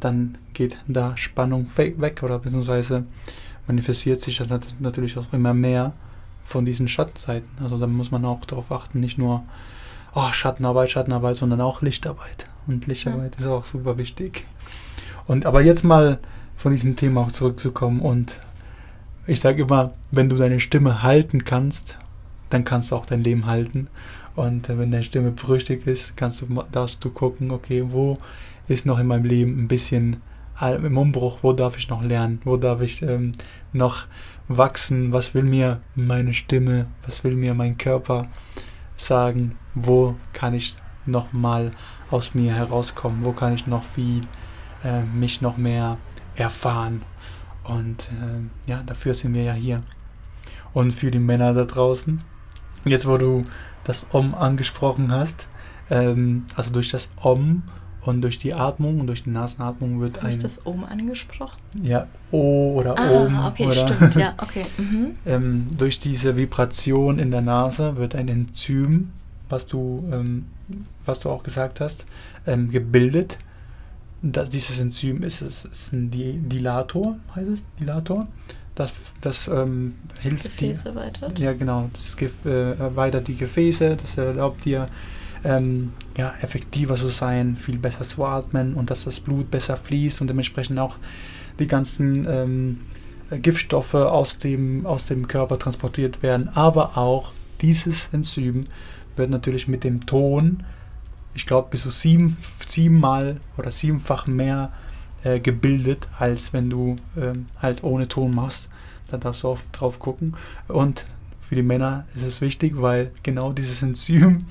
dann 0.00 0.38
geht 0.54 0.78
da 0.86 1.16
Spannung 1.16 1.66
weg 1.76 2.22
oder 2.22 2.38
beziehungsweise 2.38 3.04
manifestiert 3.66 4.20
sich 4.20 4.38
dann 4.38 4.60
natürlich 4.78 5.18
auch 5.18 5.32
immer 5.32 5.54
mehr 5.54 5.92
von 6.44 6.64
diesen 6.64 6.88
Schattenseiten. 6.88 7.48
Also 7.60 7.78
da 7.78 7.86
muss 7.86 8.10
man 8.10 8.24
auch 8.24 8.44
darauf 8.44 8.70
achten, 8.70 9.00
nicht 9.00 9.18
nur 9.18 9.44
oh, 10.14 10.32
Schattenarbeit, 10.32 10.90
Schattenarbeit, 10.90 11.36
sondern 11.36 11.60
auch 11.60 11.82
Lichtarbeit. 11.82 12.46
Und 12.66 12.86
Lichtarbeit 12.86 13.36
ja. 13.38 13.40
ist 13.40 13.50
auch 13.50 13.64
super 13.64 13.98
wichtig. 13.98 14.44
Und 15.26 15.46
aber 15.46 15.60
jetzt 15.60 15.84
mal 15.84 16.18
von 16.56 16.72
diesem 16.72 16.96
Thema 16.96 17.22
auch 17.22 17.32
zurückzukommen 17.32 18.00
und 18.00 18.40
ich 19.26 19.40
sage 19.40 19.62
immer, 19.62 19.92
wenn 20.10 20.28
du 20.28 20.36
deine 20.36 20.58
Stimme 20.58 21.02
halten 21.02 21.44
kannst, 21.44 21.98
dann 22.48 22.64
kannst 22.64 22.90
du 22.90 22.96
auch 22.96 23.04
dein 23.04 23.22
Leben 23.22 23.46
halten. 23.46 23.88
Und 24.34 24.68
äh, 24.68 24.78
wenn 24.78 24.90
deine 24.90 25.04
Stimme 25.04 25.32
brüchig 25.32 25.86
ist, 25.86 26.16
kannst 26.16 26.40
du, 26.40 26.64
darfst 26.72 27.04
du 27.04 27.10
gucken, 27.10 27.50
okay, 27.50 27.84
wo 27.88 28.18
ist 28.68 28.86
noch 28.86 28.98
in 28.98 29.06
meinem 29.06 29.24
Leben 29.24 29.62
ein 29.62 29.68
bisschen 29.68 30.16
im 30.60 30.96
Umbruch, 30.96 31.38
wo 31.42 31.52
darf 31.52 31.76
ich 31.78 31.88
noch 31.88 32.02
lernen, 32.02 32.40
wo 32.44 32.56
darf 32.56 32.80
ich 32.80 33.02
ähm, 33.02 33.32
noch 33.72 34.06
wachsen, 34.48 35.12
was 35.12 35.34
will 35.34 35.44
mir 35.44 35.80
meine 35.94 36.34
Stimme, 36.34 36.86
was 37.04 37.22
will 37.22 37.34
mir 37.34 37.54
mein 37.54 37.78
Körper 37.78 38.26
sagen, 39.00 39.56
wo 39.74 40.16
kann 40.32 40.54
ich 40.54 40.76
noch 41.06 41.32
mal 41.32 41.70
aus 42.10 42.34
mir 42.34 42.54
herauskommen, 42.54 43.24
wo 43.24 43.32
kann 43.32 43.54
ich 43.54 43.66
noch 43.66 43.84
viel 43.84 44.22
äh, 44.84 45.02
mich 45.02 45.40
noch 45.40 45.56
mehr 45.56 45.96
erfahren 46.36 47.02
und 47.64 48.08
äh, 48.08 48.70
ja, 48.70 48.82
dafür 48.84 49.14
sind 49.14 49.34
wir 49.34 49.42
ja 49.42 49.52
hier. 49.52 49.82
Und 50.72 50.92
für 50.92 51.10
die 51.10 51.18
Männer 51.18 51.54
da 51.54 51.64
draußen, 51.64 52.22
jetzt 52.84 53.06
wo 53.06 53.16
du 53.18 53.44
das 53.84 54.06
Om 54.12 54.34
angesprochen 54.34 55.12
hast, 55.12 55.48
ähm, 55.90 56.46
also 56.56 56.72
durch 56.72 56.90
das 56.90 57.10
Om 57.20 57.62
und 58.02 58.22
durch 58.22 58.38
die 58.38 58.54
Atmung 58.54 59.00
und 59.00 59.06
durch 59.06 59.24
die 59.24 59.30
Nasenatmung 59.30 60.00
wird 60.00 60.18
Habe 60.18 60.28
ein. 60.28 60.32
ich 60.32 60.38
das 60.38 60.66
Om 60.66 60.84
angesprochen? 60.84 61.58
Ja, 61.82 62.06
O 62.30 62.74
oder 62.74 62.98
ah, 62.98 63.24
Om. 63.24 63.46
okay, 63.46 63.66
oder 63.66 63.88
stimmt, 63.88 64.14
ja, 64.14 64.34
okay. 64.42 64.64
Mhm. 64.78 65.16
ähm, 65.26 65.66
durch 65.76 65.98
diese 65.98 66.36
Vibration 66.36 67.18
in 67.18 67.30
der 67.30 67.42
Nase 67.42 67.96
wird 67.96 68.14
ein 68.14 68.28
Enzym, 68.28 69.10
was 69.48 69.66
du, 69.66 70.08
ähm, 70.12 70.46
was 71.04 71.20
du 71.20 71.30
auch 71.30 71.42
gesagt 71.42 71.80
hast, 71.80 72.06
ähm, 72.46 72.70
gebildet 72.70 73.38
das, 74.22 74.50
dieses 74.50 74.80
Enzym 74.80 75.22
ist, 75.22 75.42
ist, 75.42 75.64
ist 75.64 75.92
ein 75.92 76.10
Dilator, 76.10 77.16
heißt 77.34 77.48
es? 77.48 77.64
Dilator. 77.80 78.26
Das, 78.74 78.92
das 79.20 79.48
ähm, 79.48 79.96
hilft 80.20 80.44
Gefäße 80.44 80.82
die, 80.84 80.88
erweitert. 80.88 81.38
Ja, 81.38 81.52
genau. 81.52 81.90
Das 81.92 82.16
äh, 82.44 82.78
erweitert 82.78 83.28
die 83.28 83.36
Gefäße, 83.36 83.96
das 83.96 84.16
erlaubt 84.16 84.64
dir, 84.64 84.86
ähm, 85.44 85.92
ja, 86.16 86.34
effektiver 86.40 86.96
zu 86.96 87.08
sein, 87.08 87.56
viel 87.56 87.78
besser 87.78 88.02
zu 88.02 88.24
atmen 88.24 88.74
und 88.74 88.90
dass 88.90 89.04
das 89.04 89.20
Blut 89.20 89.50
besser 89.50 89.76
fließt 89.76 90.20
und 90.20 90.28
dementsprechend 90.28 90.78
auch 90.78 90.96
die 91.58 91.66
ganzen 91.66 92.26
ähm, 92.28 92.80
Giftstoffe 93.30 93.94
aus 93.94 94.38
dem, 94.38 94.86
aus 94.86 95.04
dem 95.04 95.28
Körper 95.28 95.58
transportiert 95.58 96.22
werden. 96.22 96.48
Aber 96.54 96.96
auch 96.96 97.32
dieses 97.60 98.08
Enzym 98.12 98.64
wird 99.16 99.30
natürlich 99.30 99.68
mit 99.68 99.84
dem 99.84 100.06
Ton 100.06 100.64
ich 101.38 101.46
glaube, 101.46 101.68
bis 101.70 101.82
zu 101.82 101.90
sieben, 101.90 102.36
siebenmal 102.68 103.40
oder 103.56 103.70
siebenfach 103.70 104.26
mehr 104.26 104.72
äh, 105.22 105.38
gebildet, 105.38 106.08
als 106.18 106.52
wenn 106.52 106.68
du 106.68 106.96
ähm, 107.16 107.46
halt 107.62 107.84
ohne 107.84 108.08
Ton 108.08 108.34
machst. 108.34 108.68
Da 109.08 109.18
darfst 109.18 109.44
du 109.44 109.48
auch 109.48 109.58
drauf 109.72 109.98
gucken. 110.00 110.36
Und 110.66 111.06
für 111.40 111.54
die 111.54 111.62
Männer 111.62 112.06
ist 112.14 112.24
es 112.24 112.40
wichtig, 112.40 112.74
weil 112.82 113.12
genau 113.22 113.52
dieses 113.52 113.82
Enzym, 113.82 114.46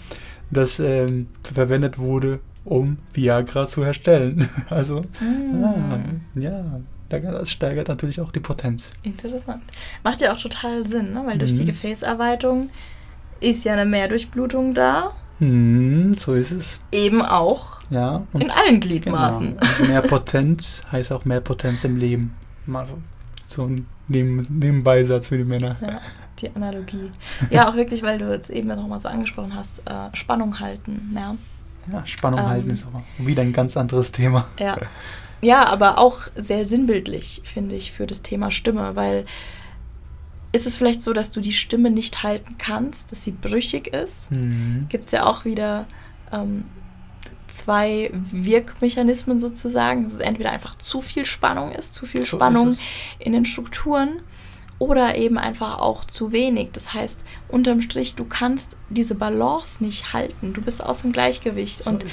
das 0.51 0.79
ähm, 0.79 1.27
verwendet 1.43 1.97
wurde, 1.97 2.39
um 2.65 2.97
Viagra 3.13 3.67
zu 3.67 3.85
herstellen. 3.85 4.49
Also, 4.69 5.01
mm. 5.21 5.63
ah, 5.63 5.99
ja, 6.35 6.79
das 7.09 7.51
steigert 7.51 7.87
natürlich 7.87 8.19
auch 8.19 8.31
die 8.31 8.39
Potenz. 8.39 8.91
Interessant. 9.03 9.63
Macht 10.03 10.21
ja 10.21 10.33
auch 10.33 10.37
total 10.37 10.85
Sinn, 10.85 11.13
ne? 11.13 11.23
weil 11.25 11.37
durch 11.37 11.53
mhm. 11.53 11.59
die 11.59 11.65
Gefäßerweiterung 11.65 12.69
ist 13.39 13.63
ja 13.63 13.73
eine 13.73 13.85
Mehrdurchblutung 13.85 14.73
da 14.73 15.13
hm, 15.39 16.15
so 16.17 16.33
ist 16.33 16.51
es. 16.51 16.79
Eben 16.91 17.21
auch. 17.21 17.81
Ja. 17.89 18.23
in 18.33 18.51
allen 18.51 18.79
Gliedmaßen. 18.79 19.57
Genau. 19.57 19.89
Mehr 19.89 20.01
Potenz 20.01 20.81
heißt 20.91 21.11
auch 21.11 21.25
mehr 21.25 21.41
Potenz 21.41 21.83
im 21.83 21.95
Leben. 21.97 22.35
Mal 22.65 22.87
so 23.45 23.63
ein 23.65 23.85
Neben 24.09 24.47
Nebenbeisatz 24.49 25.27
für 25.27 25.37
die 25.37 25.43
Männer. 25.43 25.75
Ja, 25.81 26.01
die 26.41 26.55
Analogie. 26.55 27.11
Ja, 27.49 27.69
auch 27.69 27.75
wirklich, 27.75 28.03
weil 28.03 28.17
du 28.17 28.31
jetzt 28.31 28.49
eben 28.49 28.67
nochmal 28.67 28.99
so 28.99 29.07
angesprochen 29.07 29.55
hast, 29.55 29.79
äh, 29.87 30.15
Spannung 30.15 30.59
halten. 30.59 31.11
Ja, 31.13 31.35
ja 31.91 32.05
Spannung 32.05 32.41
ähm, 32.41 32.47
halten 32.47 32.69
ist 32.69 32.87
aber 32.87 33.03
wieder 33.17 33.41
ein 33.41 33.53
ganz 33.53 33.77
anderes 33.77 34.11
Thema. 34.11 34.47
Ja. 34.59 34.77
Ja, 35.41 35.67
aber 35.67 35.99
auch 35.99 36.27
sehr 36.35 36.65
sinnbildlich, 36.65 37.41
finde 37.43 37.75
ich, 37.75 37.91
für 37.91 38.07
das 38.07 38.23
Thema 38.23 38.49
Stimme, 38.51 38.95
weil 38.95 39.25
ist 40.51 40.65
es 40.65 40.75
vielleicht 40.75 41.03
so, 41.03 41.13
dass 41.13 41.31
du 41.31 41.41
die 41.41 41.53
Stimme 41.53 41.91
nicht 41.91 42.23
halten 42.23 42.55
kannst, 42.57 43.11
dass 43.11 43.23
sie 43.23 43.31
brüchig 43.31 43.87
ist? 43.87 44.31
Mhm. 44.31 44.87
Gibt 44.89 45.05
es 45.05 45.11
ja 45.11 45.25
auch 45.25 45.45
wieder 45.45 45.85
ähm, 46.31 46.63
zwei 47.47 48.11
Wirkmechanismen 48.31 49.39
sozusagen, 49.39 50.03
dass 50.03 50.13
es 50.13 50.19
entweder 50.19 50.51
einfach 50.51 50.75
zu 50.75 51.01
viel 51.01 51.25
Spannung 51.25 51.71
ist, 51.71 51.93
zu 51.93 52.05
viel 52.05 52.21
so 52.21 52.37
Spannung 52.37 52.77
in 53.19 53.33
den 53.33 53.45
Strukturen 53.45 54.21
oder 54.79 55.15
eben 55.15 55.37
einfach 55.37 55.79
auch 55.79 56.05
zu 56.05 56.31
wenig. 56.31 56.69
Das 56.73 56.93
heißt, 56.93 57.23
unterm 57.47 57.81
Strich, 57.81 58.15
du 58.15 58.25
kannst 58.25 58.77
diese 58.89 59.15
Balance 59.15 59.83
nicht 59.83 60.13
halten. 60.13 60.53
Du 60.53 60.61
bist 60.61 60.83
aus 60.83 61.01
dem 61.01 61.11
Gleichgewicht 61.11 61.83
so 61.83 61.89
und 61.89 62.05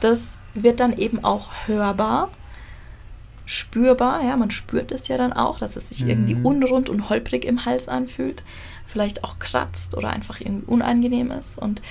das 0.00 0.38
wird 0.54 0.80
dann 0.80 0.96
eben 0.96 1.24
auch 1.24 1.48
hörbar 1.66 2.30
spürbar. 3.44 4.24
Ja, 4.24 4.36
man 4.36 4.50
spürt 4.50 4.92
es 4.92 5.08
ja 5.08 5.18
dann 5.18 5.32
auch, 5.32 5.58
dass 5.58 5.76
es 5.76 5.88
sich 5.88 6.04
mhm. 6.04 6.10
irgendwie 6.10 6.36
unrund 6.42 6.88
und 6.88 7.08
holprig 7.08 7.44
im 7.44 7.64
Hals 7.64 7.88
anfühlt, 7.88 8.42
vielleicht 8.86 9.24
auch 9.24 9.38
kratzt 9.38 9.96
oder 9.96 10.10
einfach 10.10 10.40
irgendwie 10.40 10.66
unangenehm 10.66 11.30
ist. 11.30 11.58
Und 11.58 11.82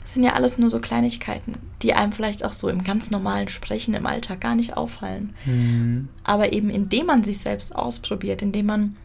das 0.00 0.12
sind 0.12 0.22
ja 0.22 0.34
alles 0.34 0.58
nur 0.58 0.70
so 0.70 0.78
Kleinigkeiten, 0.78 1.54
die 1.82 1.92
einem 1.92 2.12
vielleicht 2.12 2.44
auch 2.44 2.52
so 2.52 2.68
im 2.68 2.84
ganz 2.84 3.10
normalen 3.10 3.48
Sprechen 3.48 3.94
im 3.94 4.06
Alltag 4.06 4.40
gar 4.40 4.54
nicht 4.54 4.76
auffallen. 4.76 5.34
Mhm. 5.44 6.08
Aber 6.24 6.52
eben 6.52 6.70
indem 6.70 7.06
man 7.06 7.24
sich 7.24 7.38
selbst 7.38 7.74
ausprobiert, 7.74 8.42
indem 8.42 8.66
man 8.66 8.96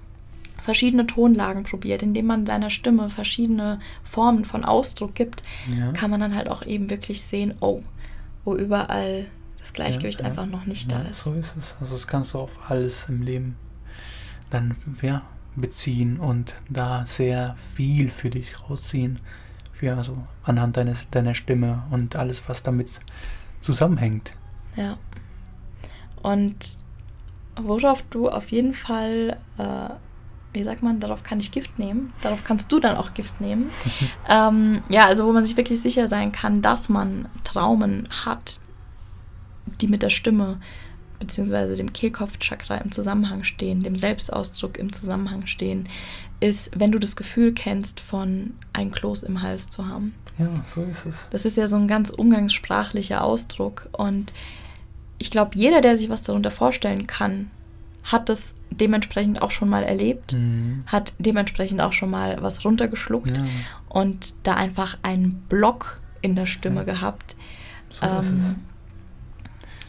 verschiedene 0.61 1.07
Tonlagen 1.07 1.63
probiert, 1.63 2.03
indem 2.03 2.27
man 2.27 2.45
seiner 2.45 2.69
Stimme 2.69 3.09
verschiedene 3.09 3.79
Formen 4.03 4.45
von 4.45 4.63
Ausdruck 4.65 5.15
gibt, 5.15 5.43
ja. 5.75 5.91
kann 5.91 6.11
man 6.11 6.19
dann 6.19 6.35
halt 6.35 6.49
auch 6.49 6.63
eben 6.65 6.89
wirklich 6.89 7.21
sehen, 7.21 7.55
oh, 7.59 7.81
wo 8.45 8.55
überall 8.55 9.27
das 9.59 9.73
Gleichgewicht 9.73 10.21
ja, 10.21 10.25
einfach 10.25 10.45
noch 10.45 10.65
nicht 10.65 10.91
da 10.91 11.01
ist. 11.03 11.23
So 11.23 11.33
ist 11.33 11.53
es. 11.59 11.75
Also 11.79 11.93
das 11.93 12.07
kannst 12.07 12.33
du 12.33 12.39
auf 12.39 12.69
alles 12.69 13.07
im 13.07 13.21
Leben 13.21 13.55
dann 14.49 14.75
ja, 15.01 15.21
beziehen 15.55 16.17
und 16.17 16.55
da 16.69 17.05
sehr 17.05 17.55
viel 17.75 18.09
für 18.09 18.29
dich 18.29 18.69
rausziehen. 18.69 19.19
Für, 19.73 19.95
also 19.95 20.17
anhand 20.43 20.77
deines, 20.77 21.09
deiner 21.09 21.35
Stimme 21.35 21.83
und 21.91 22.15
alles, 22.15 22.43
was 22.47 22.63
damit 22.63 22.99
zusammenhängt. 23.59 24.33
Ja. 24.75 24.97
Und 26.21 26.83
worauf 27.55 28.03
du 28.09 28.29
auf 28.29 28.51
jeden 28.51 28.73
Fall, 28.73 29.37
äh, 29.57 29.89
wie 30.53 30.63
sagt 30.63 30.83
man, 30.83 30.99
darauf 30.99 31.23
kann 31.23 31.39
ich 31.39 31.51
Gift 31.51 31.79
nehmen. 31.79 32.13
Darauf 32.21 32.43
kannst 32.43 32.71
du 32.71 32.79
dann 32.79 32.97
auch 32.97 33.13
Gift 33.13 33.39
nehmen. 33.39 33.69
ähm, 34.29 34.83
ja, 34.89 35.05
also 35.05 35.25
wo 35.25 35.31
man 35.31 35.45
sich 35.45 35.57
wirklich 35.57 35.81
sicher 35.81 36.07
sein 36.07 36.31
kann, 36.31 36.61
dass 36.61 36.89
man 36.89 37.27
Traumen 37.43 38.07
hat, 38.25 38.59
die 39.79 39.87
mit 39.87 40.03
der 40.03 40.09
Stimme 40.09 40.59
bzw. 41.19 41.75
dem 41.75 41.93
Kehlkopfchakra 41.93 42.77
im 42.77 42.91
Zusammenhang 42.91 43.43
stehen, 43.43 43.83
dem 43.83 43.95
Selbstausdruck 43.95 44.77
im 44.77 44.91
Zusammenhang 44.91 45.45
stehen, 45.45 45.87
ist, 46.39 46.71
wenn 46.77 46.91
du 46.91 46.99
das 46.99 47.15
Gefühl 47.15 47.53
kennst, 47.53 47.99
von 47.99 48.55
ein 48.73 48.91
Kloß 48.91 49.23
im 49.23 49.41
Hals 49.41 49.69
zu 49.69 49.87
haben. 49.87 50.15
Ja, 50.37 50.49
so 50.65 50.81
ist 50.83 51.05
es. 51.05 51.27
Das 51.29 51.45
ist 51.45 51.57
ja 51.57 51.67
so 51.67 51.75
ein 51.75 51.87
ganz 51.87 52.09
umgangssprachlicher 52.09 53.23
Ausdruck 53.23 53.87
und 53.91 54.33
ich 55.19 55.29
glaube, 55.29 55.51
jeder, 55.53 55.81
der 55.81 55.99
sich 55.99 56.09
was 56.09 56.23
darunter 56.23 56.49
vorstellen 56.49 57.05
kann, 57.05 57.51
hat 58.03 58.29
das 58.29 58.55
dementsprechend 58.69 59.41
auch 59.41 59.51
schon 59.51 59.69
mal 59.69 59.83
erlebt, 59.83 60.33
mhm. 60.33 60.83
hat 60.85 61.13
dementsprechend 61.19 61.81
auch 61.81 61.93
schon 61.93 62.09
mal 62.09 62.41
was 62.41 62.65
runtergeschluckt 62.65 63.37
ja. 63.37 63.43
und 63.89 64.33
da 64.43 64.55
einfach 64.55 64.97
einen 65.03 65.35
Block 65.49 65.99
in 66.21 66.35
der 66.35 66.45
Stimme 66.45 66.77
ja. 66.77 66.83
gehabt. 66.83 67.35
So 67.89 68.05
ähm, 68.05 68.55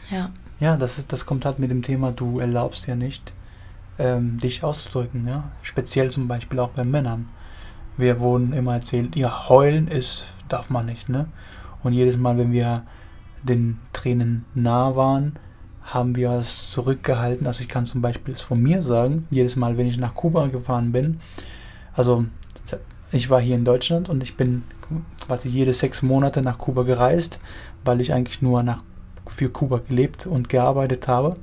ja. 0.09 0.29
Ja, 0.59 0.77
das, 0.77 0.97
ist, 0.97 1.11
das 1.11 1.25
kommt 1.25 1.45
halt 1.45 1.59
mit 1.59 1.71
dem 1.71 1.81
Thema, 1.81 2.11
du 2.11 2.39
erlaubst 2.39 2.87
ja 2.87 2.95
nicht, 2.95 3.33
ähm, 3.97 4.37
dich 4.37 4.63
auszudrücken. 4.63 5.27
Ja? 5.27 5.51
Speziell 5.61 6.11
zum 6.11 6.27
Beispiel 6.27 6.59
auch 6.59 6.69
bei 6.69 6.83
Männern. 6.83 7.29
Wir 7.97 8.19
wurden 8.19 8.53
immer 8.53 8.75
erzählt, 8.75 9.15
ja, 9.15 9.49
heulen 9.49 9.87
ist, 9.87 10.25
darf 10.49 10.69
man 10.69 10.85
nicht. 10.85 11.09
Ne? 11.09 11.27
Und 11.83 11.93
jedes 11.93 12.17
Mal, 12.17 12.37
wenn 12.37 12.51
wir 12.51 12.83
den 13.43 13.79
Tränen 13.91 14.45
nah 14.55 14.95
waren, 14.95 15.37
haben 15.83 16.15
wir 16.15 16.31
es 16.31 16.71
zurückgehalten. 16.71 17.47
Also 17.47 17.61
ich 17.61 17.69
kann 17.69 17.85
zum 17.85 18.01
Beispiel 18.01 18.33
es 18.33 18.41
von 18.41 18.61
mir 18.61 18.81
sagen, 18.81 19.27
jedes 19.29 19.55
Mal, 19.55 19.77
wenn 19.77 19.87
ich 19.87 19.97
nach 19.97 20.15
Kuba 20.15 20.47
gefahren 20.47 20.91
bin, 20.91 21.19
also 21.93 22.25
ich 23.11 23.29
war 23.29 23.39
hier 23.39 23.55
in 23.55 23.65
Deutschland 23.65 24.09
und 24.09 24.23
ich 24.23 24.35
bin 24.35 24.63
quasi 25.25 25.47
jede 25.47 25.73
sechs 25.73 26.01
Monate 26.01 26.41
nach 26.41 26.57
Kuba 26.57 26.83
gereist, 26.83 27.39
weil 27.85 28.01
ich 28.01 28.13
eigentlich 28.13 28.41
nur 28.41 28.63
nach, 28.63 28.83
für 29.25 29.49
Kuba 29.49 29.81
gelebt 29.87 30.25
und 30.25 30.49
gearbeitet 30.49 31.07
habe. 31.07 31.37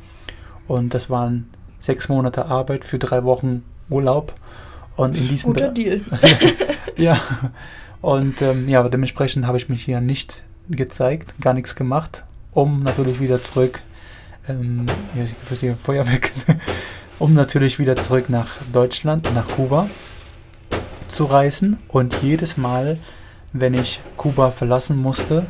Und 0.66 0.94
das 0.94 1.10
waren 1.10 1.48
sechs 1.78 2.08
Monate 2.08 2.46
Arbeit 2.46 2.84
für 2.84 2.98
drei 2.98 3.24
Wochen 3.24 3.64
Urlaub. 3.88 4.34
Und 4.96 5.16
in 5.16 5.28
diesen 5.28 5.52
Guter 5.52 5.68
Deal. 5.68 6.00
ja. 6.96 7.20
Und 8.00 8.42
ähm, 8.42 8.68
ja, 8.68 8.86
dementsprechend 8.88 9.46
habe 9.46 9.58
ich 9.58 9.68
mich 9.68 9.84
hier 9.84 10.00
nicht 10.00 10.42
gezeigt, 10.68 11.34
gar 11.40 11.54
nichts 11.54 11.74
gemacht, 11.74 12.24
um 12.52 12.82
natürlich 12.82 13.20
wieder 13.20 13.42
zurück, 13.42 13.82
ähm, 14.48 14.86
ja, 15.14 15.24
ich 15.24 15.36
gibt 15.36 15.60
hier 15.60 15.76
Feuerwerk, 15.76 16.30
um 17.18 17.34
natürlich 17.34 17.78
wieder 17.78 17.96
zurück 17.96 18.28
nach 18.28 18.56
Deutschland, 18.72 19.32
nach 19.34 19.48
Kuba 19.48 19.88
zu 21.08 21.24
reisen. 21.24 21.78
Und 21.88 22.22
jedes 22.22 22.56
Mal, 22.56 22.98
wenn 23.52 23.74
ich 23.74 24.00
Kuba 24.16 24.50
verlassen 24.50 25.00
musste, 25.00 25.46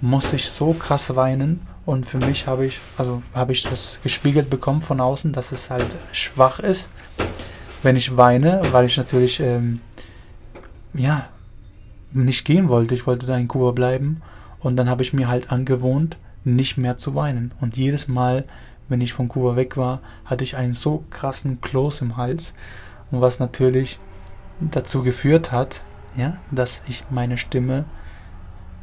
musste 0.00 0.36
ich 0.36 0.48
so 0.48 0.72
krass 0.72 1.14
weinen. 1.16 1.66
Und 1.84 2.06
für 2.06 2.18
mich 2.18 2.46
habe 2.46 2.66
ich, 2.66 2.80
also 2.96 3.20
habe 3.34 3.52
ich 3.52 3.62
das 3.62 3.98
gespiegelt 4.02 4.50
bekommen 4.50 4.82
von 4.82 5.00
außen, 5.00 5.32
dass 5.32 5.52
es 5.52 5.70
halt 5.70 5.94
schwach 6.12 6.58
ist, 6.58 6.90
wenn 7.82 7.96
ich 7.96 8.16
weine, 8.16 8.62
weil 8.72 8.86
ich 8.86 8.96
natürlich, 8.96 9.40
ähm, 9.40 9.80
ja, 10.92 11.28
nicht 12.12 12.44
gehen 12.44 12.68
wollte. 12.68 12.94
Ich 12.94 13.06
wollte 13.06 13.26
da 13.26 13.36
in 13.36 13.48
Kuba 13.48 13.72
bleiben. 13.72 14.22
Und 14.58 14.76
dann 14.76 14.88
habe 14.88 15.02
ich 15.02 15.12
mir 15.12 15.28
halt 15.28 15.52
angewohnt, 15.52 16.16
nicht 16.46 16.78
mehr 16.78 16.96
zu 16.96 17.14
weinen. 17.14 17.52
Und 17.60 17.76
jedes 17.76 18.08
Mal, 18.08 18.44
wenn 18.88 19.00
ich 19.00 19.12
von 19.12 19.28
Kuba 19.28 19.56
weg 19.56 19.76
war, 19.76 20.00
hatte 20.24 20.44
ich 20.44 20.56
einen 20.56 20.74
so 20.74 21.04
krassen 21.10 21.60
Kloß 21.60 22.02
im 22.02 22.16
Hals. 22.16 22.54
Und 23.10 23.20
was 23.20 23.40
natürlich 23.40 23.98
dazu 24.60 25.02
geführt 25.02 25.52
hat, 25.52 25.82
ja, 26.16 26.38
dass 26.50 26.82
ich 26.88 27.04
meine 27.10 27.36
Stimme 27.36 27.84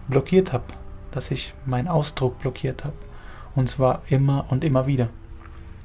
blockiert 0.07 0.51
habe. 0.51 0.65
Dass 1.11 1.31
ich 1.31 1.53
meinen 1.65 1.87
Ausdruck 1.87 2.39
blockiert 2.39 2.83
habe. 2.83 2.95
Und 3.55 3.69
zwar 3.69 4.01
immer 4.09 4.45
und 4.49 4.63
immer 4.63 4.85
wieder. 4.85 5.09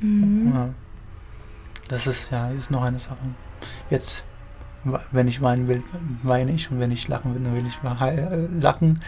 Mhm. 0.01 0.53
Ja. 0.55 0.69
Das 1.89 2.07
ist 2.07 2.31
ja 2.31 2.51
ist 2.51 2.71
noch 2.71 2.83
eine 2.83 2.99
Sache. 2.99 3.17
Jetzt, 3.89 4.25
wenn 5.13 5.29
ich 5.29 5.41
weinen 5.43 5.69
will, 5.69 5.83
weine 6.23 6.53
ich 6.53 6.71
und 6.71 6.81
wenn 6.81 6.91
ich 6.91 7.09
lachen 7.09 7.35
will, 7.35 7.43
dann 7.43 7.55
will 7.55 7.67
ich 7.67 7.79
äh, 8.01 8.47
lachen 8.61 9.01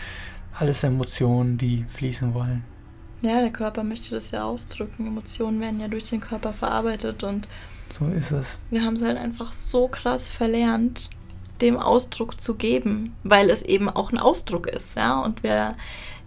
alles 0.58 0.82
Emotionen, 0.84 1.58
die 1.58 1.84
fließen 1.88 2.34
wollen. 2.34 2.64
Ja, 3.22 3.40
der 3.40 3.50
Körper 3.50 3.84
möchte 3.84 4.14
das 4.14 4.30
ja 4.30 4.44
ausdrücken. 4.44 5.06
Emotionen 5.06 5.60
werden 5.60 5.80
ja 5.80 5.88
durch 5.88 6.08
den 6.08 6.20
Körper 6.20 6.54
verarbeitet 6.54 7.22
und 7.22 7.48
so 7.92 8.06
ist 8.06 8.30
es. 8.30 8.58
Wir 8.70 8.84
haben 8.84 8.94
es 8.94 9.02
halt 9.02 9.18
einfach 9.18 9.52
so 9.52 9.88
krass 9.88 10.28
verlernt, 10.28 11.10
dem 11.60 11.76
Ausdruck 11.76 12.40
zu 12.40 12.54
geben, 12.54 13.14
weil 13.24 13.50
es 13.50 13.62
eben 13.62 13.88
auch 13.88 14.12
ein 14.12 14.18
Ausdruck 14.18 14.66
ist, 14.66 14.96
ja, 14.96 15.20
und 15.20 15.42
wir 15.42 15.76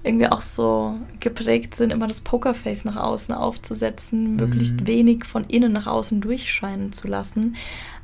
irgendwie 0.04 0.28
auch 0.28 0.42
so 0.42 1.00
geprägt 1.22 1.76
sind, 1.76 1.92
immer 1.92 2.08
das 2.08 2.22
Pokerface 2.22 2.84
nach 2.84 2.98
außen 2.98 3.34
aufzusetzen, 3.34 4.36
möglichst 4.36 4.82
mhm. 4.82 4.88
wenig 4.88 5.26
von 5.26 5.46
innen 5.46 5.72
nach 5.72 5.88
außen 5.88 6.20
durchscheinen 6.20 6.92
zu 6.92 7.08
lassen. 7.08 7.56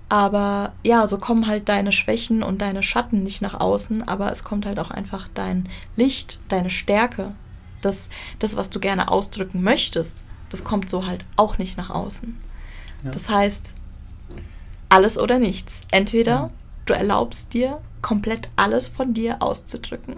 Aber 0.09 0.73
ja, 0.83 1.05
so 1.05 1.19
kommen 1.19 1.45
halt 1.45 1.69
deine 1.69 1.91
Schwächen 1.91 2.41
und 2.41 2.61
deine 2.61 2.81
Schatten 2.81 3.21
nicht 3.21 3.43
nach 3.43 3.59
außen, 3.59 4.07
aber 4.07 4.31
es 4.31 4.43
kommt 4.43 4.65
halt 4.65 4.79
auch 4.79 4.89
einfach 4.89 5.29
dein 5.35 5.69
Licht, 5.95 6.39
deine 6.47 6.71
Stärke, 6.71 7.33
das, 7.81 8.09
das 8.39 8.55
was 8.57 8.71
du 8.71 8.79
gerne 8.79 9.11
ausdrücken 9.11 9.61
möchtest, 9.61 10.25
das 10.49 10.63
kommt 10.63 10.89
so 10.89 11.05
halt 11.05 11.25
auch 11.35 11.59
nicht 11.59 11.77
nach 11.77 11.91
außen. 11.91 12.35
Ja. 13.03 13.11
Das 13.11 13.29
heißt, 13.29 13.75
alles 14.89 15.19
oder 15.19 15.37
nichts. 15.37 15.83
Entweder 15.91 16.31
ja. 16.31 16.49
du 16.85 16.93
erlaubst 16.93 17.53
dir, 17.53 17.79
komplett 18.01 18.49
alles 18.55 18.89
von 18.89 19.13
dir 19.13 19.43
auszudrücken, 19.43 20.15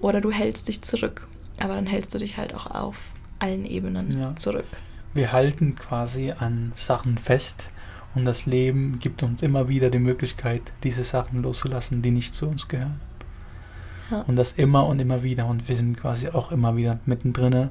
oder 0.00 0.20
du 0.20 0.30
hältst 0.30 0.68
dich 0.68 0.82
zurück. 0.82 1.28
Aber 1.58 1.74
dann 1.74 1.86
hältst 1.86 2.14
du 2.14 2.18
dich 2.18 2.36
halt 2.36 2.54
auch 2.54 2.66
auf 2.66 3.00
allen 3.38 3.64
Ebenen 3.64 4.20
ja. 4.20 4.36
zurück. 4.36 4.66
Wir 5.14 5.32
halten 5.32 5.76
quasi 5.76 6.32
an 6.32 6.72
Sachen 6.74 7.16
fest, 7.16 7.70
und 8.14 8.24
das 8.24 8.46
Leben 8.46 8.98
gibt 9.00 9.22
uns 9.22 9.42
immer 9.42 9.68
wieder 9.68 9.90
die 9.90 9.98
Möglichkeit, 9.98 10.62
diese 10.82 11.04
Sachen 11.04 11.42
loszulassen, 11.42 12.02
die 12.02 12.10
nicht 12.10 12.34
zu 12.34 12.46
uns 12.46 12.68
gehören. 12.68 13.00
Ja. 14.10 14.20
Und 14.22 14.36
das 14.36 14.52
immer 14.52 14.86
und 14.86 15.00
immer 15.00 15.22
wieder. 15.22 15.46
Und 15.46 15.68
wir 15.68 15.76
sind 15.76 15.96
quasi 15.96 16.28
auch 16.28 16.52
immer 16.52 16.76
wieder 16.76 17.00
mittendrin 17.06 17.70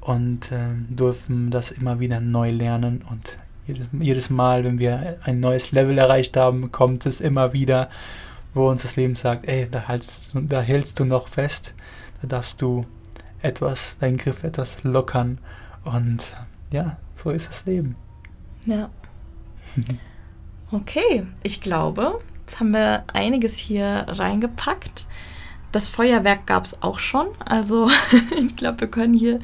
und 0.00 0.50
äh, 0.50 0.70
dürfen 0.88 1.50
das 1.50 1.70
immer 1.70 2.00
wieder 2.00 2.20
neu 2.20 2.50
lernen. 2.50 3.04
Und 3.08 3.38
jedes, 3.66 3.86
jedes 3.92 4.30
Mal, 4.30 4.64
wenn 4.64 4.78
wir 4.78 5.18
ein 5.22 5.40
neues 5.40 5.70
Level 5.70 5.96
erreicht 5.98 6.36
haben, 6.36 6.72
kommt 6.72 7.06
es 7.06 7.20
immer 7.20 7.52
wieder, 7.52 7.88
wo 8.54 8.68
uns 8.68 8.82
das 8.82 8.96
Leben 8.96 9.14
sagt, 9.14 9.46
ey, 9.46 9.68
da 9.70 9.86
hältst 9.88 10.34
du, 10.34 10.40
da 10.40 10.60
hältst 10.60 10.98
du 10.98 11.04
noch 11.04 11.28
fest, 11.28 11.74
da 12.20 12.28
darfst 12.28 12.60
du 12.60 12.84
etwas, 13.42 13.96
deinen 14.00 14.16
Griff 14.16 14.42
etwas 14.42 14.82
lockern. 14.82 15.38
Und 15.84 16.34
ja, 16.72 16.96
so 17.16 17.30
ist 17.30 17.48
das 17.48 17.64
Leben. 17.66 17.96
Ja. 18.66 18.90
Okay, 20.74 21.26
ich 21.42 21.60
glaube, 21.60 22.18
jetzt 22.46 22.58
haben 22.58 22.72
wir 22.72 23.04
einiges 23.12 23.58
hier 23.58 24.06
reingepackt. 24.08 25.06
Das 25.70 25.86
Feuerwerk 25.86 26.46
gab 26.46 26.64
es 26.64 26.82
auch 26.82 26.98
schon. 26.98 27.26
Also 27.44 27.90
ich 28.38 28.56
glaube, 28.56 28.80
wir 28.80 28.88
können 28.88 29.12
hier 29.12 29.38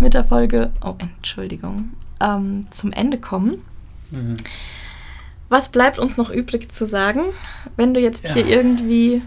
mit 0.00 0.14
der 0.14 0.24
Folge, 0.24 0.72
oh 0.84 0.94
Entschuldigung, 0.98 1.92
ähm, 2.20 2.66
zum 2.70 2.90
Ende 2.90 3.18
kommen. 3.18 3.62
Mhm. 4.10 4.36
Was 5.48 5.68
bleibt 5.68 6.00
uns 6.00 6.16
noch 6.16 6.30
übrig 6.30 6.72
zu 6.72 6.86
sagen, 6.86 7.22
wenn 7.76 7.94
du 7.94 8.00
jetzt 8.00 8.28
ja. 8.28 8.34
hier 8.34 8.46
irgendwie 8.48 9.22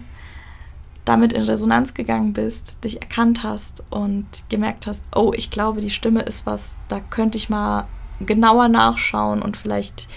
damit 1.06 1.32
in 1.32 1.42
Resonanz 1.42 1.94
gegangen 1.94 2.34
bist, 2.34 2.84
dich 2.84 3.00
erkannt 3.00 3.42
hast 3.42 3.82
und 3.88 4.26
gemerkt 4.50 4.86
hast, 4.86 5.04
oh, 5.16 5.32
ich 5.34 5.50
glaube, 5.50 5.80
die 5.80 5.88
Stimme 5.88 6.20
ist 6.20 6.44
was, 6.44 6.80
da 6.88 7.00
könnte 7.00 7.38
ich 7.38 7.48
mal 7.48 7.88
genauer 8.20 8.68
nachschauen 8.68 9.42
und 9.42 9.56
vielleicht 9.56 10.08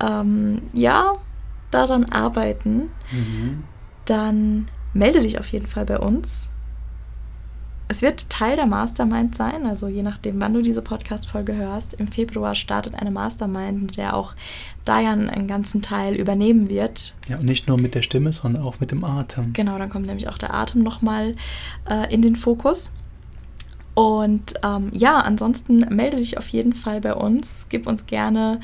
ähm, 0.00 0.62
ja 0.72 1.14
daran 1.70 2.06
arbeiten, 2.06 2.90
mhm. 3.12 3.64
dann 4.04 4.68
melde 4.92 5.20
dich 5.20 5.38
auf 5.38 5.46
jeden 5.48 5.66
Fall 5.66 5.84
bei 5.84 5.98
uns. 5.98 6.50
Es 7.90 8.02
wird 8.02 8.30
Teil 8.30 8.54
der 8.54 8.66
Mastermind 8.66 9.34
sein, 9.34 9.66
also 9.66 9.88
je 9.88 10.04
nachdem, 10.04 10.40
wann 10.40 10.54
du 10.54 10.62
diese 10.62 10.80
Podcast-Folge 10.80 11.56
hörst. 11.56 11.94
Im 11.94 12.06
Februar 12.06 12.54
startet 12.54 12.94
eine 12.94 13.10
Mastermind, 13.10 13.96
der 13.96 14.14
auch 14.14 14.34
Diane 14.86 15.28
einen 15.28 15.48
ganzen 15.48 15.82
Teil 15.82 16.14
übernehmen 16.14 16.70
wird. 16.70 17.14
Ja, 17.26 17.38
und 17.38 17.46
nicht 17.46 17.66
nur 17.66 17.78
mit 17.78 17.96
der 17.96 18.02
Stimme, 18.02 18.30
sondern 18.30 18.62
auch 18.62 18.78
mit 18.78 18.92
dem 18.92 19.02
Atem. 19.02 19.54
Genau, 19.54 19.76
dann 19.76 19.90
kommt 19.90 20.06
nämlich 20.06 20.28
auch 20.28 20.38
der 20.38 20.54
Atem 20.54 20.84
nochmal 20.84 21.34
äh, 21.88 22.14
in 22.14 22.22
den 22.22 22.36
Fokus. 22.36 22.92
Und 23.94 24.54
ähm, 24.62 24.90
ja, 24.92 25.18
ansonsten 25.18 25.78
melde 25.90 26.16
dich 26.16 26.38
auf 26.38 26.48
jeden 26.48 26.74
Fall 26.74 27.00
bei 27.00 27.14
uns. 27.14 27.66
Gib 27.68 27.86
uns 27.86 28.06
gerne 28.06 28.60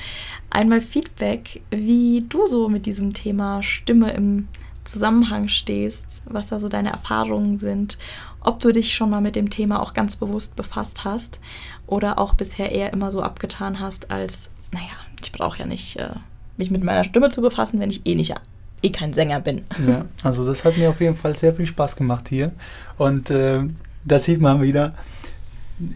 einmal 0.50 0.80
Feedback, 0.80 1.62
wie 1.70 2.24
du 2.28 2.46
so 2.46 2.68
mit 2.68 2.86
diesem 2.86 3.12
Thema 3.12 3.62
Stimme 3.62 4.12
im 4.12 4.48
Zusammenhang 4.84 5.48
stehst, 5.48 6.22
was 6.26 6.46
da 6.46 6.60
so 6.60 6.68
deine 6.68 6.90
Erfahrungen 6.90 7.58
sind, 7.58 7.98
ob 8.40 8.60
du 8.60 8.70
dich 8.72 8.94
schon 8.94 9.10
mal 9.10 9.20
mit 9.20 9.36
dem 9.36 9.50
Thema 9.50 9.82
auch 9.82 9.92
ganz 9.92 10.16
bewusst 10.16 10.56
befasst 10.56 11.04
hast 11.04 11.40
oder 11.86 12.18
auch 12.18 12.34
bisher 12.34 12.70
eher 12.70 12.92
immer 12.92 13.10
so 13.10 13.20
abgetan 13.20 13.80
hast, 13.80 14.10
als, 14.10 14.50
naja, 14.70 14.86
ich 15.22 15.32
brauche 15.32 15.58
ja 15.58 15.66
nicht 15.66 15.96
äh, 15.96 16.10
mich 16.56 16.70
mit 16.70 16.84
meiner 16.84 17.04
Stimme 17.04 17.30
zu 17.30 17.42
befassen, 17.42 17.80
wenn 17.80 17.90
ich 17.90 18.06
eh 18.06 18.14
nicht 18.14 18.34
eh 18.82 18.90
kein 18.90 19.12
Sänger 19.12 19.40
bin. 19.40 19.64
Ja, 19.86 20.04
also 20.22 20.44
das 20.44 20.64
hat 20.64 20.76
mir 20.76 20.90
auf 20.90 21.00
jeden 21.00 21.16
Fall 21.16 21.34
sehr 21.36 21.54
viel 21.54 21.66
Spaß 21.66 21.96
gemacht 21.96 22.28
hier 22.28 22.52
und 22.98 23.30
äh, 23.30 23.64
da 24.04 24.18
sieht 24.18 24.40
man 24.40 24.62
wieder, 24.62 24.94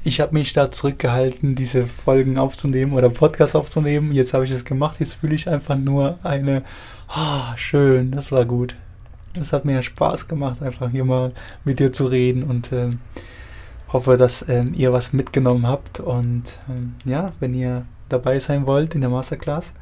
ich 0.05 0.20
habe 0.20 0.35
mich 0.35 0.53
da 0.53 0.70
zurückgehalten, 0.70 1.55
diese 1.55 1.87
Folgen 1.87 2.39
aufzunehmen 2.39 2.93
oder 2.93 3.09
Podcast 3.09 3.57
aufzunehmen. 3.57 4.12
Jetzt 4.12 4.35
habe 4.35 4.45
ich 4.45 4.51
es 4.51 4.64
gemacht. 4.64 5.01
Jetzt 5.01 5.14
fühle 5.14 5.35
ich 5.35 5.49
einfach 5.49 5.76
nur 5.76 6.18
eine, 6.22 6.62
ah, 7.09 7.57
schön, 7.57 8.11
das 8.11 8.31
war 8.31 8.45
gut. 8.45 8.76
Es 9.35 9.53
hat 9.53 9.64
mir 9.64 9.83
Spaß 9.83 10.28
gemacht, 10.28 10.62
einfach 10.62 10.91
hier 10.91 11.05
mal 11.05 11.33
mit 11.64 11.78
dir 11.78 11.93
zu 11.93 12.07
reden 12.07 12.43
und 12.43 12.72
äh, 12.72 12.91
hoffe, 13.93 14.16
dass 14.16 14.43
äh, 14.43 14.64
ihr 14.64 14.93
was 14.93 15.12
mitgenommen 15.12 15.66
habt. 15.66 16.01
Und 16.01 16.59
äh, 16.68 17.11
ja, 17.11 17.33
wenn 17.41 17.55
ihr 17.55 17.87
dabei 18.09 18.39
sein 18.39 18.66
wollt 18.66 18.95
in 18.95 19.01
der 19.01 19.11
Masterclass, 19.11 19.72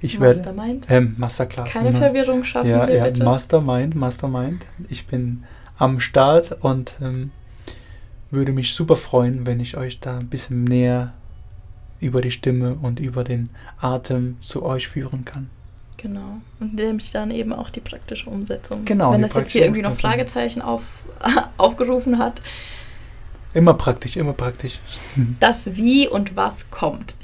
ich 0.00 0.18
Mastermind? 0.18 0.88
werde 0.88 1.06
ähm, 1.06 1.14
Masterclass. 1.18 1.70
Keine 1.70 1.90
immer. 1.90 1.98
Verwirrung 1.98 2.44
schaffen 2.44 2.70
ja, 2.70 2.88
wir 2.88 2.96
ja, 2.96 3.04
bitte. 3.04 3.24
Mastermind, 3.24 3.94
Mastermind. 3.94 4.64
Ich 4.88 5.06
bin 5.06 5.44
am 5.76 6.00
Start 6.00 6.56
und 6.60 6.94
ähm, 7.00 7.30
würde 8.30 8.52
mich 8.52 8.74
super 8.74 8.96
freuen, 8.96 9.46
wenn 9.46 9.60
ich 9.60 9.76
euch 9.76 10.00
da 10.00 10.18
ein 10.18 10.28
bisschen 10.28 10.64
näher 10.64 11.12
über 12.00 12.20
die 12.20 12.30
Stimme 12.30 12.74
und 12.80 13.00
über 13.00 13.24
den 13.24 13.50
Atem 13.80 14.36
zu 14.40 14.62
euch 14.62 14.88
führen 14.88 15.24
kann. 15.24 15.50
Genau. 15.96 16.40
Und 16.60 16.74
nämlich 16.74 17.10
dann 17.10 17.30
eben 17.30 17.52
auch 17.52 17.70
die 17.70 17.80
praktische 17.80 18.30
Umsetzung. 18.30 18.84
Genau. 18.84 19.12
Wenn 19.12 19.22
das 19.22 19.34
jetzt 19.34 19.50
hier 19.50 19.62
irgendwie 19.62 19.82
noch 19.82 19.98
Fragezeichen 19.98 20.62
auf, 20.62 20.82
aufgerufen 21.56 22.18
hat. 22.18 22.40
Immer 23.52 23.74
praktisch, 23.74 24.16
immer 24.16 24.32
praktisch. 24.32 24.78
Das 25.40 25.74
Wie 25.76 26.06
und 26.06 26.36
was 26.36 26.70
kommt. 26.70 27.16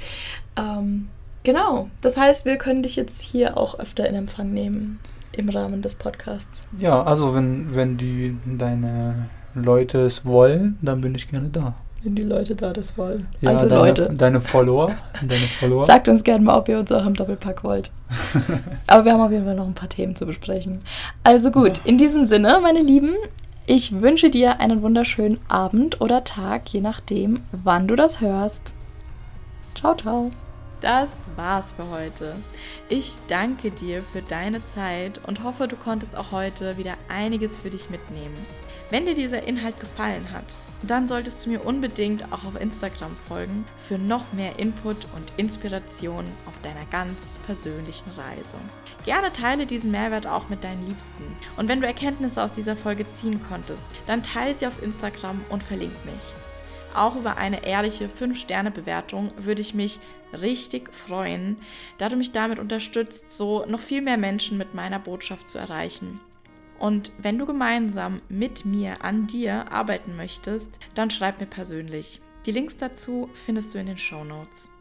Ähm, 0.57 1.07
genau. 1.43 1.89
Das 2.01 2.17
heißt, 2.17 2.45
wir 2.45 2.57
können 2.57 2.83
dich 2.83 2.97
jetzt 2.97 3.21
hier 3.21 3.57
auch 3.57 3.79
öfter 3.79 4.07
in 4.09 4.15
Empfang 4.15 4.51
nehmen 4.51 4.99
im 5.31 5.49
Rahmen 5.49 5.81
des 5.81 5.95
Podcasts. 5.95 6.67
Ja, 6.77 7.01
also 7.03 7.33
wenn, 7.33 7.75
wenn 7.75 7.97
die 7.97 8.37
deine 8.45 9.29
Leute 9.55 9.99
es 9.99 10.25
wollen, 10.25 10.77
dann 10.81 11.01
bin 11.01 11.15
ich 11.15 11.27
gerne 11.27 11.49
da. 11.49 11.73
Wenn 12.03 12.15
die 12.15 12.23
Leute 12.23 12.55
da 12.55 12.71
das 12.71 12.97
wollen. 12.99 13.25
Ja, 13.41 13.51
also 13.51 13.67
deine, 13.67 13.81
Leute. 13.81 14.09
Deine 14.15 14.39
Follower, 14.41 14.91
deine 15.21 15.41
Follower. 15.59 15.83
Sagt 15.83 16.07
uns 16.07 16.23
gerne 16.23 16.43
mal, 16.43 16.55
ob 16.55 16.69
ihr 16.69 16.77
uns 16.77 16.91
auch 16.91 17.05
im 17.05 17.15
Doppelpack 17.15 17.63
wollt. 17.63 17.89
Aber 18.87 19.05
wir 19.05 19.13
haben 19.13 19.21
auf 19.21 19.31
jeden 19.31 19.45
Fall 19.45 19.55
noch 19.55 19.65
ein 19.65 19.73
paar 19.73 19.89
Themen 19.89 20.15
zu 20.15 20.27
besprechen. 20.27 20.81
Also 21.23 21.49
gut, 21.49 21.81
in 21.83 21.97
diesem 21.97 22.25
Sinne, 22.25 22.59
meine 22.61 22.81
Lieben, 22.81 23.15
ich 23.65 24.01
wünsche 24.01 24.29
dir 24.29 24.59
einen 24.59 24.83
wunderschönen 24.83 25.39
Abend 25.47 25.99
oder 25.99 26.23
Tag, 26.23 26.69
je 26.69 26.81
nachdem, 26.81 27.39
wann 27.51 27.87
du 27.87 27.95
das 27.95 28.21
hörst. 28.21 28.75
Ciao, 29.73 29.95
ciao. 29.95 30.29
Das 30.81 31.09
war's 31.35 31.71
für 31.71 31.89
heute. 31.89 32.35
Ich 32.89 33.13
danke 33.27 33.71
dir 33.71 34.03
für 34.13 34.21
deine 34.21 34.63
Zeit 34.67 35.19
und 35.25 35.43
hoffe, 35.43 35.67
du 35.67 35.75
konntest 35.75 36.15
auch 36.15 36.31
heute 36.31 36.77
wieder 36.77 36.93
einiges 37.09 37.57
für 37.57 37.71
dich 37.71 37.89
mitnehmen. 37.89 38.37
Wenn 38.89 39.05
dir 39.05 39.15
dieser 39.15 39.43
Inhalt 39.43 39.79
gefallen 39.79 40.31
hat, 40.31 40.55
dann 40.83 41.07
solltest 41.07 41.45
du 41.45 41.49
mir 41.49 41.65
unbedingt 41.65 42.31
auch 42.31 42.43
auf 42.45 42.59
Instagram 42.59 43.15
folgen 43.27 43.65
für 43.87 43.97
noch 43.97 44.33
mehr 44.33 44.59
Input 44.59 45.07
und 45.15 45.31
Inspiration 45.37 46.25
auf 46.45 46.53
deiner 46.61 46.85
ganz 46.91 47.39
persönlichen 47.45 48.11
Reise. 48.11 48.57
Gerne 49.03 49.33
teile 49.33 49.65
diesen 49.65 49.91
Mehrwert 49.91 50.27
auch 50.27 50.49
mit 50.49 50.63
deinen 50.63 50.85
Liebsten. 50.85 51.23
Und 51.57 51.67
wenn 51.67 51.81
du 51.81 51.87
Erkenntnisse 51.87 52.43
aus 52.43 52.51
dieser 52.51 52.75
Folge 52.75 53.09
ziehen 53.11 53.39
konntest, 53.47 53.89
dann 54.05 54.23
teile 54.23 54.55
sie 54.55 54.67
auf 54.67 54.81
Instagram 54.83 55.41
und 55.49 55.63
verlink 55.63 55.93
mich. 56.05 56.33
Auch 56.93 57.15
über 57.15 57.37
eine 57.37 57.65
ehrliche 57.65 58.07
5-Sterne-Bewertung 58.07 59.29
würde 59.37 59.61
ich 59.61 59.73
mich 59.73 59.99
richtig 60.33 60.93
freuen, 60.93 61.57
da 61.97 62.09
du 62.09 62.15
mich 62.15 62.31
damit 62.31 62.59
unterstützt, 62.59 63.31
so 63.31 63.65
noch 63.65 63.79
viel 63.79 64.01
mehr 64.01 64.17
Menschen 64.17 64.57
mit 64.57 64.73
meiner 64.73 64.99
Botschaft 64.99 65.49
zu 65.49 65.57
erreichen. 65.57 66.19
Und 66.79 67.11
wenn 67.17 67.37
du 67.37 67.45
gemeinsam 67.45 68.21
mit 68.29 68.65
mir 68.65 69.03
an 69.03 69.27
dir 69.27 69.71
arbeiten 69.71 70.15
möchtest, 70.15 70.79
dann 70.93 71.09
schreib 71.09 71.39
mir 71.39 71.45
persönlich. 71.45 72.21
Die 72.45 72.51
Links 72.51 72.77
dazu 72.77 73.29
findest 73.33 73.73
du 73.73 73.79
in 73.79 73.87
den 73.87 73.97
Show 73.97 74.23
Notes. 74.23 74.74